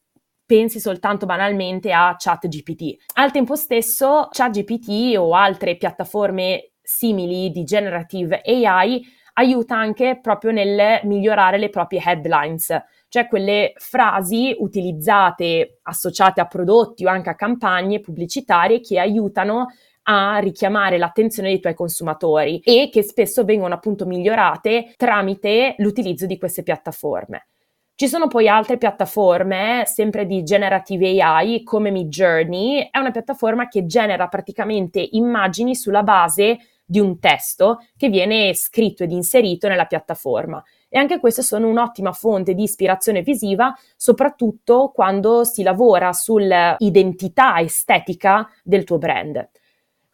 pensi 0.46 0.80
soltanto 0.80 1.26
banalmente 1.26 1.92
a 1.92 2.14
ChatGPT. 2.18 3.12
Al 3.14 3.30
tempo 3.30 3.56
stesso, 3.56 4.28
ChatGPT 4.30 5.16
o 5.16 5.34
altre 5.34 5.76
piattaforme 5.76 6.72
simili 6.82 7.50
di 7.50 7.64
generative 7.64 8.42
AI 8.44 9.02
aiuta 9.34 9.76
anche 9.76 10.18
proprio 10.20 10.52
nel 10.52 11.00
migliorare 11.04 11.58
le 11.58 11.70
proprie 11.70 12.00
headlines, 12.04 12.68
cioè 13.08 13.26
quelle 13.26 13.72
frasi 13.76 14.54
utilizzate 14.58 15.78
associate 15.82 16.40
a 16.40 16.46
prodotti 16.46 17.04
o 17.04 17.08
anche 17.08 17.30
a 17.30 17.34
campagne 17.34 18.00
pubblicitarie 18.00 18.80
che 18.80 18.98
aiutano 18.98 19.68
a 20.04 20.38
richiamare 20.38 20.98
l'attenzione 20.98 21.48
dei 21.48 21.60
tuoi 21.60 21.74
consumatori 21.74 22.60
e 22.60 22.90
che 22.92 23.02
spesso 23.02 23.44
vengono 23.44 23.74
appunto 23.74 24.04
migliorate 24.04 24.92
tramite 24.96 25.74
l'utilizzo 25.78 26.26
di 26.26 26.38
queste 26.38 26.62
piattaforme. 26.62 27.48
Ci 27.96 28.08
sono 28.08 28.26
poi 28.26 28.48
altre 28.48 28.76
piattaforme, 28.76 29.84
sempre 29.86 30.26
di 30.26 30.42
generative 30.42 31.22
AI, 31.22 31.62
come 31.62 31.92
Midjourney, 31.92 32.88
è 32.90 32.98
una 32.98 33.12
piattaforma 33.12 33.68
che 33.68 33.86
genera 33.86 34.26
praticamente 34.26 35.06
immagini 35.12 35.76
sulla 35.76 36.02
base 36.02 36.58
di 36.84 36.98
un 36.98 37.20
testo 37.20 37.78
che 37.96 38.08
viene 38.08 38.52
scritto 38.54 39.04
ed 39.04 39.12
inserito 39.12 39.68
nella 39.68 39.84
piattaforma. 39.84 40.60
E 40.88 40.98
anche 40.98 41.20
queste 41.20 41.42
sono 41.42 41.68
un'ottima 41.68 42.10
fonte 42.10 42.54
di 42.54 42.64
ispirazione 42.64 43.22
visiva, 43.22 43.72
soprattutto 43.96 44.90
quando 44.92 45.44
si 45.44 45.62
lavora 45.62 46.12
sull'identità 46.12 47.60
estetica 47.60 48.48
del 48.64 48.82
tuo 48.82 48.98
brand. 48.98 49.50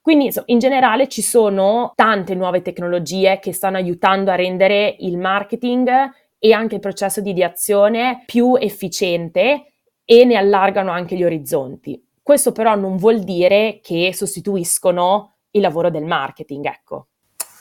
Quindi 0.02 0.30
in 0.46 0.58
generale 0.58 1.08
ci 1.08 1.22
sono 1.22 1.92
tante 1.94 2.34
nuove 2.34 2.60
tecnologie 2.60 3.38
che 3.38 3.54
stanno 3.54 3.78
aiutando 3.78 4.30
a 4.30 4.34
rendere 4.34 4.96
il 4.98 5.16
marketing 5.16 5.88
e 6.40 6.52
anche 6.52 6.76
il 6.76 6.80
processo 6.80 7.20
di 7.20 7.30
ideazione 7.30 8.24
più 8.26 8.56
efficiente 8.56 9.74
e 10.04 10.24
ne 10.24 10.36
allargano 10.36 10.90
anche 10.90 11.14
gli 11.14 11.22
orizzonti. 11.22 12.02
Questo 12.20 12.50
però 12.50 12.74
non 12.74 12.96
vuol 12.96 13.20
dire 13.20 13.80
che 13.82 14.12
sostituiscono 14.14 15.34
il 15.52 15.60
lavoro 15.60 15.90
del 15.90 16.04
marketing, 16.04 16.64
ecco. 16.64 17.08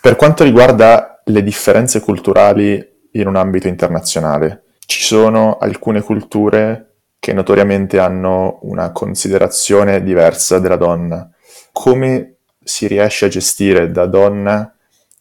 Per 0.01 0.15
quanto 0.15 0.43
riguarda 0.43 1.21
le 1.25 1.43
differenze 1.43 1.99
culturali 1.99 2.83
in 3.11 3.27
un 3.27 3.35
ambito 3.35 3.67
internazionale, 3.67 4.63
ci 4.85 5.03
sono 5.03 5.57
alcune 5.57 6.01
culture 6.01 7.01
che 7.19 7.33
notoriamente 7.33 7.99
hanno 7.99 8.59
una 8.61 8.91
considerazione 8.91 10.01
diversa 10.01 10.59
della 10.59 10.77
donna. 10.77 11.29
Come 11.73 12.37
si 12.63 12.87
riesce 12.87 13.25
a 13.25 13.29
gestire 13.29 13.91
da 13.91 14.05
donna 14.05 14.73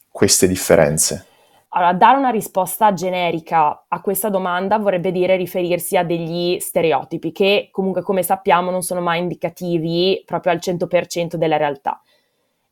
queste 0.08 0.46
differenze? 0.46 1.27
Allora, 1.78 1.92
dare 1.92 2.18
una 2.18 2.30
risposta 2.30 2.92
generica 2.92 3.84
a 3.86 4.00
questa 4.00 4.30
domanda 4.30 4.78
vorrebbe 4.78 5.12
dire 5.12 5.36
riferirsi 5.36 5.96
a 5.96 6.02
degli 6.02 6.58
stereotipi 6.58 7.30
che 7.30 7.68
comunque, 7.70 8.02
come 8.02 8.24
sappiamo, 8.24 8.72
non 8.72 8.82
sono 8.82 9.00
mai 9.00 9.20
indicativi 9.20 10.20
proprio 10.26 10.50
al 10.50 10.58
100% 10.58 11.36
della 11.36 11.56
realtà. 11.56 12.02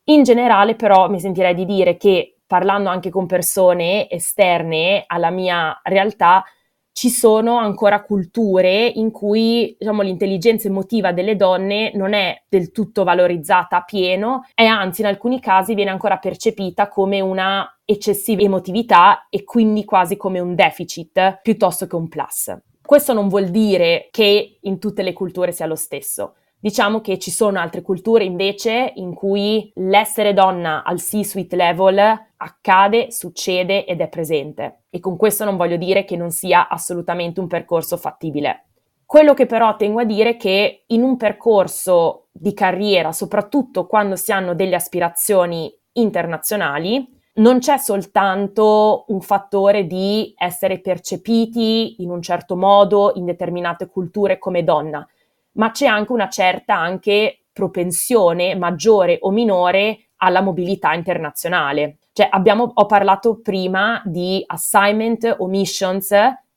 In 0.06 0.24
generale, 0.24 0.74
però, 0.74 1.08
mi 1.08 1.20
sentirei 1.20 1.54
di 1.54 1.64
dire 1.64 1.96
che 1.96 2.38
parlando 2.48 2.88
anche 2.88 3.10
con 3.10 3.26
persone 3.26 4.10
esterne 4.10 5.04
alla 5.06 5.30
mia 5.30 5.80
realtà, 5.84 6.42
ci 6.90 7.08
sono 7.08 7.58
ancora 7.58 8.02
culture 8.02 8.86
in 8.86 9.12
cui 9.12 9.76
diciamo, 9.78 10.02
l'intelligenza 10.02 10.66
emotiva 10.66 11.12
delle 11.12 11.36
donne 11.36 11.92
non 11.94 12.12
è 12.12 12.42
del 12.48 12.72
tutto 12.72 13.04
valorizzata 13.04 13.76
a 13.76 13.84
pieno 13.84 14.46
e 14.54 14.64
anzi 14.64 15.02
in 15.02 15.06
alcuni 15.06 15.38
casi 15.38 15.74
viene 15.74 15.90
ancora 15.90 16.16
percepita 16.16 16.88
come 16.88 17.20
una 17.20 17.70
eccessiva 17.86 18.42
emotività 18.42 19.28
e 19.30 19.44
quindi 19.44 19.84
quasi 19.84 20.18
come 20.18 20.40
un 20.40 20.54
deficit 20.54 21.40
piuttosto 21.40 21.86
che 21.86 21.96
un 21.96 22.08
plus. 22.08 22.54
Questo 22.84 23.14
non 23.14 23.28
vuol 23.28 23.48
dire 23.48 24.08
che 24.10 24.58
in 24.60 24.78
tutte 24.78 25.02
le 25.02 25.14
culture 25.14 25.52
sia 25.52 25.66
lo 25.66 25.76
stesso. 25.76 26.34
Diciamo 26.58 27.00
che 27.00 27.18
ci 27.18 27.30
sono 27.30 27.60
altre 27.60 27.80
culture 27.80 28.24
invece 28.24 28.92
in 28.96 29.14
cui 29.14 29.70
l'essere 29.76 30.34
donna 30.34 30.82
al 30.84 31.00
C-suite 31.00 31.54
level 31.54 31.98
accade, 32.36 33.10
succede 33.12 33.84
ed 33.84 34.00
è 34.00 34.08
presente. 34.08 34.82
E 34.90 34.98
con 34.98 35.16
questo 35.16 35.44
non 35.44 35.56
voglio 35.56 35.76
dire 35.76 36.04
che 36.04 36.16
non 36.16 36.30
sia 36.30 36.68
assolutamente 36.68 37.40
un 37.40 37.46
percorso 37.46 37.96
fattibile. 37.96 38.64
Quello 39.04 39.34
che 39.34 39.46
però 39.46 39.76
tengo 39.76 40.00
a 40.00 40.04
dire 40.04 40.30
è 40.30 40.36
che 40.36 40.82
in 40.86 41.02
un 41.02 41.16
percorso 41.16 42.26
di 42.32 42.52
carriera, 42.52 43.12
soprattutto 43.12 43.86
quando 43.86 44.16
si 44.16 44.32
hanno 44.32 44.54
delle 44.54 44.74
aspirazioni 44.74 45.72
internazionali, 45.92 47.15
non 47.36 47.58
c'è 47.58 47.76
soltanto 47.78 49.04
un 49.08 49.20
fattore 49.20 49.86
di 49.86 50.32
essere 50.36 50.80
percepiti 50.80 52.02
in 52.02 52.10
un 52.10 52.22
certo 52.22 52.56
modo 52.56 53.12
in 53.16 53.24
determinate 53.24 53.88
culture 53.88 54.38
come 54.38 54.64
donna, 54.64 55.06
ma 55.52 55.70
c'è 55.70 55.86
anche 55.86 56.12
una 56.12 56.28
certa 56.28 56.76
anche 56.76 57.46
propensione 57.52 58.54
maggiore 58.54 59.18
o 59.20 59.30
minore 59.30 60.10
alla 60.16 60.40
mobilità 60.40 60.92
internazionale. 60.94 61.98
Cioè 62.12 62.28
abbiamo, 62.30 62.70
ho 62.72 62.86
parlato 62.86 63.40
prima 63.40 64.00
di 64.04 64.42
assignment 64.46 65.36
o 65.38 65.46
missions 65.46 66.14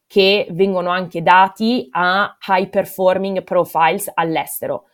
che 0.07 0.47
vengono 0.51 0.89
anche 0.89 1.21
dati 1.21 1.87
a 1.91 2.37
high 2.47 2.69
performing 2.69 3.43
profiles 3.43 4.09
all'estero. 4.13 4.85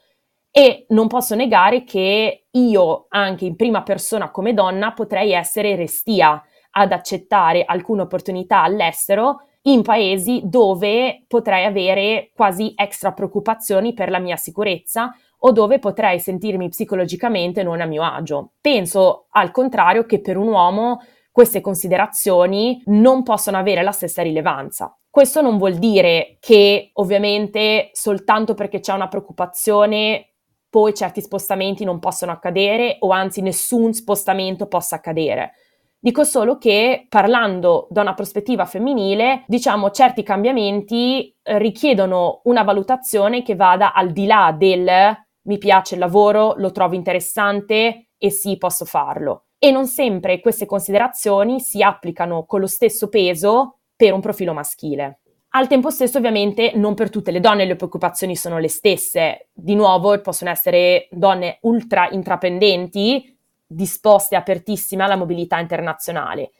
E 0.57 0.85
non 0.91 1.07
posso 1.07 1.35
negare 1.35 1.83
che 1.83 2.45
io, 2.49 3.07
anche 3.09 3.43
in 3.43 3.57
prima 3.57 3.83
persona 3.83 4.31
come 4.31 4.53
donna, 4.53 4.93
potrei 4.93 5.33
essere 5.33 5.75
restia 5.75 6.41
ad 6.71 6.93
accettare 6.93 7.65
alcune 7.65 8.03
opportunità 8.03 8.61
all'estero 8.63 9.47
in 9.63 9.81
paesi 9.81 10.43
dove 10.45 11.25
potrei 11.27 11.65
avere 11.65 12.31
quasi 12.33 12.71
extra 12.73 13.11
preoccupazioni 13.11 13.93
per 13.93 14.09
la 14.09 14.19
mia 14.19 14.37
sicurezza 14.37 15.13
o 15.39 15.51
dove 15.51 15.77
potrei 15.79 16.21
sentirmi 16.21 16.69
psicologicamente 16.69 17.61
non 17.61 17.81
a 17.81 17.85
mio 17.85 18.03
agio. 18.03 18.53
Penso 18.61 19.25
al 19.31 19.51
contrario 19.51 20.05
che 20.05 20.21
per 20.21 20.37
un 20.37 20.47
uomo 20.47 21.01
queste 21.33 21.59
considerazioni 21.59 22.81
non 22.85 23.23
possono 23.23 23.57
avere 23.57 23.83
la 23.83 23.91
stessa 23.91 24.21
rilevanza. 24.21 24.97
Questo 25.09 25.41
non 25.41 25.57
vuol 25.57 25.75
dire 25.75 26.37
che 26.39 26.91
ovviamente 26.93 27.89
soltanto 27.91 28.53
perché 28.53 28.79
c'è 28.79 28.93
una 28.93 29.09
preoccupazione 29.09 30.34
poi 30.76 30.93
certi 30.93 31.21
spostamenti 31.21 31.86
non 31.86 31.99
possono 31.99 32.34
accadere 32.34 32.97
o 32.99 33.11
anzi 33.11 33.39
nessun 33.39 33.93
spostamento 33.93 34.67
possa 34.67 34.97
accadere. 34.97 35.53
Dico 35.97 36.26
solo 36.26 36.57
che 36.57 37.05
parlando 37.07 37.88
da 37.89 38.01
una 38.01 38.13
prospettiva 38.13 38.65
femminile, 38.65 39.45
diciamo 39.47 39.89
certi 39.91 40.21
cambiamenti 40.21 41.34
eh, 41.41 41.57
richiedono 41.59 42.41
una 42.43 42.63
valutazione 42.63 43.41
che 43.41 43.55
vada 43.55 43.93
al 43.93 44.11
di 44.11 44.26
là 44.26 44.53
del 44.53 45.15
mi 45.43 45.57
piace 45.57 45.93
il 45.93 46.01
lavoro, 46.01 46.55
lo 46.57 46.71
trovo 46.71 46.93
interessante 46.93 48.09
e 48.17 48.30
sì, 48.30 48.57
posso 48.57 48.84
farlo. 48.84 49.45
E 49.57 49.71
non 49.71 49.88
sempre 49.88 50.41
queste 50.41 50.65
considerazioni 50.65 51.61
si 51.61 51.82
applicano 51.82 52.43
con 52.43 52.59
lo 52.59 52.67
stesso 52.67 53.07
peso 53.07 53.78
per 53.95 54.11
un 54.11 54.19
profilo 54.19 54.51
maschile. 54.51 55.21
Al 55.57 55.67
tempo 55.69 55.89
stesso, 55.89 56.17
ovviamente, 56.17 56.73
non 56.75 56.95
per 56.95 57.09
tutte 57.09 57.31
le 57.31 57.39
donne 57.39 57.63
le 57.63 57.77
preoccupazioni 57.77 58.35
sono 58.35 58.59
le 58.59 58.67
stesse. 58.67 59.47
Di 59.53 59.73
nuovo, 59.73 60.19
possono 60.19 60.49
essere 60.49 61.07
donne 61.11 61.59
ultra 61.61 62.09
intraprendenti, 62.09 63.37
disposte, 63.65 64.35
apertissime 64.35 65.03
alla 65.03 65.15
mobilità 65.15 65.57
internazionale. 65.59 66.51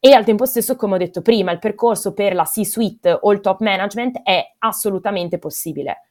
E 0.00 0.14
al 0.14 0.24
tempo 0.24 0.46
stesso, 0.46 0.76
come 0.76 0.94
ho 0.94 0.96
detto 0.96 1.20
prima, 1.20 1.52
il 1.52 1.58
percorso 1.58 2.14
per 2.14 2.34
la 2.34 2.44
C-suite 2.44 3.18
o 3.20 3.32
il 3.32 3.40
top 3.40 3.60
management 3.60 4.22
è 4.22 4.54
assolutamente 4.60 5.36
possibile. 5.36 6.08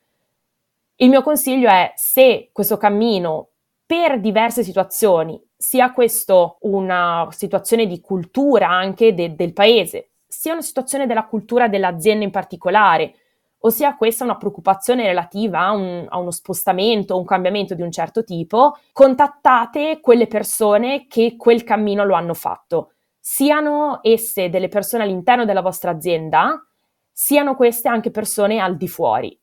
Il 0.98 1.10
mio 1.10 1.24
consiglio 1.24 1.70
è 1.70 1.92
se 1.96 2.50
questo 2.52 2.78
cammino 2.78 3.48
per 3.84 4.20
diverse 4.20 4.64
situazioni, 4.64 5.42
sia 5.58 5.92
questo 5.92 6.58
una 6.62 7.28
situazione 7.32 7.88
di 7.88 8.00
cultura 8.00 8.70
anche 8.70 9.16
de- 9.16 9.34
del 9.34 9.54
paese, 9.54 10.10
sia 10.38 10.54
una 10.54 10.62
situazione 10.62 11.08
della 11.08 11.26
cultura 11.26 11.68
dell'azienda 11.68 12.24
in 12.24 12.30
particolare, 12.30 13.16
ossia 13.62 13.96
questa 13.96 14.24
una 14.24 14.38
preoccupazione 14.38 15.04
relativa 15.04 15.62
a, 15.62 15.72
un, 15.72 16.06
a 16.08 16.20
uno 16.20 16.30
spostamento, 16.30 17.18
un 17.18 17.26
cambiamento 17.26 17.74
di 17.74 17.82
un 17.82 17.92
certo 17.92 18.24
tipo, 18.24 18.78
contattate 18.92 20.00
quelle 20.00 20.28
persone 20.28 21.08
che 21.08 21.38
quel 21.38 21.64
cammino 21.64 22.06
lo 22.06 22.14
hanno 22.14 22.36
fatto, 22.36 22.92
siano 23.20 23.98
esse 24.04 24.52
delle 24.52 24.68
persone 24.68 25.02
all'interno 25.02 25.44
della 25.44 25.64
vostra 25.64 25.90
azienda, 25.90 26.64
siano 27.12 27.56
queste 27.56 27.90
anche 27.90 28.12
persone 28.12 28.60
al 28.60 28.78
di 28.78 28.88
fuori. 28.88 29.36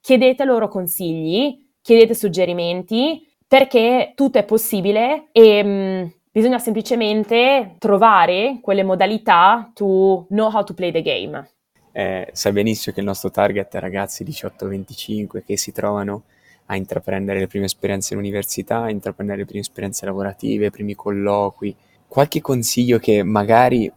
Chiedete 0.00 0.44
loro 0.44 0.66
consigli, 0.66 1.64
chiedete 1.80 2.14
suggerimenti, 2.14 3.24
perché 3.46 4.14
tutto 4.16 4.38
è 4.38 4.44
possibile 4.44 5.28
e 5.30 5.62
mm, 5.62 6.06
Bisogna 6.32 6.60
semplicemente 6.60 7.74
trovare 7.78 8.60
quelle 8.62 8.84
modalità 8.84 9.68
to 9.74 10.26
know 10.28 10.48
how 10.48 10.62
to 10.62 10.74
play 10.74 10.92
the 10.92 11.02
game. 11.02 11.50
Eh, 11.90 12.28
sai 12.32 12.52
benissimo 12.52 12.94
che 12.94 13.00
il 13.00 13.06
nostro 13.06 13.32
target 13.32 13.74
è 13.74 13.80
ragazzi 13.80 14.22
18-25 14.22 15.42
che 15.44 15.56
si 15.56 15.72
trovano 15.72 16.22
a 16.66 16.76
intraprendere 16.76 17.40
le 17.40 17.48
prime 17.48 17.64
esperienze 17.64 18.14
in 18.14 18.20
università, 18.20 18.82
a 18.82 18.90
intraprendere 18.90 19.38
le 19.38 19.44
prime 19.44 19.62
esperienze 19.62 20.06
lavorative, 20.06 20.66
i 20.66 20.70
primi 20.70 20.94
colloqui. 20.94 21.74
Qualche 22.06 22.40
consiglio 22.40 23.00
che 23.00 23.24
magari 23.24 23.92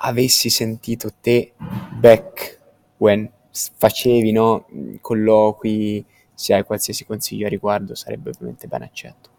avessi 0.00 0.50
sentito 0.50 1.10
te 1.20 1.52
back 1.92 2.58
when 2.96 3.30
facevi 3.52 4.32
no, 4.32 4.66
colloqui, 5.00 6.04
se 6.34 6.54
hai 6.54 6.64
qualsiasi 6.64 7.06
consiglio 7.06 7.46
a 7.46 7.50
riguardo 7.50 7.94
sarebbe 7.94 8.30
ovviamente 8.30 8.66
ben 8.66 8.82
accetto. 8.82 9.30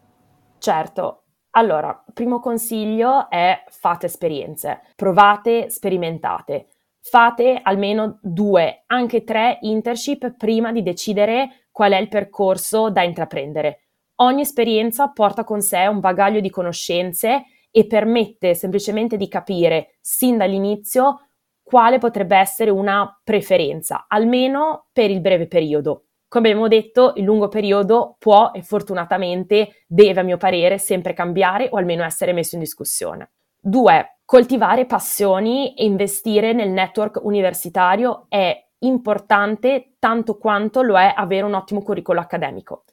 Certo, 0.60 1.24
allora, 1.52 2.04
primo 2.14 2.39
consiglio 2.39 3.30
è 3.30 3.64
fate 3.68 4.06
esperienze, 4.06 4.82
provate, 4.95 5.70
sperimentate. 5.70 6.68
Fate 7.02 7.60
almeno 7.64 8.20
due, 8.22 8.84
anche 8.88 9.24
tre 9.24 9.58
internship 9.62 10.36
prima 10.38 10.72
di 10.72 10.84
decidere 10.84 11.66
qual 11.72 11.93
è 11.93 11.97
il 11.97 12.08
percorso 12.08 12.91
da 12.91 13.04
intraprendere. 13.04 13.86
Ogni 14.16 14.41
esperienza 14.41 15.10
porta 15.10 15.43
con 15.43 15.62
sé 15.62 15.88
un 15.88 16.02
bagaglio 16.02 16.39
di 16.39 16.50
conoscenze 16.50 17.45
e 17.72 17.88
permette 17.88 18.54
semplicemente 18.54 19.18
di 19.18 19.28
capire 19.28 19.97
sin 20.02 20.38
dall'inizio 20.38 21.30
quale 21.64 22.00
potrebbe 22.00 22.36
essere 22.36 22.70
una 22.70 23.20
preferenza, 23.24 24.06
almeno 24.08 24.89
per 24.91 25.10
il 25.10 25.22
breve 25.22 25.47
periodo. 25.47 26.09
Come 26.30 26.50
abbiamo 26.50 26.68
detto, 26.68 27.14
il 27.16 27.24
lungo 27.24 27.48
periodo 27.48 28.16
può 28.20 28.52
e 28.54 28.62
fortunatamente 28.62 29.84
deve, 29.88 30.20
a 30.20 30.24
mio 30.24 30.38
parere, 30.38 30.78
sempre 30.78 31.14
cambiare 31.14 31.68
o 31.72 31.78
almeno 31.78 32.04
essere 32.04 32.34
messo 32.34 32.54
in 32.54 32.62
discussione. 32.62 33.32
Due, 33.60 34.20
coltivare 34.26 34.86
passioni 34.86 35.74
e 35.74 35.86
investire 35.86 36.54
nel 36.54 36.70
network 36.70 37.20
universitario 37.24 38.28
è 38.30 38.56
importante 38.82 39.96
tanto 39.98 40.38
quanto 40.38 40.84
lo 40.84 41.00
è 41.00 41.12
avere 41.16 41.46
un 41.46 41.56
ottimo 41.56 41.82
curriculum 41.82 42.22
accademico. 42.22 42.84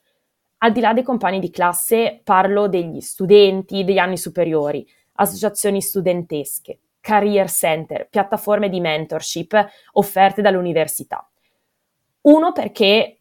Al 0.59 0.73
di 0.73 0.81
là 0.81 0.95
dei 0.95 1.03
compagni 1.03 1.39
di 1.39 1.51
classe, 1.51 2.23
parlo 2.25 2.69
degli 2.69 3.03
studenti 3.03 3.85
degli 3.85 3.99
anni 3.99 4.17
superiori, 4.17 4.89
associazioni 5.17 5.83
studentesche, 5.83 6.79
career 7.01 7.51
center, 7.51 8.09
piattaforme 8.09 8.71
di 8.71 8.81
mentorship 8.81 9.69
offerte 9.93 10.41
dall'università. 10.41 11.29
Uno 12.23 12.53
perché 12.53 13.19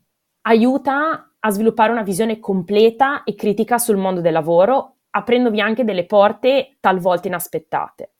aiuta 0.48 1.32
a 1.40 1.50
sviluppare 1.52 1.92
una 1.92 2.02
visione 2.02 2.40
completa 2.40 3.24
e 3.24 3.36
critica 3.36 3.78
sul 3.78 3.98
mondo 3.98 4.22
del 4.22 4.34
lavoro, 4.34 4.96
aprendovi 5.12 5.62
anche 5.62 5.84
delle 5.84 6.06
porte 6.06 6.78
talvolta 6.80 7.28
inaspettate. 7.28 8.14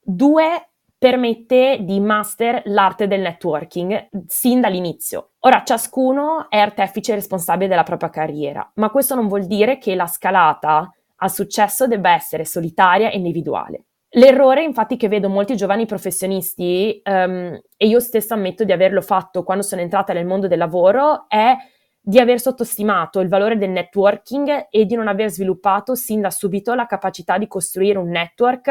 Due, 0.00 0.68
permette 0.98 1.78
di 1.82 2.00
master 2.00 2.62
l'arte 2.66 3.06
del 3.06 3.20
networking 3.20 4.08
sin 4.26 4.60
dall'inizio. 4.60 5.32
Ora, 5.40 5.62
ciascuno 5.62 6.48
è 6.48 6.58
artefice 6.58 7.14
responsabile 7.14 7.68
della 7.68 7.84
propria 7.84 8.10
carriera, 8.10 8.68
ma 8.74 8.90
questo 8.90 9.14
non 9.14 9.28
vuol 9.28 9.46
dire 9.46 9.78
che 9.78 9.94
la 9.94 10.06
scalata 10.06 10.90
al 11.20 11.30
successo 11.30 11.86
debba 11.86 12.10
essere 12.10 12.44
solitaria 12.44 13.10
e 13.10 13.16
individuale. 13.16 13.84
L'errore, 14.12 14.62
infatti, 14.62 14.96
che 14.96 15.08
vedo 15.08 15.28
molti 15.28 15.54
giovani 15.54 15.84
professionisti, 15.84 17.00
um, 17.04 17.60
e 17.76 17.86
io 17.86 18.00
stessa 18.00 18.34
ammetto 18.34 18.64
di 18.64 18.72
averlo 18.72 19.02
fatto 19.02 19.42
quando 19.42 19.62
sono 19.62 19.82
entrata 19.82 20.12
nel 20.12 20.24
mondo 20.24 20.48
del 20.48 20.58
lavoro, 20.58 21.26
è 21.28 21.54
di 22.00 22.18
aver 22.18 22.40
sottostimato 22.40 23.20
il 23.20 23.28
valore 23.28 23.58
del 23.58 23.68
networking 23.68 24.68
e 24.70 24.86
di 24.86 24.94
non 24.94 25.08
aver 25.08 25.30
sviluppato 25.30 25.94
sin 25.94 26.22
da 26.22 26.30
subito 26.30 26.72
la 26.72 26.86
capacità 26.86 27.36
di 27.36 27.46
costruire 27.46 27.98
un 27.98 28.08
network 28.08 28.70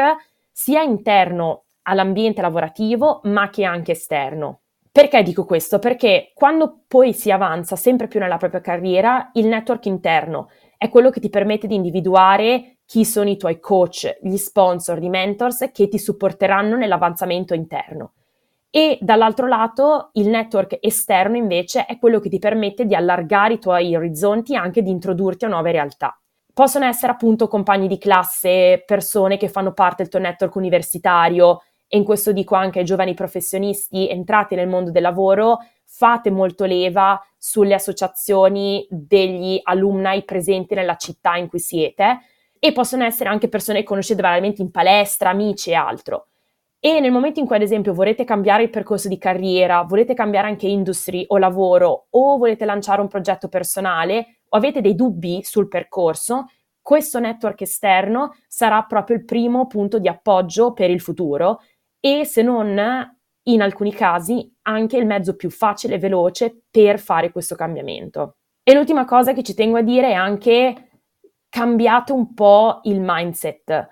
sia 0.50 0.82
interno 0.82 1.66
all'ambiente 1.82 2.42
lavorativo, 2.42 3.20
ma 3.24 3.48
che 3.48 3.62
anche 3.62 3.92
esterno. 3.92 4.62
Perché 4.90 5.22
dico 5.22 5.44
questo? 5.44 5.78
Perché 5.78 6.32
quando 6.34 6.82
poi 6.88 7.12
si 7.12 7.30
avanza 7.30 7.76
sempre 7.76 8.08
più 8.08 8.18
nella 8.18 8.38
propria 8.38 8.60
carriera, 8.60 9.30
il 9.34 9.46
network 9.46 9.86
interno 9.86 10.48
è 10.76 10.88
quello 10.88 11.10
che 11.10 11.20
ti 11.20 11.28
permette 11.28 11.68
di 11.68 11.76
individuare 11.76 12.77
chi 12.88 13.04
sono 13.04 13.28
i 13.28 13.36
tuoi 13.36 13.60
coach, 13.60 14.16
gli 14.22 14.38
sponsor, 14.38 15.02
i 15.02 15.10
mentors 15.10 15.68
che 15.74 15.88
ti 15.88 15.98
supporteranno 15.98 16.74
nell'avanzamento 16.74 17.52
interno. 17.52 18.12
E 18.70 18.96
dall'altro 19.02 19.46
lato 19.46 20.08
il 20.14 20.28
network 20.28 20.78
esterno 20.80 21.36
invece 21.36 21.84
è 21.84 21.98
quello 21.98 22.18
che 22.18 22.30
ti 22.30 22.38
permette 22.38 22.86
di 22.86 22.94
allargare 22.94 23.54
i 23.54 23.58
tuoi 23.58 23.94
orizzonti 23.94 24.54
e 24.54 24.56
anche 24.56 24.80
di 24.80 24.88
introdurti 24.88 25.44
a 25.44 25.48
nuove 25.48 25.70
realtà. 25.70 26.18
Possono 26.50 26.86
essere 26.86 27.12
appunto 27.12 27.46
compagni 27.46 27.88
di 27.88 27.98
classe, 27.98 28.82
persone 28.86 29.36
che 29.36 29.50
fanno 29.50 29.74
parte 29.74 30.02
del 30.04 30.10
tuo 30.10 30.20
network 30.20 30.54
universitario 30.54 31.64
e 31.86 31.98
in 31.98 32.04
questo 32.04 32.32
dico 32.32 32.54
anche 32.54 32.78
ai 32.78 32.86
giovani 32.86 33.12
professionisti 33.12 34.08
entrati 34.08 34.54
nel 34.54 34.66
mondo 34.66 34.90
del 34.90 35.02
lavoro, 35.02 35.58
fate 35.84 36.30
molto 36.30 36.64
leva 36.64 37.22
sulle 37.36 37.74
associazioni 37.74 38.86
degli 38.88 39.60
alumni 39.62 40.24
presenti 40.24 40.74
nella 40.74 40.96
città 40.96 41.36
in 41.36 41.48
cui 41.48 41.58
siete 41.58 42.20
e 42.58 42.72
possono 42.72 43.04
essere 43.04 43.28
anche 43.28 43.48
persone 43.48 43.80
che 43.80 43.84
conoscete 43.84 44.22
veramente 44.22 44.62
in 44.62 44.70
palestra, 44.70 45.30
amici 45.30 45.70
e 45.70 45.74
altro. 45.74 46.28
E 46.80 47.00
nel 47.00 47.10
momento 47.10 47.40
in 47.40 47.46
cui, 47.46 47.56
ad 47.56 47.62
esempio, 47.62 47.92
volete 47.92 48.24
cambiare 48.24 48.62
il 48.62 48.70
percorso 48.70 49.08
di 49.08 49.18
carriera, 49.18 49.82
volete 49.82 50.14
cambiare 50.14 50.46
anche 50.46 50.68
industry 50.68 51.24
o 51.28 51.38
lavoro, 51.38 52.06
o 52.10 52.36
volete 52.36 52.64
lanciare 52.64 53.00
un 53.00 53.08
progetto 53.08 53.48
personale, 53.48 54.38
o 54.48 54.56
avete 54.56 54.80
dei 54.80 54.94
dubbi 54.94 55.40
sul 55.42 55.66
percorso, 55.68 56.46
questo 56.80 57.18
network 57.18 57.60
esterno 57.60 58.34
sarà 58.46 58.82
proprio 58.84 59.16
il 59.16 59.24
primo 59.26 59.66
punto 59.66 59.98
di 59.98 60.08
appoggio 60.08 60.72
per 60.72 60.88
il 60.88 61.02
futuro 61.02 61.60
e 62.00 62.24
se 62.24 62.40
non 62.40 63.14
in 63.42 63.60
alcuni 63.60 63.92
casi 63.92 64.50
anche 64.62 64.96
il 64.96 65.04
mezzo 65.04 65.36
più 65.36 65.50
facile 65.50 65.96
e 65.96 65.98
veloce 65.98 66.62
per 66.70 66.98
fare 66.98 67.30
questo 67.30 67.56
cambiamento. 67.56 68.36
E 68.62 68.72
l'ultima 68.72 69.04
cosa 69.04 69.34
che 69.34 69.42
ci 69.42 69.52
tengo 69.52 69.76
a 69.76 69.82
dire 69.82 70.08
è 70.08 70.14
anche 70.14 70.87
cambiate 71.48 72.12
un 72.12 72.34
po' 72.34 72.80
il 72.84 73.00
mindset. 73.00 73.88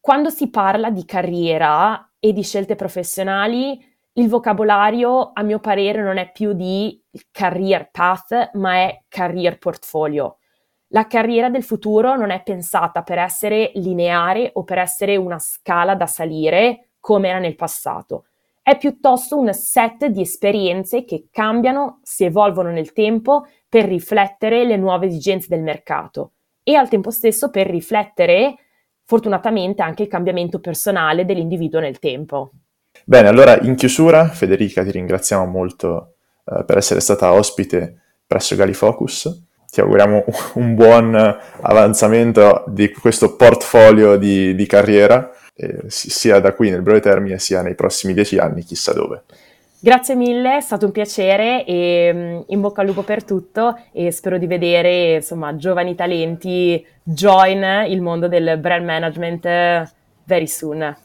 Quando 0.00 0.30
si 0.30 0.50
parla 0.50 0.90
di 0.90 1.04
carriera 1.04 2.12
e 2.18 2.32
di 2.32 2.42
scelte 2.42 2.74
professionali, 2.74 3.92
il 4.16 4.28
vocabolario, 4.28 5.30
a 5.32 5.42
mio 5.42 5.58
parere, 5.58 6.02
non 6.02 6.18
è 6.18 6.30
più 6.30 6.52
di 6.52 7.02
career 7.30 7.90
path, 7.90 8.50
ma 8.54 8.74
è 8.74 9.04
career 9.08 9.58
portfolio. 9.58 10.38
La 10.88 11.06
carriera 11.06 11.50
del 11.50 11.64
futuro 11.64 12.14
non 12.14 12.30
è 12.30 12.42
pensata 12.42 13.02
per 13.02 13.18
essere 13.18 13.72
lineare 13.74 14.50
o 14.54 14.62
per 14.62 14.78
essere 14.78 15.16
una 15.16 15.38
scala 15.38 15.96
da 15.96 16.06
salire 16.06 16.90
come 17.00 17.28
era 17.28 17.38
nel 17.38 17.56
passato. 17.56 18.26
È 18.62 18.78
piuttosto 18.78 19.36
un 19.36 19.52
set 19.52 20.06
di 20.06 20.20
esperienze 20.20 21.04
che 21.04 21.28
cambiano, 21.30 21.98
si 22.02 22.24
evolvono 22.24 22.70
nel 22.70 22.92
tempo 22.92 23.46
per 23.68 23.86
riflettere 23.86 24.64
le 24.64 24.76
nuove 24.76 25.06
esigenze 25.06 25.48
del 25.48 25.62
mercato 25.62 26.34
e 26.64 26.74
al 26.74 26.88
tempo 26.88 27.10
stesso 27.10 27.50
per 27.50 27.68
riflettere 27.68 28.56
fortunatamente 29.04 29.82
anche 29.82 30.02
il 30.02 30.08
cambiamento 30.08 30.58
personale 30.58 31.24
dell'individuo 31.24 31.78
nel 31.78 31.98
tempo. 31.98 32.50
Bene, 33.04 33.28
allora 33.28 33.60
in 33.60 33.74
chiusura, 33.74 34.28
Federica, 34.28 34.82
ti 34.82 34.90
ringraziamo 34.90 35.44
molto 35.44 36.14
eh, 36.44 36.64
per 36.64 36.78
essere 36.78 37.00
stata 37.00 37.32
ospite 37.32 38.00
presso 38.26 38.56
Galifocus. 38.56 39.42
Ti 39.70 39.80
auguriamo 39.80 40.24
un 40.54 40.74
buon 40.74 41.14
avanzamento 41.60 42.64
di 42.68 42.90
questo 42.92 43.36
portfolio 43.36 44.16
di, 44.16 44.54
di 44.54 44.66
carriera, 44.66 45.30
eh, 45.54 45.82
sia 45.88 46.38
da 46.38 46.54
qui 46.54 46.70
nel 46.70 46.82
breve 46.82 47.00
termine, 47.00 47.38
sia 47.38 47.60
nei 47.60 47.74
prossimi 47.74 48.14
dieci 48.14 48.38
anni, 48.38 48.62
chissà 48.62 48.92
dove. 48.92 49.24
Grazie 49.84 50.14
mille, 50.14 50.56
è 50.56 50.60
stato 50.62 50.86
un 50.86 50.92
piacere 50.92 51.62
e 51.66 52.10
mm, 52.10 52.40
in 52.46 52.62
bocca 52.62 52.80
al 52.80 52.86
lupo 52.86 53.02
per 53.02 53.22
tutto 53.22 53.78
e 53.92 54.10
spero 54.12 54.38
di 54.38 54.46
vedere 54.46 55.16
insomma 55.16 55.56
giovani 55.56 55.94
talenti 55.94 56.82
join 57.02 57.84
il 57.86 58.00
mondo 58.00 58.26
del 58.26 58.56
brand 58.56 58.86
management 58.86 59.42
very 60.24 60.46
soon. 60.46 61.03